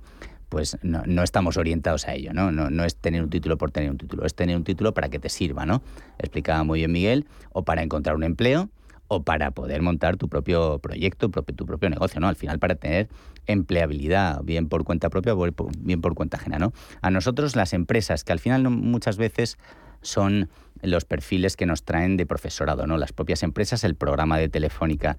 pues 0.49 0.77
no, 0.81 1.23
estamos 1.23 1.57
orientados 1.57 2.07
a 2.07 2.15
ello, 2.15 2.33
¿no? 2.33 2.51
¿no? 2.51 2.83
es 2.83 2.95
tener 2.95 3.23
un 3.23 3.29
título 3.29 3.57
por 3.57 3.71
tener 3.71 3.91
un 3.91 3.97
título, 3.97 4.25
es 4.25 4.33
tener 4.33 4.57
un 4.57 4.63
título 4.63 4.93
para 4.93 5.09
que 5.09 5.19
te 5.19 5.29
sirva, 5.29 5.65
¿no? 5.65 5.81
Explicaba 6.17 6.63
muy 6.63 6.79
bien 6.79 6.91
Miguel, 6.91 7.27
o 7.51 7.63
para 7.63 7.83
encontrar 7.83 8.15
un 8.15 8.23
empleo, 8.23 8.69
o 9.07 9.23
para 9.23 9.51
poder 9.51 9.81
montar 9.81 10.17
tu 10.17 10.29
propio 10.29 10.79
proyecto, 10.79 11.29
tu 11.29 11.65
propio 11.65 11.89
negocio, 11.89 12.19
¿no? 12.19 12.27
Al 12.27 12.35
final 12.35 12.59
para 12.59 12.75
tener 12.75 13.09
empleabilidad, 13.47 14.43
bien 14.43 14.67
por 14.67 14.83
cuenta 14.83 15.09
propia 15.09 15.33
o 15.33 15.47
bien 15.79 16.01
por 16.01 16.13
cuenta 16.13 16.37
ajena, 16.37 16.59
¿no? 16.59 16.73
A 17.01 17.09
nosotros 17.09 17.55
las 17.55 17.73
empresas, 17.73 18.23
que 18.23 18.31
al 18.31 18.39
final 18.39 18.69
muchas 18.69 19.17
veces 19.17 19.57
son 20.01 20.49
los 20.81 21.05
perfiles 21.05 21.57
que 21.57 21.65
nos 21.65 21.83
traen 21.83 22.17
de 22.17 22.25
profesorado, 22.25 22.87
¿no? 22.87 22.97
Las 22.97 23.11
propias 23.11 23.43
empresas, 23.43 23.83
el 23.83 23.95
programa 23.95 24.37
de 24.37 24.47
Telefónica 24.47 25.17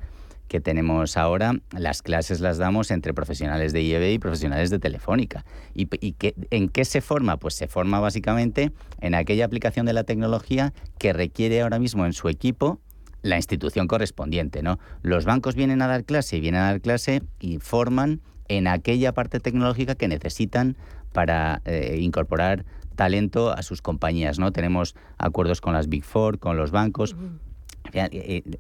que 0.50 0.60
tenemos 0.60 1.16
ahora, 1.16 1.54
las 1.70 2.02
clases 2.02 2.40
las 2.40 2.58
damos 2.58 2.90
entre 2.90 3.14
profesionales 3.14 3.72
de 3.72 3.82
IEB 3.82 4.14
y 4.14 4.18
profesionales 4.18 4.68
de 4.68 4.80
Telefónica. 4.80 5.44
¿Y, 5.74 5.88
en 6.50 6.68
qué 6.68 6.84
se 6.84 7.00
forma? 7.00 7.36
Pues 7.36 7.54
se 7.54 7.68
forma 7.68 8.00
básicamente 8.00 8.72
en 9.00 9.14
aquella 9.14 9.44
aplicación 9.44 9.86
de 9.86 9.92
la 9.92 10.02
tecnología 10.02 10.72
que 10.98 11.12
requiere 11.12 11.62
ahora 11.62 11.78
mismo 11.78 12.04
en 12.04 12.12
su 12.12 12.28
equipo 12.28 12.80
la 13.22 13.36
institución 13.36 13.86
correspondiente. 13.86 14.64
¿no? 14.64 14.80
Los 15.02 15.24
bancos 15.24 15.54
vienen 15.54 15.82
a 15.82 15.86
dar 15.86 16.02
clase 16.02 16.38
y 16.38 16.40
vienen 16.40 16.62
a 16.62 16.72
dar 16.72 16.80
clase 16.80 17.22
y 17.38 17.60
forman 17.60 18.20
en 18.48 18.66
aquella 18.66 19.12
parte 19.12 19.38
tecnológica 19.38 19.94
que 19.94 20.08
necesitan 20.08 20.76
para 21.12 21.62
eh, 21.64 21.98
incorporar 22.00 22.64
talento 22.96 23.52
a 23.52 23.62
sus 23.62 23.82
compañías. 23.82 24.40
¿no? 24.40 24.50
Tenemos 24.50 24.96
acuerdos 25.16 25.60
con 25.60 25.74
las 25.74 25.88
Big 25.88 26.02
Four, 26.02 26.40
con 26.40 26.56
los 26.56 26.72
bancos. 26.72 27.14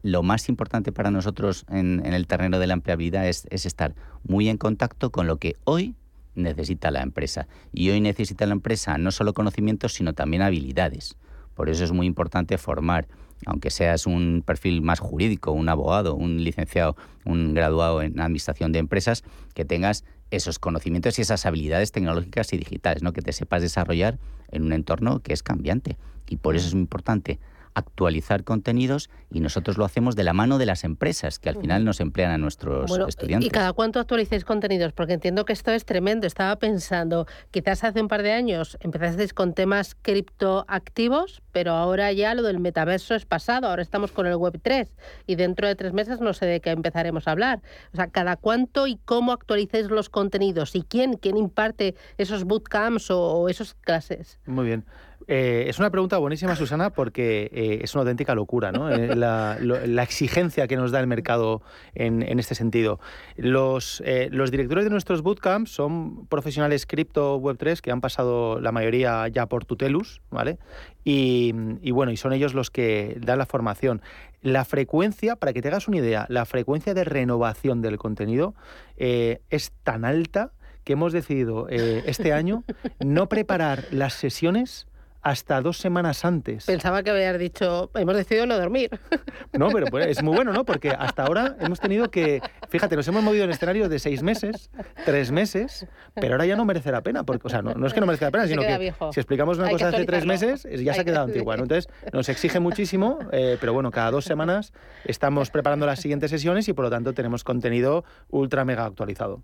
Lo 0.02 0.22
más 0.22 0.48
importante 0.48 0.92
para 0.92 1.10
nosotros 1.10 1.64
en, 1.68 2.04
el 2.04 2.26
terreno 2.26 2.58
de 2.58 2.66
la 2.66 2.74
empleabilidad 2.74 3.26
es, 3.26 3.46
estar 3.50 3.94
muy 4.24 4.48
en 4.48 4.56
contacto 4.56 5.10
con 5.10 5.26
lo 5.26 5.36
que 5.36 5.56
hoy 5.64 5.94
necesita 6.34 6.90
la 6.90 7.02
empresa. 7.02 7.48
Y 7.72 7.90
hoy 7.90 8.00
necesita 8.00 8.46
la 8.46 8.52
empresa 8.52 8.98
no 8.98 9.10
solo 9.10 9.34
conocimientos, 9.34 9.94
sino 9.94 10.12
también 10.12 10.42
habilidades. 10.42 11.16
Por 11.54 11.68
eso 11.68 11.84
es 11.84 11.92
muy 11.92 12.06
importante 12.06 12.56
formar, 12.58 13.08
aunque 13.46 13.70
seas 13.70 14.06
un 14.06 14.42
perfil 14.46 14.82
más 14.82 15.00
jurídico, 15.00 15.52
un 15.52 15.68
abogado, 15.68 16.14
un 16.14 16.42
licenciado, 16.42 16.96
un 17.24 17.54
graduado 17.54 18.02
en 18.02 18.18
administración 18.20 18.72
de 18.72 18.78
empresas, 18.78 19.24
que 19.54 19.64
tengas 19.64 20.04
esos 20.30 20.58
conocimientos 20.58 21.18
y 21.18 21.22
esas 21.22 21.44
habilidades 21.46 21.92
tecnológicas 21.92 22.52
y 22.52 22.58
digitales, 22.58 23.02
¿no? 23.02 23.12
que 23.12 23.22
te 23.22 23.32
sepas 23.32 23.62
desarrollar 23.62 24.18
en 24.50 24.62
un 24.62 24.72
entorno 24.72 25.20
que 25.20 25.32
es 25.32 25.42
cambiante. 25.42 25.96
Y 26.28 26.36
por 26.36 26.54
eso 26.54 26.68
es 26.68 26.74
muy 26.74 26.82
importante 26.82 27.40
actualizar 27.74 28.44
contenidos 28.44 29.10
y 29.30 29.40
nosotros 29.40 29.78
lo 29.78 29.84
hacemos 29.84 30.16
de 30.16 30.24
la 30.24 30.32
mano 30.32 30.58
de 30.58 30.66
las 30.66 30.84
empresas 30.84 31.38
que 31.38 31.48
al 31.48 31.56
final 31.56 31.84
nos 31.84 32.00
emplean 32.00 32.32
a 32.32 32.38
nuestros 32.38 32.90
estudiantes. 33.08 33.46
¿Y 33.46 33.50
cada 33.50 33.72
cuánto 33.72 34.00
actualicéis 34.00 34.44
contenidos? 34.44 34.92
Porque 34.92 35.14
entiendo 35.14 35.44
que 35.44 35.52
esto 35.52 35.70
es 35.70 35.84
tremendo. 35.84 36.26
Estaba 36.26 36.56
pensando, 36.56 37.26
quizás 37.50 37.84
hace 37.84 38.00
un 38.00 38.08
par 38.08 38.22
de 38.22 38.32
años 38.32 38.76
empezasteis 38.80 39.32
con 39.32 39.54
temas 39.54 39.96
criptoactivos, 40.02 41.42
pero 41.52 41.72
ahora 41.72 42.12
ya 42.12 42.34
lo 42.34 42.42
del 42.42 42.58
metaverso 42.58 43.14
es 43.14 43.26
pasado. 43.26 43.68
Ahora 43.68 43.82
estamos 43.82 44.12
con 44.12 44.26
el 44.26 44.34
Web3 44.34 44.88
y 45.26 45.36
dentro 45.36 45.68
de 45.68 45.76
tres 45.76 45.92
meses 45.92 46.20
no 46.20 46.32
sé 46.32 46.46
de 46.46 46.60
qué 46.60 46.70
empezaremos 46.70 47.28
a 47.28 47.32
hablar. 47.32 47.62
O 47.92 47.96
sea, 47.96 48.08
¿cada 48.08 48.36
cuánto 48.36 48.86
y 48.86 48.96
cómo 49.04 49.32
actualicéis 49.32 49.90
los 49.90 50.08
contenidos? 50.08 50.74
¿Y 50.74 50.82
quién, 50.82 51.14
quién 51.14 51.36
imparte 51.36 51.94
esos 52.18 52.44
bootcamps 52.44 53.10
o, 53.10 53.20
o 53.20 53.48
esas 53.48 53.74
clases? 53.74 54.40
Muy 54.46 54.66
bien. 54.66 54.84
Eh, 55.26 55.66
es 55.68 55.78
una 55.78 55.90
pregunta 55.90 56.18
buenísima, 56.18 56.56
Susana, 56.56 56.90
porque 56.90 57.50
eh, 57.52 57.80
es 57.82 57.94
una 57.94 58.02
auténtica 58.02 58.34
locura, 58.34 58.72
¿no? 58.72 58.90
Eh, 58.90 59.14
la, 59.14 60.02
exigencia 60.02 60.66
que 60.66 60.76
nos 60.76 60.90
da 60.90 61.00
el 61.00 61.06
mercado 61.06 61.62
en, 61.94 62.22
este 62.38 62.54
sentido. 62.54 63.00
Los, 63.36 64.02
directores 64.02 64.84
de 64.84 64.90
nuestros 64.90 65.22
bootcamps 65.22 65.70
son 65.70 66.26
profesionales 66.26 66.86
cripto 66.86 67.38
Web3 67.38 67.80
que 67.80 67.90
han 67.90 68.00
pasado 68.00 68.60
la 68.60 68.72
mayoría 68.72 69.28
ya 69.28 69.46
por 69.46 69.64
Tutelus, 69.64 70.20
¿vale? 70.30 70.58
Y, 71.04 71.52
bueno, 71.92 72.12
y 72.12 72.16
son 72.16 72.32
ellos 72.32 72.54
los 72.54 72.70
que 72.70 73.16
dan 73.20 73.38
la 73.38 73.46
formación. 73.46 74.02
La 74.42 74.64
frecuencia, 74.64 75.36
para 75.36 75.52
que 75.52 75.60
te 75.60 75.68
hagas 75.68 75.86
una 75.86 75.98
idea, 75.98 76.26
la 76.28 76.44
frecuencia 76.46 76.94
de 76.94 77.04
renovación 77.04 77.82
del 77.82 77.98
contenido 77.98 78.54
es 78.96 79.72
tan 79.82 80.04
alta 80.04 80.52
que 80.84 80.94
hemos 80.94 81.12
decidido 81.12 81.68
este 81.68 82.32
año 82.32 82.64
no 83.00 83.28
preparar 83.28 83.84
las 83.90 84.14
sesiones 84.14 84.86
hasta 85.22 85.60
dos 85.60 85.78
semanas 85.78 86.24
antes. 86.24 86.66
Pensaba 86.66 87.02
que 87.02 87.10
habías 87.10 87.38
dicho, 87.38 87.90
hemos 87.94 88.16
decidido 88.16 88.46
no 88.46 88.58
dormir. 88.58 88.90
No, 89.52 89.68
pero 89.70 89.86
pues, 89.86 90.06
es 90.06 90.22
muy 90.22 90.36
bueno, 90.36 90.52
¿no? 90.52 90.64
Porque 90.64 90.90
hasta 90.90 91.24
ahora 91.24 91.56
hemos 91.60 91.80
tenido 91.80 92.10
que, 92.10 92.40
fíjate, 92.68 92.94
nos 92.94 93.08
hemos 93.08 93.22
movido 93.22 93.44
en 93.44 93.50
escenario 93.50 93.88
de 93.88 93.98
seis 93.98 94.22
meses, 94.22 94.70
tres 95.04 95.32
meses, 95.32 95.86
pero 96.14 96.34
ahora 96.34 96.46
ya 96.46 96.56
no 96.56 96.64
merece 96.64 96.92
la 96.92 97.02
pena, 97.02 97.24
porque, 97.24 97.48
o 97.48 97.50
sea, 97.50 97.60
no, 97.60 97.86
es 97.86 97.92
que 97.92 98.00
no 98.00 98.06
merezca 98.06 98.26
la 98.26 98.30
pena, 98.30 98.46
sino 98.46 98.62
que 98.62 98.94
si 99.12 99.20
explicamos 99.20 99.58
una 99.58 99.70
cosa 99.70 99.88
hace 99.88 100.04
tres 100.04 100.24
meses, 100.24 100.62
ya 100.62 100.94
se 100.94 101.00
ha 101.00 101.04
quedado 101.04 101.24
antigua, 101.24 101.54
Entonces, 101.54 101.88
nos 102.12 102.28
exige 102.28 102.60
muchísimo, 102.60 103.18
eh, 103.32 103.58
pero 103.60 103.72
bueno, 103.72 103.90
cada 103.90 104.12
dos 104.12 104.24
semanas 104.24 104.72
estamos 105.04 105.50
preparando 105.50 105.84
las 105.84 106.00
siguientes 106.00 106.30
sesiones 106.30 106.68
y 106.68 106.72
por 106.72 106.84
lo 106.84 106.90
tanto 106.90 107.12
tenemos 107.12 107.42
contenido 107.42 108.04
ultra 108.30 108.64
mega 108.64 108.84
actualizado. 108.84 109.42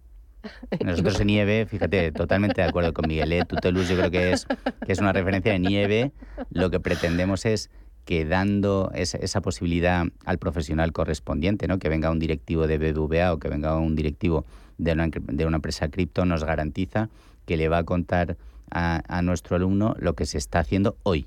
Nosotros 0.84 1.20
en 1.20 1.26
nieve, 1.28 1.66
fíjate, 1.66 2.12
totalmente 2.12 2.60
de 2.60 2.68
acuerdo 2.68 2.92
con 2.92 3.08
Miguel. 3.08 3.32
¿eh? 3.32 3.44
Tutelus 3.46 3.88
yo 3.88 3.96
creo 3.96 4.10
que 4.10 4.32
es, 4.32 4.46
que 4.46 4.92
es 4.92 4.98
una 4.98 5.12
referencia 5.12 5.52
de 5.52 5.58
nieve. 5.58 6.12
Lo 6.50 6.70
que 6.70 6.80
pretendemos 6.80 7.46
es 7.46 7.70
que 8.04 8.24
dando 8.24 8.90
esa, 8.94 9.40
posibilidad 9.40 10.04
al 10.24 10.38
profesional 10.38 10.92
correspondiente, 10.92 11.66
¿no? 11.66 11.78
que 11.78 11.88
venga 11.88 12.10
un 12.10 12.20
directivo 12.20 12.66
de 12.66 12.78
BBVA 12.78 13.32
o 13.32 13.38
que 13.38 13.48
venga 13.48 13.76
un 13.76 13.96
directivo 13.96 14.44
de 14.78 14.92
una, 14.92 15.08
de 15.08 15.46
una 15.46 15.56
empresa 15.56 15.88
cripto, 15.88 16.24
nos 16.24 16.44
garantiza 16.44 17.08
que 17.46 17.56
le 17.56 17.68
va 17.68 17.78
a 17.78 17.84
contar 17.84 18.36
a, 18.70 19.02
a 19.08 19.22
nuestro 19.22 19.56
alumno 19.56 19.96
lo 19.98 20.14
que 20.14 20.26
se 20.26 20.38
está 20.38 20.60
haciendo 20.60 20.96
hoy 21.02 21.26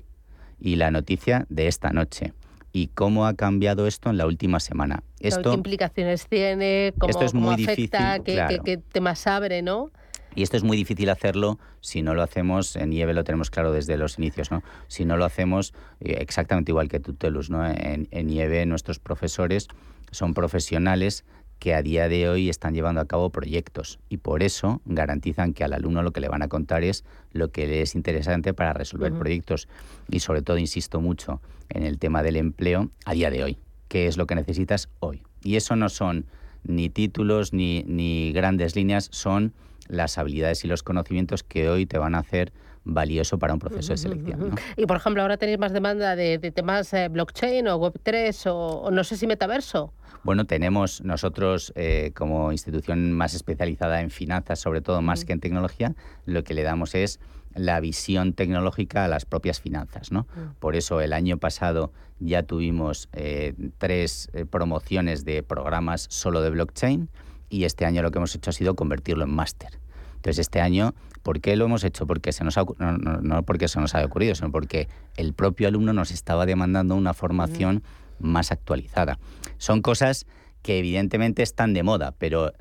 y 0.58 0.76
la 0.76 0.90
noticia 0.90 1.46
de 1.48 1.66
esta 1.66 1.90
noche 1.90 2.32
y 2.72 2.88
cómo 2.88 3.26
ha 3.26 3.34
cambiado 3.34 3.86
esto 3.86 4.10
en 4.10 4.16
la 4.16 4.26
última 4.26 4.60
semana. 4.60 5.02
Esto, 5.18 5.50
¿Qué 5.50 5.56
implicaciones 5.56 6.26
tiene? 6.26 6.92
¿Cómo, 6.98 7.10
esto 7.10 7.24
es 7.24 7.34
muy 7.34 7.54
afecta? 7.54 8.18
Difícil, 8.18 8.60
¿qué, 8.64 8.78
temas 8.78 9.26
abre? 9.26 9.62
¿no? 9.62 9.90
Y 10.34 10.42
esto 10.42 10.56
es 10.56 10.62
muy 10.62 10.76
difícil 10.76 11.10
hacerlo 11.10 11.58
si 11.80 12.02
no 12.02 12.14
lo 12.14 12.22
hacemos, 12.22 12.76
en 12.76 12.92
IEVE 12.92 13.14
lo 13.14 13.24
tenemos 13.24 13.50
claro 13.50 13.72
desde 13.72 13.96
los 13.96 14.18
inicios, 14.18 14.50
¿no? 14.50 14.62
Si 14.86 15.04
no 15.04 15.16
lo 15.16 15.24
hacemos 15.24 15.74
eh, 16.00 16.18
exactamente 16.20 16.70
igual 16.70 16.88
que 16.88 17.00
Tutelus, 17.00 17.50
¿no? 17.50 17.66
En, 17.66 18.06
en 18.10 18.30
IEVE 18.30 18.64
nuestros 18.66 19.00
profesores 19.00 19.66
son 20.12 20.34
profesionales 20.34 21.24
que 21.60 21.74
a 21.74 21.82
día 21.82 22.08
de 22.08 22.28
hoy 22.28 22.48
están 22.48 22.74
llevando 22.74 23.02
a 23.02 23.06
cabo 23.06 23.30
proyectos 23.30 24.00
y 24.08 24.16
por 24.16 24.42
eso 24.42 24.80
garantizan 24.86 25.52
que 25.52 25.62
al 25.62 25.74
alumno 25.74 26.02
lo 26.02 26.10
que 26.10 26.20
le 26.20 26.28
van 26.28 26.42
a 26.42 26.48
contar 26.48 26.82
es 26.82 27.04
lo 27.32 27.52
que 27.52 27.66
le 27.66 27.82
es 27.82 27.94
interesante 27.94 28.54
para 28.54 28.72
resolver 28.72 29.12
proyectos 29.12 29.68
y 30.08 30.20
sobre 30.20 30.40
todo 30.40 30.56
insisto 30.56 31.00
mucho 31.00 31.40
en 31.68 31.84
el 31.84 31.98
tema 31.98 32.22
del 32.22 32.36
empleo 32.36 32.90
a 33.04 33.12
día 33.12 33.30
de 33.30 33.44
hoy, 33.44 33.58
qué 33.88 34.06
es 34.06 34.16
lo 34.16 34.26
que 34.26 34.34
necesitas 34.34 34.88
hoy. 35.00 35.22
Y 35.44 35.56
eso 35.56 35.76
no 35.76 35.90
son 35.90 36.24
ni 36.64 36.88
títulos 36.88 37.52
ni, 37.52 37.84
ni 37.86 38.32
grandes 38.32 38.74
líneas, 38.74 39.08
son 39.12 39.52
las 39.86 40.16
habilidades 40.16 40.64
y 40.64 40.68
los 40.68 40.82
conocimientos 40.82 41.42
que 41.42 41.68
hoy 41.68 41.84
te 41.84 41.98
van 41.98 42.14
a 42.14 42.20
hacer 42.20 42.52
valioso 42.84 43.38
para 43.38 43.52
un 43.52 43.58
proceso 43.58 43.92
de 43.92 43.98
selección. 43.98 44.54
Y 44.76 44.86
por 44.86 44.96
ejemplo, 44.96 45.22
ahora 45.22 45.36
tenéis 45.36 45.58
más 45.58 45.72
demanda 45.72 46.16
de, 46.16 46.38
temas 46.38 46.92
eh, 46.92 47.08
blockchain 47.08 47.68
o 47.68 47.78
Web3 47.78 48.50
o, 48.50 48.90
no 48.90 49.04
sé 49.04 49.16
si 49.16 49.26
metaverso. 49.26 49.92
Bueno, 50.22 50.46
tenemos 50.46 51.02
nosotros 51.02 51.72
eh, 51.76 52.12
como 52.14 52.52
institución 52.52 53.12
más 53.12 53.34
especializada 53.34 54.00
en 54.00 54.10
finanzas, 54.10 54.58
sobre 54.58 54.80
todo 54.80 55.00
más 55.02 55.24
que 55.24 55.32
en 55.32 55.40
tecnología, 55.40 55.94
lo 56.26 56.44
que 56.44 56.54
le 56.54 56.62
damos 56.62 56.94
es 56.94 57.20
la 57.54 57.80
visión 57.80 58.32
tecnológica 58.32 59.04
a 59.04 59.08
las 59.08 59.24
propias 59.24 59.60
finanzas. 59.60 60.12
¿no? 60.12 60.26
Por 60.58 60.76
eso 60.76 61.00
el 61.00 61.12
año 61.12 61.38
pasado 61.38 61.92
ya 62.20 62.42
tuvimos 62.42 63.08
eh, 63.12 63.54
tres 63.78 64.30
promociones 64.50 65.24
de 65.24 65.42
programas 65.42 66.06
solo 66.10 66.42
de 66.42 66.50
blockchain 66.50 67.08
y 67.48 67.64
este 67.64 67.84
año 67.84 68.02
lo 68.02 68.10
que 68.10 68.18
hemos 68.18 68.34
hecho 68.34 68.50
ha 68.50 68.52
sido 68.52 68.76
convertirlo 68.76 69.24
en 69.24 69.34
máster. 69.34 69.79
Entonces 70.20 70.40
este 70.40 70.60
año 70.60 70.94
¿Por 71.22 71.40
qué 71.40 71.56
lo 71.56 71.66
hemos 71.66 71.84
hecho? 71.84 72.06
Porque 72.06 72.32
se 72.32 72.44
nos 72.44 72.56
ha, 72.56 72.64
no, 72.78 72.96
no, 72.98 73.42
porque 73.42 73.68
se 73.68 73.80
nos 73.80 73.94
haya 73.94 74.06
ocurrido, 74.06 74.34
sino 74.34 74.50
porque 74.50 74.88
el 75.16 75.34
propio 75.34 75.68
alumno 75.68 75.92
nos 75.92 76.10
estaba 76.10 76.46
demandando 76.46 76.96
una 76.96 77.14
formación 77.14 77.82
más 78.18 78.52
actualizada. 78.52 79.18
Son 79.58 79.82
cosas 79.82 80.26
que 80.62 80.78
evidentemente 80.78 81.42
están 81.42 81.72
de 81.74 81.82
moda, 81.82 82.14
pero 82.18 82.52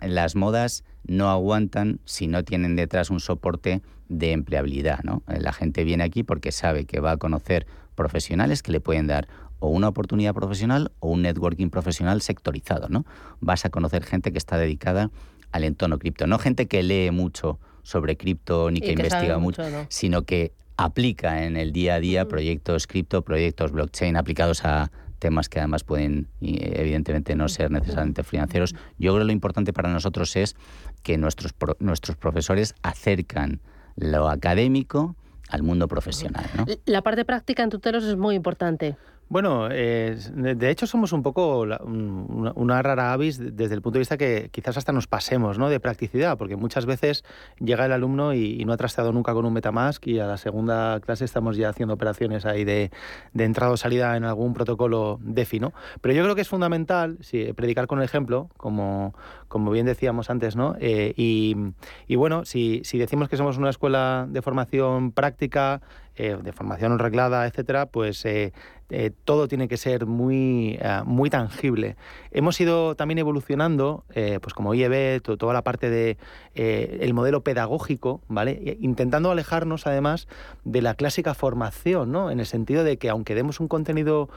las 0.00 0.34
modas 0.34 0.84
no 1.04 1.30
aguantan 1.30 2.00
si 2.04 2.26
no 2.26 2.42
tienen 2.44 2.76
detrás 2.76 3.10
un 3.10 3.20
soporte 3.20 3.82
de 4.08 4.32
empleabilidad. 4.32 5.02
¿no? 5.04 5.22
La 5.26 5.52
gente 5.52 5.84
viene 5.84 6.04
aquí 6.04 6.22
porque 6.22 6.52
sabe 6.52 6.84
que 6.84 7.00
va 7.00 7.12
a 7.12 7.16
conocer 7.16 7.66
profesionales 7.94 8.62
que 8.62 8.72
le 8.72 8.80
pueden 8.80 9.06
dar 9.06 9.28
o 9.58 9.68
una 9.68 9.88
oportunidad 9.88 10.34
profesional 10.34 10.92
o 11.00 11.08
un 11.08 11.22
networking 11.22 11.70
profesional 11.70 12.20
sectorizado. 12.20 12.88
¿no? 12.88 13.06
Vas 13.40 13.64
a 13.64 13.70
conocer 13.70 14.04
gente 14.04 14.32
que 14.32 14.38
está 14.38 14.58
dedicada 14.58 15.10
al 15.52 15.64
entorno 15.64 15.98
cripto, 15.98 16.26
no 16.26 16.38
gente 16.38 16.66
que 16.66 16.82
lee 16.82 17.10
mucho 17.10 17.58
sobre 17.82 18.16
cripto 18.16 18.70
ni 18.70 18.80
que, 18.80 18.92
investiga 18.92 19.38
mucho, 19.38 19.62
sino 19.88 20.22
que 20.22 20.52
aplica 20.76 21.44
en 21.44 21.56
el 21.56 21.72
día 21.72 21.94
a 21.94 22.00
día 22.00 22.28
proyectos 22.28 22.86
cripto, 22.86 23.22
proyectos 23.22 23.72
blockchain 23.72 24.16
aplicados 24.16 24.64
a 24.64 24.90
temas 25.18 25.48
que 25.48 25.58
además 25.58 25.84
pueden 25.84 26.28
evidentemente 26.40 27.34
no 27.34 27.48
ser 27.48 27.70
necesariamente 27.70 28.22
financieros. 28.22 28.74
Yo 28.98 29.12
creo 29.12 29.20
que 29.20 29.24
lo 29.26 29.32
importante 29.32 29.72
para 29.72 29.90
nosotros 29.90 30.36
es 30.36 30.56
que 31.02 31.16
nuestros, 31.16 31.54
nuestros 31.78 32.16
profesores 32.16 32.74
acercan 32.82 33.60
lo 33.96 34.28
académico 34.28 35.16
al 35.48 35.62
mundo 35.62 35.88
profesional. 35.88 36.44
La 36.84 37.02
parte 37.02 37.24
práctica 37.24 37.62
en 37.62 37.70
tutelos 37.70 38.04
es 38.04 38.16
muy 38.16 38.34
importante. 38.34 38.96
Bueno, 39.28 39.68
de 39.68 40.70
hecho 40.70 40.86
somos 40.86 41.12
un 41.12 41.24
poco 41.24 41.62
una, 41.62 42.82
rara 42.82 43.12
avis 43.12 43.56
desde 43.56 43.74
el 43.74 43.82
punto 43.82 43.94
de 43.94 44.00
vista 44.00 44.16
que 44.16 44.50
quizás 44.52 44.76
hasta 44.76 44.92
nos 44.92 45.08
pasemos 45.08 45.58
¿no? 45.58 45.68
de 45.68 45.80
practicidad, 45.80 46.38
porque 46.38 46.54
muchas 46.54 46.86
veces 46.86 47.24
llega 47.58 47.86
el 47.86 47.92
alumno 47.92 48.34
y, 48.34 48.64
no 48.64 48.72
ha 48.72 48.76
trasteado 48.76 49.12
nunca 49.12 49.34
con 49.34 49.44
un 49.44 49.52
Metamask 49.52 50.06
y 50.06 50.20
a 50.20 50.26
la 50.26 50.36
segunda 50.36 51.00
clase 51.00 51.24
estamos 51.24 51.56
ya 51.56 51.68
haciendo 51.68 51.94
operaciones 51.94 52.46
ahí 52.46 52.64
de, 52.64 52.92
entrada 53.36 53.72
o 53.72 53.76
salida 53.76 54.16
en 54.16 54.22
algún 54.22 54.54
protocolo 54.54 55.18
DeFi. 55.20 55.58
¿no? 55.58 55.72
Pero 56.00 56.14
yo 56.14 56.22
creo 56.22 56.36
que 56.36 56.42
es 56.42 56.48
fundamental 56.48 57.18
predicar 57.56 57.88
con 57.88 57.98
el 57.98 58.04
ejemplo, 58.04 58.48
como, 58.56 59.12
como 59.48 59.72
bien 59.72 59.86
decíamos 59.86 60.30
antes, 60.30 60.54
¿no? 60.54 60.76
Eh, 60.78 61.14
y, 61.16 62.14
bueno, 62.14 62.44
si 62.44 62.82
decimos 62.92 63.28
que 63.28 63.36
somos 63.36 63.58
una 63.58 63.70
escuela 63.70 64.26
de 64.28 64.40
formación 64.40 65.10
práctica, 65.10 65.80
eh, 66.18 66.34
de 66.42 66.52
formación 66.52 66.98
reglada, 66.98 67.46
etcétera, 67.46 67.84
pues 67.84 68.24
eh, 68.24 68.54
eh, 68.88 69.10
todo 69.24 69.48
tiene 69.48 69.68
que 69.68 69.76
ser 69.76 70.06
muy, 70.06 70.78
muy 71.04 71.28
tangible. 71.28 71.96
Hemos 72.30 72.58
ido 72.60 72.94
también 72.94 73.18
evolucionando, 73.18 74.04
pues 74.40 74.54
como 74.54 74.74
IEB, 74.74 75.20
toda 75.20 75.52
la 75.52 75.62
parte 75.62 75.90
de 75.90 76.16
el 76.54 77.12
modelo 77.12 77.42
pedagógico, 77.42 78.22
¿vale? 78.28 78.78
Intentando 78.80 79.30
alejarnos 79.30 79.86
además 79.86 80.28
de 80.64 80.82
la 80.82 80.94
clásica 80.94 81.34
formación, 81.34 82.12
¿no? 82.12 82.30
En 82.30 82.38
el 82.38 82.46
sentido 82.46 82.84
de 82.84 82.96
que 82.96 83.10
aunque 83.10 83.34
demos 83.34 83.58
un 83.58 83.66
contenido 83.66 84.28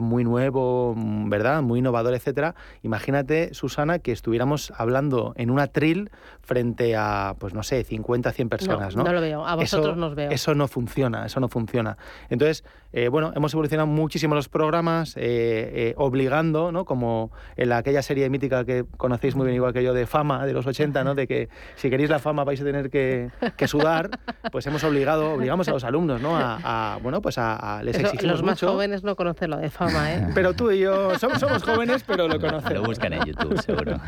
muy 0.00 0.24
nuevo, 0.24 0.94
¿verdad? 0.96 1.60
Muy 1.62 1.80
innovador, 1.80 2.14
etcétera, 2.14 2.54
imagínate, 2.82 3.52
Susana, 3.52 3.98
que 3.98 4.12
estuviéramos 4.12 4.72
hablando 4.76 5.34
en 5.36 5.50
una 5.50 5.66
tril 5.66 6.10
frente 6.40 6.96
a, 6.96 7.36
pues 7.38 7.52
no 7.52 7.62
sé, 7.62 7.84
50, 7.84 8.32
100 8.32 8.48
personas, 8.48 8.96
¿no? 8.96 9.04
No, 9.04 9.12
lo 9.12 9.20
veo, 9.20 9.46
a 9.46 9.54
vosotros 9.54 9.96
nos 9.98 10.14
veo. 10.14 10.30
Eso 10.30 10.54
no 10.54 10.66
funciona 10.66 11.11
eso 11.26 11.40
no 11.40 11.48
funciona. 11.48 11.96
Entonces, 12.30 12.64
eh, 12.92 13.08
bueno, 13.08 13.32
hemos 13.34 13.52
evolucionado 13.54 13.86
muchísimo 13.86 14.34
los 14.34 14.48
programas, 14.48 15.16
eh, 15.16 15.20
eh, 15.22 15.94
obligando, 15.96 16.72
¿no? 16.72 16.84
Como 16.84 17.30
en 17.56 17.72
aquella 17.72 18.02
serie 18.02 18.28
mítica 18.28 18.64
que 18.64 18.84
conocéis 18.96 19.34
muy 19.34 19.46
bien, 19.46 19.56
igual 19.56 19.72
que 19.72 19.82
yo, 19.82 19.94
de 19.94 20.06
fama 20.06 20.44
de 20.46 20.52
los 20.52 20.66
80, 20.66 21.02
¿no? 21.04 21.14
De 21.14 21.26
que 21.26 21.48
si 21.76 21.88
queréis 21.88 22.10
la 22.10 22.18
fama 22.18 22.44
vais 22.44 22.60
a 22.60 22.64
tener 22.64 22.90
que, 22.90 23.30
sudar, 23.66 24.10
pues 24.50 24.66
hemos 24.66 24.84
obligado, 24.84 25.34
obligamos 25.34 25.68
a 25.68 25.72
los 25.72 25.84
alumnos, 25.84 26.20
¿no? 26.20 26.36
A, 26.36 26.98
bueno, 27.02 27.22
pues 27.22 27.38
a, 27.38 27.80
les 27.82 27.98
exigimos 27.98 28.32
Los 28.32 28.42
más 28.42 28.60
jóvenes 28.60 29.02
no 29.04 29.16
conocen 29.16 29.50
lo 29.50 29.56
de 29.56 29.70
fama, 29.70 30.12
¿eh? 30.12 30.28
Pero 30.34 30.54
tú 30.54 30.70
y 30.70 30.80
yo 30.80 31.18
somos, 31.18 31.38
somos 31.38 31.62
jóvenes, 31.62 32.04
pero 32.06 32.28
lo 32.28 32.38
conocemos. 32.38 32.72
Lo 32.72 32.82
buscan 32.82 33.12
en 33.14 33.24
YouTube, 33.24 33.60
seguro. 33.62 34.00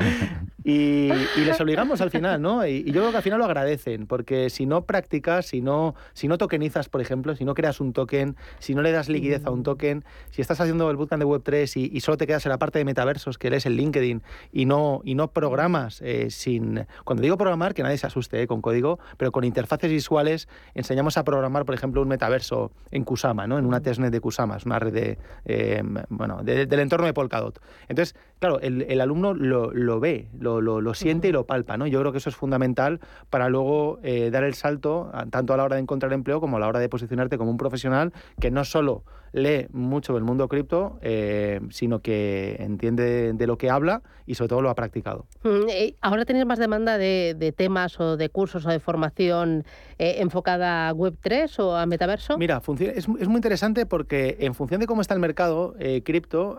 Y, 0.65 1.13
les 1.37 1.61
obligamos 1.61 2.01
al 2.01 2.11
final, 2.11 2.41
¿no? 2.41 2.67
Y, 2.67 2.85
yo 2.85 3.03
creo 3.03 3.11
que 3.11 3.19
al 3.19 3.23
final 3.23 3.39
lo 3.39 3.45
agradecen, 3.45 4.07
porque 4.07 4.49
si 4.49 4.65
no 4.65 4.87
practicas, 4.87 5.47
si 5.47 5.61
no, 5.61 5.95
si 6.15 6.27
no 6.27 6.39
tokenizas, 6.39 6.89
por 6.89 7.03
ejemplo, 7.03 7.37
si 7.37 7.45
no 7.45 7.55
creas 7.55 7.81
un 7.81 7.93
token, 7.93 8.37
si 8.59 8.75
no 8.75 8.81
le 8.81 8.91
das 8.91 9.11
liquidez 9.11 9.45
a 9.45 9.51
un 9.51 9.63
token, 9.63 10.05
si 10.31 10.41
estás 10.41 10.61
haciendo 10.61 10.91
el 10.91 10.97
bootcamp 10.97 11.21
de 11.23 11.27
Web3 11.27 11.91
y, 11.93 12.01
solo 12.01 12.17
te 12.17 12.27
quedas 12.27 12.47
en 12.47 12.51
la 12.51 12.59
parte 12.59 12.79
de 12.79 12.87
metaversos, 12.87 13.37
que 13.37 13.51
lees 13.51 13.67
el 13.67 13.77
LinkedIn, 13.77 14.23
y 14.53 14.65
no, 14.65 15.03
y 15.05 15.15
no 15.15 15.29
programas 15.29 16.01
eh, 16.03 16.31
sin... 16.31 16.87
Cuando 17.05 17.23
digo 17.23 17.37
programar, 17.37 17.75
que 17.75 17.83
nadie 17.83 17.99
se 17.99 18.07
asuste 18.07 18.41
eh, 18.41 18.47
con 18.47 18.63
código, 18.63 18.99
pero 19.19 19.33
con 19.33 19.45
interfaces 19.45 19.91
visuales 19.91 20.49
enseñamos 20.75 21.19
a 21.19 21.25
programar, 21.25 21.67
por 21.67 21.75
ejemplo, 21.75 22.01
un 22.01 22.09
metaverso 22.09 22.73
en 22.91 23.05
Kusama, 23.05 23.47
¿no? 23.47 23.59
En 23.59 23.67
una 23.67 23.81
testnet 23.81 24.11
de 24.11 24.21
Kusama, 24.21 24.57
es 24.57 24.65
una 24.65 24.79
red 24.79 24.95
de, 24.95 25.19
eh, 25.45 25.83
bueno, 26.09 26.43
del 26.43 26.81
entorno 26.81 27.07
de 27.07 27.13
Polkadot. 27.13 27.61
Entonces, 27.89 28.17
claro, 28.39 28.61
el, 28.61 29.01
alumno 29.01 29.35
lo, 29.35 29.71
lo 29.73 30.01
ve, 30.01 30.29
lo 30.39 30.54
lo, 30.61 30.81
lo, 30.81 30.95
siente 30.95 31.29
y 31.29 31.33
lo 31.33 31.47
palpa. 31.47 31.77
¿no? 31.77 31.87
Yo 31.87 32.01
creo 32.01 32.13
que 32.13 32.19
eso 32.19 32.29
es 32.29 32.37
fundamental 32.37 33.01
para 33.31 33.49
luego 33.49 33.99
eh, 34.03 34.31
dar 34.31 34.45
el 34.45 34.55
salto, 34.55 35.11
tanto 35.31 35.55
a 35.55 35.57
la 35.57 35.65
hora 35.65 35.77
de 35.77 35.83
encontrar 35.83 36.13
empleo 36.13 36.41
como 36.41 36.57
a 36.57 36.61
la 36.61 36.69
hora 36.69 36.79
de 36.79 36.89
posicionarte 36.89 37.39
como 37.39 37.51
un 37.51 37.57
profesional 37.57 38.13
que 38.41 38.51
no 38.51 38.65
solo 38.65 39.05
lee 39.35 39.67
mucho 39.73 40.15
del 40.15 40.23
mundo 40.23 40.49
cripto, 40.49 40.99
eh, 41.03 41.61
sino 41.71 41.99
que 42.01 42.57
entiende 42.61 43.33
de 43.33 43.47
lo 43.47 43.59
que 43.59 43.69
habla 43.69 44.03
y 44.27 44.37
sobre 44.37 44.49
todo 44.49 44.63
lo 44.63 44.71
ha 44.71 44.75
practicado. 44.75 45.27
Mm, 45.43 45.69
eh, 45.69 45.97
ahora 46.01 46.25
tenéis 46.25 46.47
más 46.47 46.59
demanda 46.59 46.97
de, 46.97 47.55
temas 47.57 47.99
o 48.01 48.17
de 48.17 48.29
cursos 48.29 48.65
o 48.65 48.71
de 48.71 48.79
formación 48.79 49.65
eh, 49.99 50.17
enfocada 50.21 50.89
a 50.89 50.95
Web3 50.95 51.59
o 51.59 51.77
a 51.77 51.85
metaverso. 51.85 52.39
Mira, 52.39 52.63
es, 52.79 52.97
es, 52.97 53.09
muy 53.09 53.37
interesante 53.37 53.87
porque 53.87 54.37
en 54.41 54.55
función 54.55 54.81
de 54.81 54.87
cómo 54.87 55.01
está 55.01 55.15
el 55.15 55.21
mercado 55.21 55.75
cripto, 56.05 56.59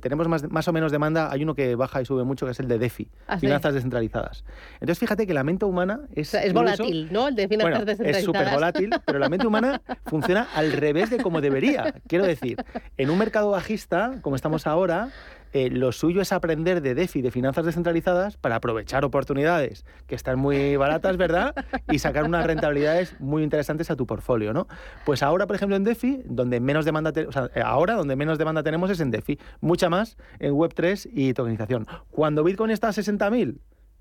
tenemos 0.00 0.28
más, 0.28 0.50
más 0.50 0.66
o 0.66 0.72
menos 0.72 0.90
demanda. 0.90 1.30
Hay 1.30 1.42
uno 1.42 1.54
que 1.54 1.74
baja 1.74 2.00
y 2.00 2.06
sube 2.06 2.24
mucho, 2.24 2.46
que 2.46 2.52
es 2.52 2.60
el 2.60 2.68
de 2.68 2.78
DeFi, 2.78 3.10
ah, 3.26 3.38
finanzas 3.38 3.74
descentralizadas. 3.74 4.44
Entonces, 4.74 4.98
fíjate 4.98 5.26
que 5.26 5.34
la 5.34 5.44
mente 5.44 5.64
humana 5.64 6.00
es... 6.14 6.32
es 6.34 6.52
volátil, 6.52 7.08
¿no? 7.12 7.28
El 7.28 7.34
de 7.34 7.48
finanzas 7.48 7.86
descentralizadas. 7.86 8.18
Es 8.18 8.24
súper 8.24 8.50
volátil, 8.54 8.90
pero 9.04 9.18
la 9.18 9.28
mente 9.28 9.46
humana 9.46 9.80
funciona 10.06 10.48
al 10.54 10.72
revés 10.72 11.10
de 11.10 11.18
como 11.18 11.40
debería. 11.40 11.94
Quiero 12.06 12.24
decir, 12.24 12.64
en 12.96 13.10
un 13.10 13.18
mercado 13.18 13.50
bajista, 13.50 14.18
como 14.22 14.36
estamos 14.36 14.66
ahora, 14.66 15.10
eh, 15.52 15.70
lo 15.70 15.92
suyo 15.92 16.20
es 16.20 16.32
aprender 16.32 16.82
de 16.82 16.94
DeFi, 16.94 17.22
de 17.22 17.30
finanzas 17.30 17.64
descentralizadas, 17.64 18.36
para 18.36 18.56
aprovechar 18.56 19.04
oportunidades 19.04 19.84
que 20.06 20.14
están 20.14 20.38
muy 20.38 20.76
baratas, 20.76 21.16
¿verdad? 21.16 21.54
Y 21.90 21.98
sacar 21.98 22.24
unas 22.24 22.46
rentabilidades 22.46 23.18
muy 23.20 23.42
interesantes 23.42 23.90
a 23.90 23.96
tu 23.96 24.06
portfolio, 24.06 24.52
¿no? 24.52 24.66
Pues 25.04 25.22
ahora, 25.22 25.46
por 25.46 25.56
ejemplo, 25.56 25.76
en 25.76 25.84
DeFi, 25.84 26.22
donde 26.26 26.60
menos 26.60 26.84
demanda, 26.84 27.12
sea, 27.32 27.50
ahora 27.64 27.94
donde 27.94 28.16
menos 28.16 28.38
demanda 28.38 28.62
tenemos 28.62 28.90
es 28.90 29.00
en 29.00 29.10
DeFi, 29.10 29.38
mucha 29.60 29.88
más 29.88 30.16
en 30.38 30.54
Web3 30.54 31.10
y 31.12 31.32
tokenización. 31.34 31.86
Cuando 32.10 32.44
Bitcoin 32.44 32.70
está 32.70 32.88
a 32.88 32.92
60.000, 32.92 33.58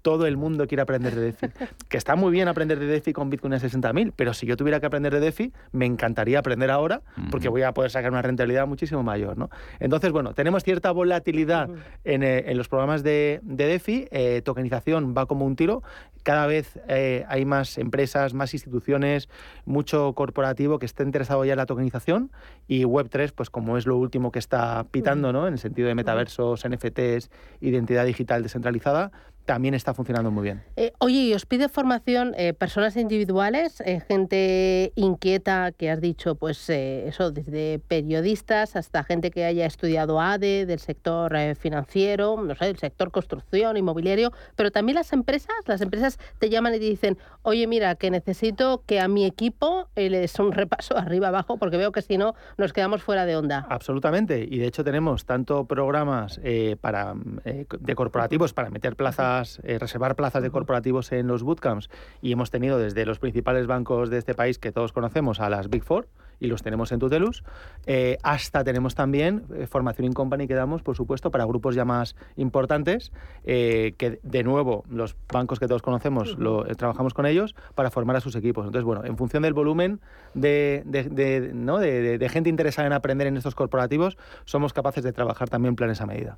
todo 0.08 0.26
el 0.26 0.38
mundo 0.38 0.68
quiere 0.68 0.84
aprender 0.84 1.16
de 1.16 1.22
DeFi. 1.22 1.48
que 1.90 1.98
está 1.98 2.16
muy 2.16 2.32
bien 2.32 2.48
aprender 2.48 2.80
de 2.80 2.86
DeFi 2.86 3.12
con 3.12 3.30
Bitcoin 3.30 3.56
a 3.56 3.60
60.000, 3.60 4.14
pero 4.16 4.34
si 4.34 4.46
yo 4.46 4.56
tuviera 4.56 4.80
que 4.80 4.86
aprender 4.86 5.14
de 5.14 5.20
DeFi, 5.20 5.52
me 5.74 5.86
encantaría 5.86 6.40
aprender 6.40 6.72
ahora 6.72 7.02
porque 7.30 7.50
voy 7.50 7.64
a 7.64 7.74
poder 7.74 7.92
sacar 7.92 8.10
una 8.12 8.22
rentabilidad 8.22 8.66
muchísimo 8.68 9.04
mayor. 9.04 9.38
¿no? 9.38 9.50
Entonces, 9.82 10.14
bueno, 10.14 10.34
tenemos 10.34 10.64
cierta 10.64 10.92
volatilidad 10.92 11.70
en, 12.06 12.24
eh, 12.24 12.46
en, 12.48 12.58
los 12.58 12.70
programas 12.70 13.04
de, 13.04 13.42
de 13.44 13.66
DeFi. 13.66 14.08
Eh, 14.12 14.42
tokenización 14.46 15.14
va 15.14 15.26
como 15.26 15.46
un 15.46 15.58
tiro. 15.58 15.84
Cada 16.24 16.48
vez 16.48 16.80
eh, 16.88 17.26
hay 17.28 17.44
más 17.44 17.78
empresas, 17.78 18.34
más 18.34 18.54
instituciones, 18.54 19.28
mucho 19.66 20.14
corporativo 20.14 20.80
que 20.80 20.86
esté 20.86 21.04
interesado 21.04 21.44
ya 21.44 21.54
en 21.54 21.58
la 21.58 21.66
tokenización 21.66 22.32
y 22.66 22.84
Web3, 22.84 23.34
pues 23.36 23.50
como 23.50 23.78
es 23.78 23.86
lo 23.86 23.98
último 23.98 24.32
que 24.32 24.40
está 24.40 24.86
pitando, 24.90 25.34
¿no? 25.34 25.48
En 25.48 25.54
el 25.54 25.60
sentido 25.60 25.90
de 25.90 25.96
metaversos, 25.96 26.66
NFTs, 26.68 27.30
identidad 27.62 28.06
digital 28.06 28.44
descentralizada, 28.44 29.12
también 29.48 29.74
está 29.74 29.94
funcionando 29.94 30.30
muy 30.30 30.44
bien. 30.44 30.62
Eh, 30.76 30.92
oye, 31.00 31.20
¿y 31.20 31.34
os 31.34 31.46
pide 31.46 31.70
formación 31.70 32.34
eh, 32.38 32.54
personas 32.54 32.98
individuales, 32.98 33.82
eh, 33.86 34.02
gente 34.06 34.92
inquieta 34.96 35.72
que 35.72 35.90
has 35.90 36.02
dicho, 36.02 36.36
pues 36.36 36.70
eso, 36.70 37.32
desde 37.32 37.80
periodistas 37.88 38.76
hasta 38.76 39.06
gente 39.06 39.32
que 39.32 39.46
haya 39.46 39.66
estudiado 39.66 40.20
ADE, 40.20 40.66
del 40.66 40.80
sector 40.80 41.34
financiero, 41.56 42.36
no 42.44 42.56
sé, 42.56 42.66
del 42.66 42.78
sector 42.78 43.10
construcción, 43.10 43.78
inmobiliario, 43.78 44.34
pero 44.58 44.70
también 44.70 44.98
las 44.98 45.14
empresas, 45.14 45.56
las 45.66 45.80
empresas 45.80 46.20
te 46.40 46.50
llaman 46.50 46.76
y 46.76 46.80
te 46.80 46.86
dicen, 46.86 47.18
oye, 47.42 47.68
mira, 47.68 47.96
que 47.96 48.12
necesito 48.12 48.84
que 48.86 49.00
a 49.00 49.08
mi 49.08 49.24
equipo 49.24 49.88
les 49.96 50.38
un 50.40 50.52
repaso 50.52 50.98
arriba 50.98 51.30
abajo 51.30 51.56
porque 51.56 51.78
veo 51.78 51.94
que 51.94 52.02
si 52.02 52.18
no 52.18 52.36
nos 52.58 52.74
quedamos 52.74 53.02
fuera 53.02 53.26
de 53.26 53.38
onda. 53.38 53.66
Absolutamente, 53.70 54.46
y 54.46 54.58
de 54.58 54.68
hecho 54.68 54.84
tenemos 54.84 55.26
tanto 55.26 55.64
programas 55.64 56.42
para 56.82 57.16
de 57.16 57.96
corporativos 57.96 58.52
para 58.52 58.70
meter 58.70 58.98
plazas 59.38 59.60
eh, 59.64 59.78
reservar 59.78 60.16
plazas 60.16 60.42
de 60.42 60.50
corporativos 60.50 61.12
en 61.12 61.28
los 61.28 61.44
bootcamps 61.44 61.90
y 62.22 62.32
hemos 62.32 62.50
tenido 62.50 62.80
desde 62.80 63.06
los 63.06 63.20
principales 63.20 63.68
bancos 63.68 64.10
de 64.10 64.18
este 64.18 64.34
país 64.34 64.58
que 64.58 64.72
todos 64.72 64.94
conocemos 64.94 65.40
a 65.40 65.50
las 65.50 65.70
Big 65.70 65.84
Four, 65.84 66.08
y 66.40 66.48
los 66.48 66.64
tenemos 66.64 66.92
en 66.92 67.00
Tutelus. 67.00 67.44
Eh, 67.86 68.18
hasta 68.24 68.64
tenemos 68.64 68.96
también 68.96 69.44
eh, 69.56 69.68
formación 69.68 70.06
in 70.06 70.14
company 70.14 70.48
que 70.48 70.54
damos, 70.54 70.82
por 70.82 70.96
supuesto, 70.96 71.32
para 71.32 71.46
grupos 71.46 71.76
ya 71.76 71.86
más 71.86 72.16
importantes, 72.36 73.12
eh, 73.44 73.94
que 73.98 74.20
de 74.24 74.44
nuevo 74.44 74.84
los 74.90 75.16
bancos 75.32 75.60
que 75.60 75.68
todos 75.68 75.82
conocemos 75.82 76.38
lo, 76.38 76.66
trabajamos 76.76 77.14
con 77.14 77.26
ellos 77.26 77.56
para 77.76 77.90
formar 77.92 78.16
a 78.16 78.22
sus 78.22 78.36
equipos. 78.36 78.66
Entonces, 78.66 78.86
bueno, 78.86 79.04
en 79.06 79.18
función 79.18 79.44
del 79.44 79.54
volumen 79.54 80.00
de, 80.34 80.84
de, 80.86 81.52
¿no? 81.54 81.80
de, 81.80 82.28
gente 82.30 82.50
interesada 82.50 82.88
en 82.88 82.94
aprender 82.94 83.28
en 83.28 83.38
estos 83.38 83.56
corporativos, 83.56 84.18
somos 84.46 84.74
capaces 84.74 85.04
de 85.04 85.14
trabajar 85.14 85.50
también 85.50 85.76
planes 85.76 86.02
a 86.02 86.06
medida. 86.06 86.38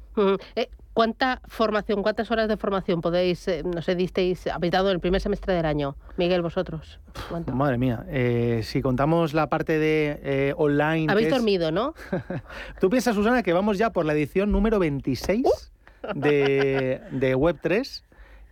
¿Cuánta 0.94 1.42
formación, 1.48 2.04
cuántas 2.04 2.30
horas 2.30 2.48
de 2.48 2.58
formación 2.58 3.02
podéis, 3.02 3.50
no 3.64 3.82
sé, 3.82 3.96
disteis, 3.96 4.48
habéis 4.48 4.72
dado 4.72 4.90
en 4.90 4.96
el 4.96 5.00
primer 5.00 5.22
semestre 5.22 5.54
del 5.54 5.66
año? 5.66 5.96
Miguel, 6.18 6.42
vosotros. 6.42 7.00
Madre 7.52 7.78
mía, 7.78 8.06
si 8.62 8.82
contamos 8.82 9.34
la 9.34 9.48
parte 9.48 9.80
de 9.80 9.89
eh, 9.90 10.54
online. 10.58 11.12
Habéis 11.12 11.30
dormido, 11.30 11.72
¿no? 11.72 11.94
¿Tú 12.80 12.90
piensas, 12.90 13.16
Susana, 13.16 13.44
que 13.44 13.54
vamos 13.54 13.78
ya 13.78 13.92
por 13.92 14.06
la 14.06 14.14
edición 14.14 14.52
número 14.52 14.80
26 14.80 15.44
de, 16.16 17.02
de 17.12 17.36
Web3? 17.36 18.04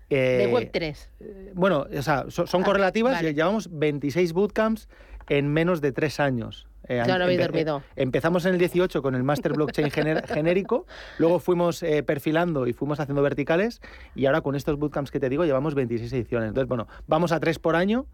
de 0.09 0.43
eh, 0.43 0.51
Web3. 0.51 1.53
Bueno, 1.53 1.85
o 1.93 2.01
sea, 2.01 2.25
son, 2.29 2.47
ah, 2.47 2.65
correlativas 2.65 3.21
llevamos 3.21 3.69
26 3.71 4.33
bootcamps 4.33 4.87
en 5.27 5.51
menos 5.51 5.81
de 5.81 5.91
tres 5.91 6.19
años. 6.19 6.67
Eh, 6.87 7.03
no 7.05 7.13
habéis 7.15 7.41
dormido. 7.41 7.83
empezamos 7.97 8.45
en 8.45 8.53
el 8.53 8.59
18 8.59 9.01
con 9.01 9.13
el 9.13 9.23
Master 9.23 9.51
Blockchain 9.51 9.91
genérico, 10.27 10.85
luego 11.17 11.39
fuimos 11.39 11.83
perfilando 12.05 12.65
y 12.65 12.71
fuimos 12.71 13.01
haciendo 13.01 13.21
verticales 13.21 13.81
y 14.15 14.25
ahora 14.25 14.39
con 14.39 14.55
estos 14.55 14.79
bootcamps 14.79 15.11
que 15.11 15.19
te 15.19 15.27
digo 15.27 15.43
llevamos 15.43 15.75
26 15.75 16.13
ediciones. 16.13 16.47
Entonces, 16.47 16.69
bueno, 16.69 16.87
vamos 17.05 17.33
a 17.33 17.41
tres 17.41 17.59
por 17.59 17.75
año 17.75 18.05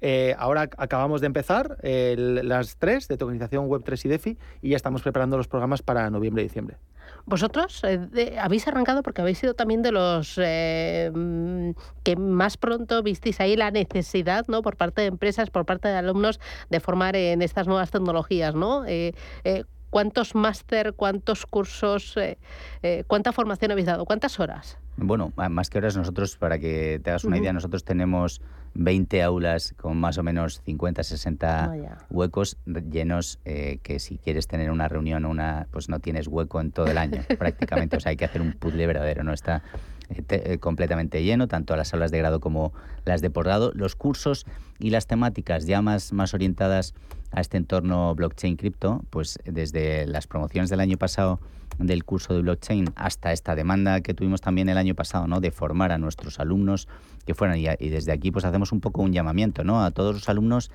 eh, 0.00 0.34
ahora 0.38 0.68
acabamos 0.76 1.20
de 1.20 1.26
empezar 1.26 1.78
las 1.82 2.76
tres 2.76 3.08
de 3.08 3.16
tokenización 3.16 3.68
Web3 3.68 4.04
y 4.04 4.08
DeFi 4.08 4.38
y 4.62 4.70
ya 4.70 4.76
estamos 4.76 5.02
preparando 5.02 5.36
los 5.36 5.48
programas 5.48 5.82
para 5.82 6.10
noviembre 6.10 6.42
y 6.42 6.46
diciembre. 6.46 6.76
Vosotros 7.26 7.82
eh, 7.84 8.38
habéis 8.40 8.66
arrancado 8.66 9.02
porque 9.02 9.20
habéis 9.20 9.38
sido 9.38 9.54
también 9.54 9.82
de 9.82 9.92
los 9.92 10.38
eh, 10.42 11.10
mm, 11.12 11.70
que 12.02 12.16
más 12.16 12.56
pronto 12.56 13.02
visteis 13.02 13.40
ahí 13.40 13.56
la 13.56 13.70
necesidad, 13.70 14.46
¿no? 14.48 14.62
Por 14.62 14.76
parte 14.76 15.02
de 15.02 15.08
empresas, 15.08 15.50
por 15.50 15.66
parte 15.66 15.88
de 15.88 15.96
alumnos, 15.96 16.40
de 16.70 16.80
formar 16.80 17.16
en 17.16 17.42
estas 17.42 17.66
nuevas 17.66 17.90
tecnologías, 17.90 18.54
¿no? 18.54 18.84
¿Cuántos 19.90 20.34
máster, 20.34 20.94
cuántos 20.94 21.46
cursos, 21.46 22.14
cuánta 23.06 23.32
formación 23.32 23.72
habéis 23.72 23.86
dado? 23.86 24.04
¿Cuántas 24.04 24.38
horas? 24.40 24.78
Bueno, 24.96 25.32
más 25.36 25.70
que 25.70 25.78
horas, 25.78 25.96
nosotros, 25.96 26.36
para 26.36 26.58
que 26.58 27.00
te 27.02 27.10
hagas 27.10 27.24
una 27.24 27.38
idea, 27.38 27.52
nosotros 27.52 27.84
tenemos 27.84 28.40
20 28.74 29.22
aulas 29.22 29.74
con 29.76 29.98
más 29.98 30.18
o 30.18 30.22
menos 30.22 30.60
50, 30.64 31.02
60 31.02 31.72
huecos 32.10 32.56
llenos 32.90 33.38
eh, 33.44 33.78
que 33.82 33.98
si 33.98 34.18
quieres 34.18 34.46
tener 34.46 34.70
una 34.70 34.88
reunión 34.88 35.24
una 35.24 35.66
pues 35.70 35.88
no 35.88 35.98
tienes 35.98 36.28
hueco 36.28 36.60
en 36.60 36.70
todo 36.70 36.86
el 36.86 36.98
año 36.98 37.22
prácticamente. 37.38 37.96
O 37.96 38.00
sea, 38.00 38.10
hay 38.10 38.16
que 38.16 38.24
hacer 38.24 38.42
un 38.42 38.52
puzzle 38.52 38.86
verdadero, 38.86 39.24
¿no? 39.24 39.32
Está 39.32 39.62
eh, 40.10 40.58
completamente 40.58 41.22
lleno, 41.22 41.48
tanto 41.48 41.76
las 41.76 41.92
aulas 41.94 42.10
de 42.10 42.18
grado 42.18 42.40
como 42.40 42.72
las 43.04 43.20
de 43.20 43.30
posgrado. 43.30 43.72
Los 43.74 43.96
cursos 43.96 44.46
y 44.78 44.90
las 44.90 45.06
temáticas 45.06 45.66
ya 45.66 45.82
más, 45.82 46.12
más 46.12 46.34
orientadas 46.34 46.94
a 47.32 47.40
este 47.40 47.56
entorno 47.56 48.14
blockchain 48.14 48.56
cripto, 48.56 49.04
pues 49.10 49.38
desde 49.44 50.06
las 50.06 50.26
promociones 50.26 50.70
del 50.70 50.80
año 50.80 50.98
pasado 50.98 51.40
del 51.78 52.04
curso 52.04 52.34
de 52.34 52.42
blockchain 52.42 52.92
hasta 52.96 53.32
esta 53.32 53.54
demanda 53.54 54.00
que 54.00 54.14
tuvimos 54.14 54.40
también 54.40 54.68
el 54.68 54.76
año 54.76 54.94
pasado, 54.94 55.26
¿no? 55.26 55.40
De 55.40 55.50
formar 55.50 55.92
a 55.92 55.98
nuestros 55.98 56.40
alumnos 56.40 56.88
que 57.24 57.34
fueran. 57.34 57.58
Y, 57.58 57.88
desde 57.88 58.12
aquí 58.12 58.30
pues 58.30 58.44
hacemos 58.44 58.72
un 58.72 58.80
poco 58.80 59.02
un 59.02 59.12
llamamiento, 59.12 59.64
¿no? 59.64 59.82
A 59.84 59.90
todos 59.90 60.14
los 60.14 60.28
alumnos 60.28 60.70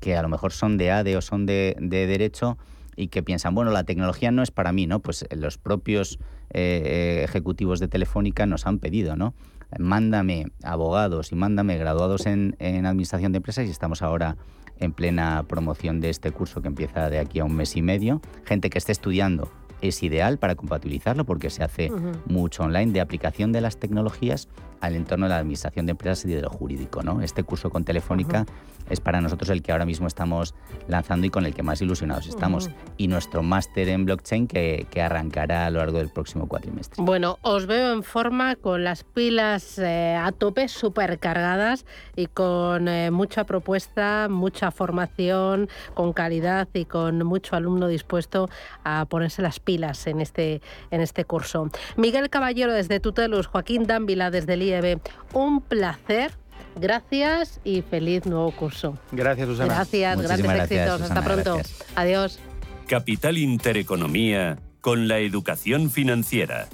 que 0.00 0.16
a 0.16 0.22
lo 0.22 0.28
mejor 0.28 0.52
son 0.52 0.76
de 0.76 0.90
ADE 0.90 1.16
o 1.16 1.22
son 1.22 1.46
de, 1.46 1.76
Derecho 1.80 2.58
y 2.96 3.08
que 3.08 3.22
piensan, 3.22 3.54
bueno, 3.54 3.70
la 3.70 3.84
tecnología 3.84 4.30
no 4.30 4.42
es 4.42 4.50
para 4.50 4.72
mí, 4.72 4.86
¿no? 4.86 5.00
Pues 5.00 5.26
los 5.30 5.58
propios 5.58 6.18
eh, 6.50 6.82
eh, 6.84 7.24
ejecutivos 7.24 7.80
de 7.80 7.88
Telefónica 7.88 8.46
nos 8.46 8.66
han 8.66 8.78
pedido, 8.78 9.16
¿no? 9.16 9.34
Mándame 9.78 10.46
abogados 10.62 11.32
y 11.32 11.34
mándame 11.34 11.76
graduados 11.76 12.26
en, 12.26 12.56
en 12.58 12.86
administración 12.86 13.32
de 13.32 13.38
empresas 13.38 13.66
y 13.66 13.70
estamos 13.70 14.02
ahora 14.02 14.36
en 14.78 14.92
plena 14.92 15.44
promoción 15.48 16.00
de 16.00 16.10
este 16.10 16.30
curso 16.30 16.62
que 16.62 16.68
empieza 16.68 17.10
de 17.10 17.18
aquí 17.18 17.40
a 17.40 17.44
un 17.44 17.54
mes 17.54 17.76
y 17.76 17.82
medio. 17.82 18.20
Gente 18.44 18.70
que 18.70 18.78
esté 18.78 18.92
estudiando 18.92 19.50
es 19.80 20.02
ideal 20.02 20.38
para 20.38 20.54
compatibilizarlo 20.54 21.24
porque 21.24 21.50
se 21.50 21.62
hace 21.62 21.90
mucho 22.26 22.62
online 22.62 22.92
de 22.92 23.00
aplicación 23.00 23.52
de 23.52 23.60
las 23.60 23.76
tecnologías 23.76 24.48
al 24.80 24.96
entorno 24.96 25.26
de 25.26 25.30
la 25.30 25.38
administración 25.38 25.86
de 25.86 25.92
empresas 25.92 26.24
y 26.24 26.28
de 26.28 26.42
lo 26.42 26.50
jurídico. 26.50 27.02
¿no? 27.02 27.20
Este 27.20 27.42
curso 27.42 27.70
con 27.70 27.84
Telefónica 27.84 28.46
es 28.88 29.00
para 29.00 29.20
nosotros 29.20 29.50
el 29.50 29.62
que 29.62 29.72
ahora 29.72 29.84
mismo 29.84 30.06
estamos 30.06 30.54
lanzando 30.88 31.26
y 31.26 31.30
con 31.30 31.44
el 31.44 31.54
que 31.54 31.62
más 31.62 31.82
ilusionados 31.82 32.26
estamos. 32.26 32.70
Y 32.96 33.08
nuestro 33.08 33.42
máster 33.42 33.88
en 33.88 34.04
blockchain 34.04 34.46
que, 34.46 34.86
que, 34.90 35.02
arrancará 35.02 35.66
a 35.66 35.70
lo 35.70 35.80
largo 35.80 35.98
del 35.98 36.08
próximo 36.08 36.46
cuatrimestre. 36.48 37.02
Bueno, 37.02 37.38
os 37.42 37.66
veo 37.66 37.92
en 37.92 38.02
forma 38.02 38.56
con 38.56 38.84
las 38.84 39.04
pilas 39.04 39.78
eh, 39.78 40.16
a 40.16 40.32
tope, 40.32 40.68
súper 40.68 41.18
cargadas 41.18 41.84
y 42.16 42.26
con 42.26 42.88
eh, 42.88 43.10
mucha 43.10 43.44
propuesta, 43.44 44.28
mucha 44.30 44.70
formación, 44.70 45.68
con 45.94 46.12
calidad 46.12 46.68
y 46.72 46.84
con 46.84 47.24
mucho 47.24 47.56
alumno 47.56 47.88
dispuesto 47.88 48.48
a 48.84 49.04
ponerse 49.06 49.42
las 49.42 49.60
pilas 49.60 49.74
pilas 49.74 50.06
en 50.06 50.20
este, 50.20 50.60
en 50.90 51.00
este 51.00 51.24
curso. 51.24 51.70
Miguel 51.96 52.30
Caballero 52.30 52.72
desde 52.72 53.00
Tutelus, 53.00 53.46
Joaquín 53.46 53.84
Dávila 53.84 54.30
desde 54.30 54.54
el 54.54 54.62
IEB. 54.62 55.00
Un 55.32 55.60
placer 55.60 56.32
Gracias 56.76 57.60
y 57.64 57.82
feliz 57.82 58.26
nuevo 58.26 58.50
curso. 58.50 58.98
Gracias, 59.12 59.46
Susana. 59.46 59.74
Gracias, 59.74 60.20
grandes 60.20 60.70
éxitos. 60.70 61.02
Hasta 61.02 61.22
pronto. 61.22 61.60
Adiós. 61.94 62.38
Capital 62.86 63.38
Intereconomía 63.38 64.58
con 64.80 65.08
la 65.08 65.18
educación 65.18 65.90
financiera. 65.90 66.68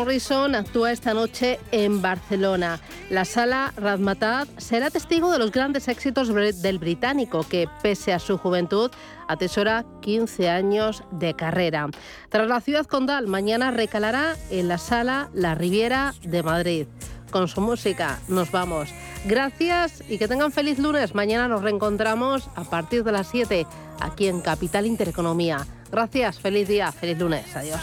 Morrison 0.00 0.54
actúa 0.54 0.92
esta 0.92 1.12
noche 1.12 1.60
en 1.72 2.00
Barcelona. 2.00 2.80
La 3.10 3.26
sala 3.26 3.74
Razmataz 3.76 4.48
será 4.56 4.88
testigo 4.88 5.30
de 5.30 5.38
los 5.38 5.52
grandes 5.52 5.88
éxitos 5.88 6.28
del 6.62 6.78
británico, 6.78 7.46
que 7.46 7.68
pese 7.82 8.14
a 8.14 8.18
su 8.18 8.38
juventud 8.38 8.90
atesora 9.28 9.84
15 10.00 10.48
años 10.48 11.02
de 11.10 11.34
carrera. 11.34 11.90
Tras 12.30 12.48
la 12.48 12.62
ciudad 12.62 12.86
condal, 12.86 13.26
mañana 13.26 13.72
recalará 13.72 14.36
en 14.48 14.68
la 14.68 14.78
sala 14.78 15.28
La 15.34 15.54
Riviera 15.54 16.14
de 16.22 16.42
Madrid. 16.42 16.86
Con 17.30 17.46
su 17.46 17.60
música 17.60 18.20
nos 18.26 18.50
vamos. 18.50 18.88
Gracias 19.26 20.02
y 20.08 20.16
que 20.16 20.28
tengan 20.28 20.50
feliz 20.50 20.78
lunes. 20.78 21.14
Mañana 21.14 21.46
nos 21.46 21.62
reencontramos 21.62 22.48
a 22.56 22.64
partir 22.64 23.04
de 23.04 23.12
las 23.12 23.28
7 23.28 23.66
aquí 24.00 24.28
en 24.28 24.40
Capital 24.40 24.86
Intereconomía. 24.86 25.66
Gracias, 25.92 26.38
feliz 26.38 26.68
día, 26.68 26.90
feliz 26.90 27.18
lunes. 27.18 27.54
Adiós. 27.54 27.82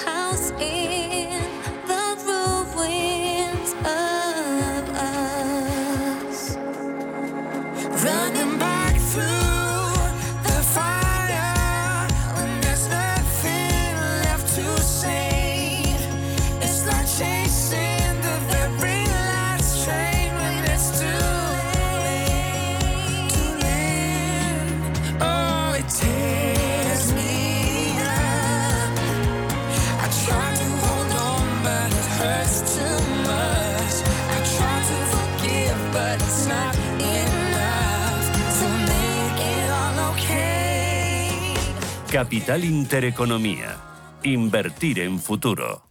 Intereconomía. 42.59 43.77
Invertir 44.23 44.99
en 44.99 45.19
futuro. 45.19 45.90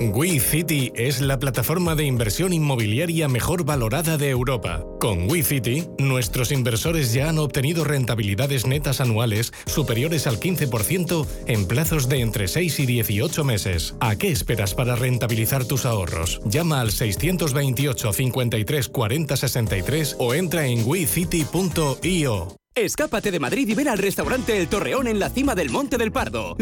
WeCity 0.00 0.92
es 0.94 1.20
la 1.20 1.40
plataforma 1.40 1.96
de 1.96 2.04
inversión 2.04 2.52
inmobiliaria 2.52 3.26
mejor 3.26 3.64
valorada 3.64 4.16
de 4.16 4.30
Europa. 4.30 4.84
Con 5.00 5.28
WeCity, 5.28 5.88
nuestros 5.98 6.52
inversores 6.52 7.12
ya 7.12 7.28
han 7.28 7.38
obtenido 7.38 7.82
rentabilidades 7.82 8.64
netas 8.64 9.00
anuales 9.00 9.52
superiores 9.66 10.28
al 10.28 10.38
15% 10.38 11.26
en 11.46 11.66
plazos 11.66 12.08
de 12.08 12.20
entre 12.20 12.46
6 12.46 12.78
y 12.78 12.86
18 12.86 13.42
meses. 13.42 13.96
¿A 14.00 14.14
qué 14.16 14.30
esperas 14.30 14.72
para 14.74 14.94
rentabilizar 14.94 15.64
tus 15.64 15.84
ahorros? 15.84 16.40
Llama 16.44 16.80
al 16.80 16.92
628 16.92 18.12
53 18.12 18.88
40 18.88 19.36
63 19.36 20.16
o 20.20 20.34
entra 20.34 20.66
en 20.66 20.86
wecity.io. 20.86 22.58
Escápate 22.84 23.32
de 23.32 23.40
Madrid 23.40 23.68
y 23.68 23.74
ven 23.74 23.88
al 23.88 23.98
restaurante 23.98 24.56
El 24.56 24.68
Torreón 24.68 25.08
en 25.08 25.18
la 25.18 25.30
cima 25.30 25.56
del 25.56 25.68
Monte 25.68 25.98
del 25.98 26.12
Pardo. 26.12 26.54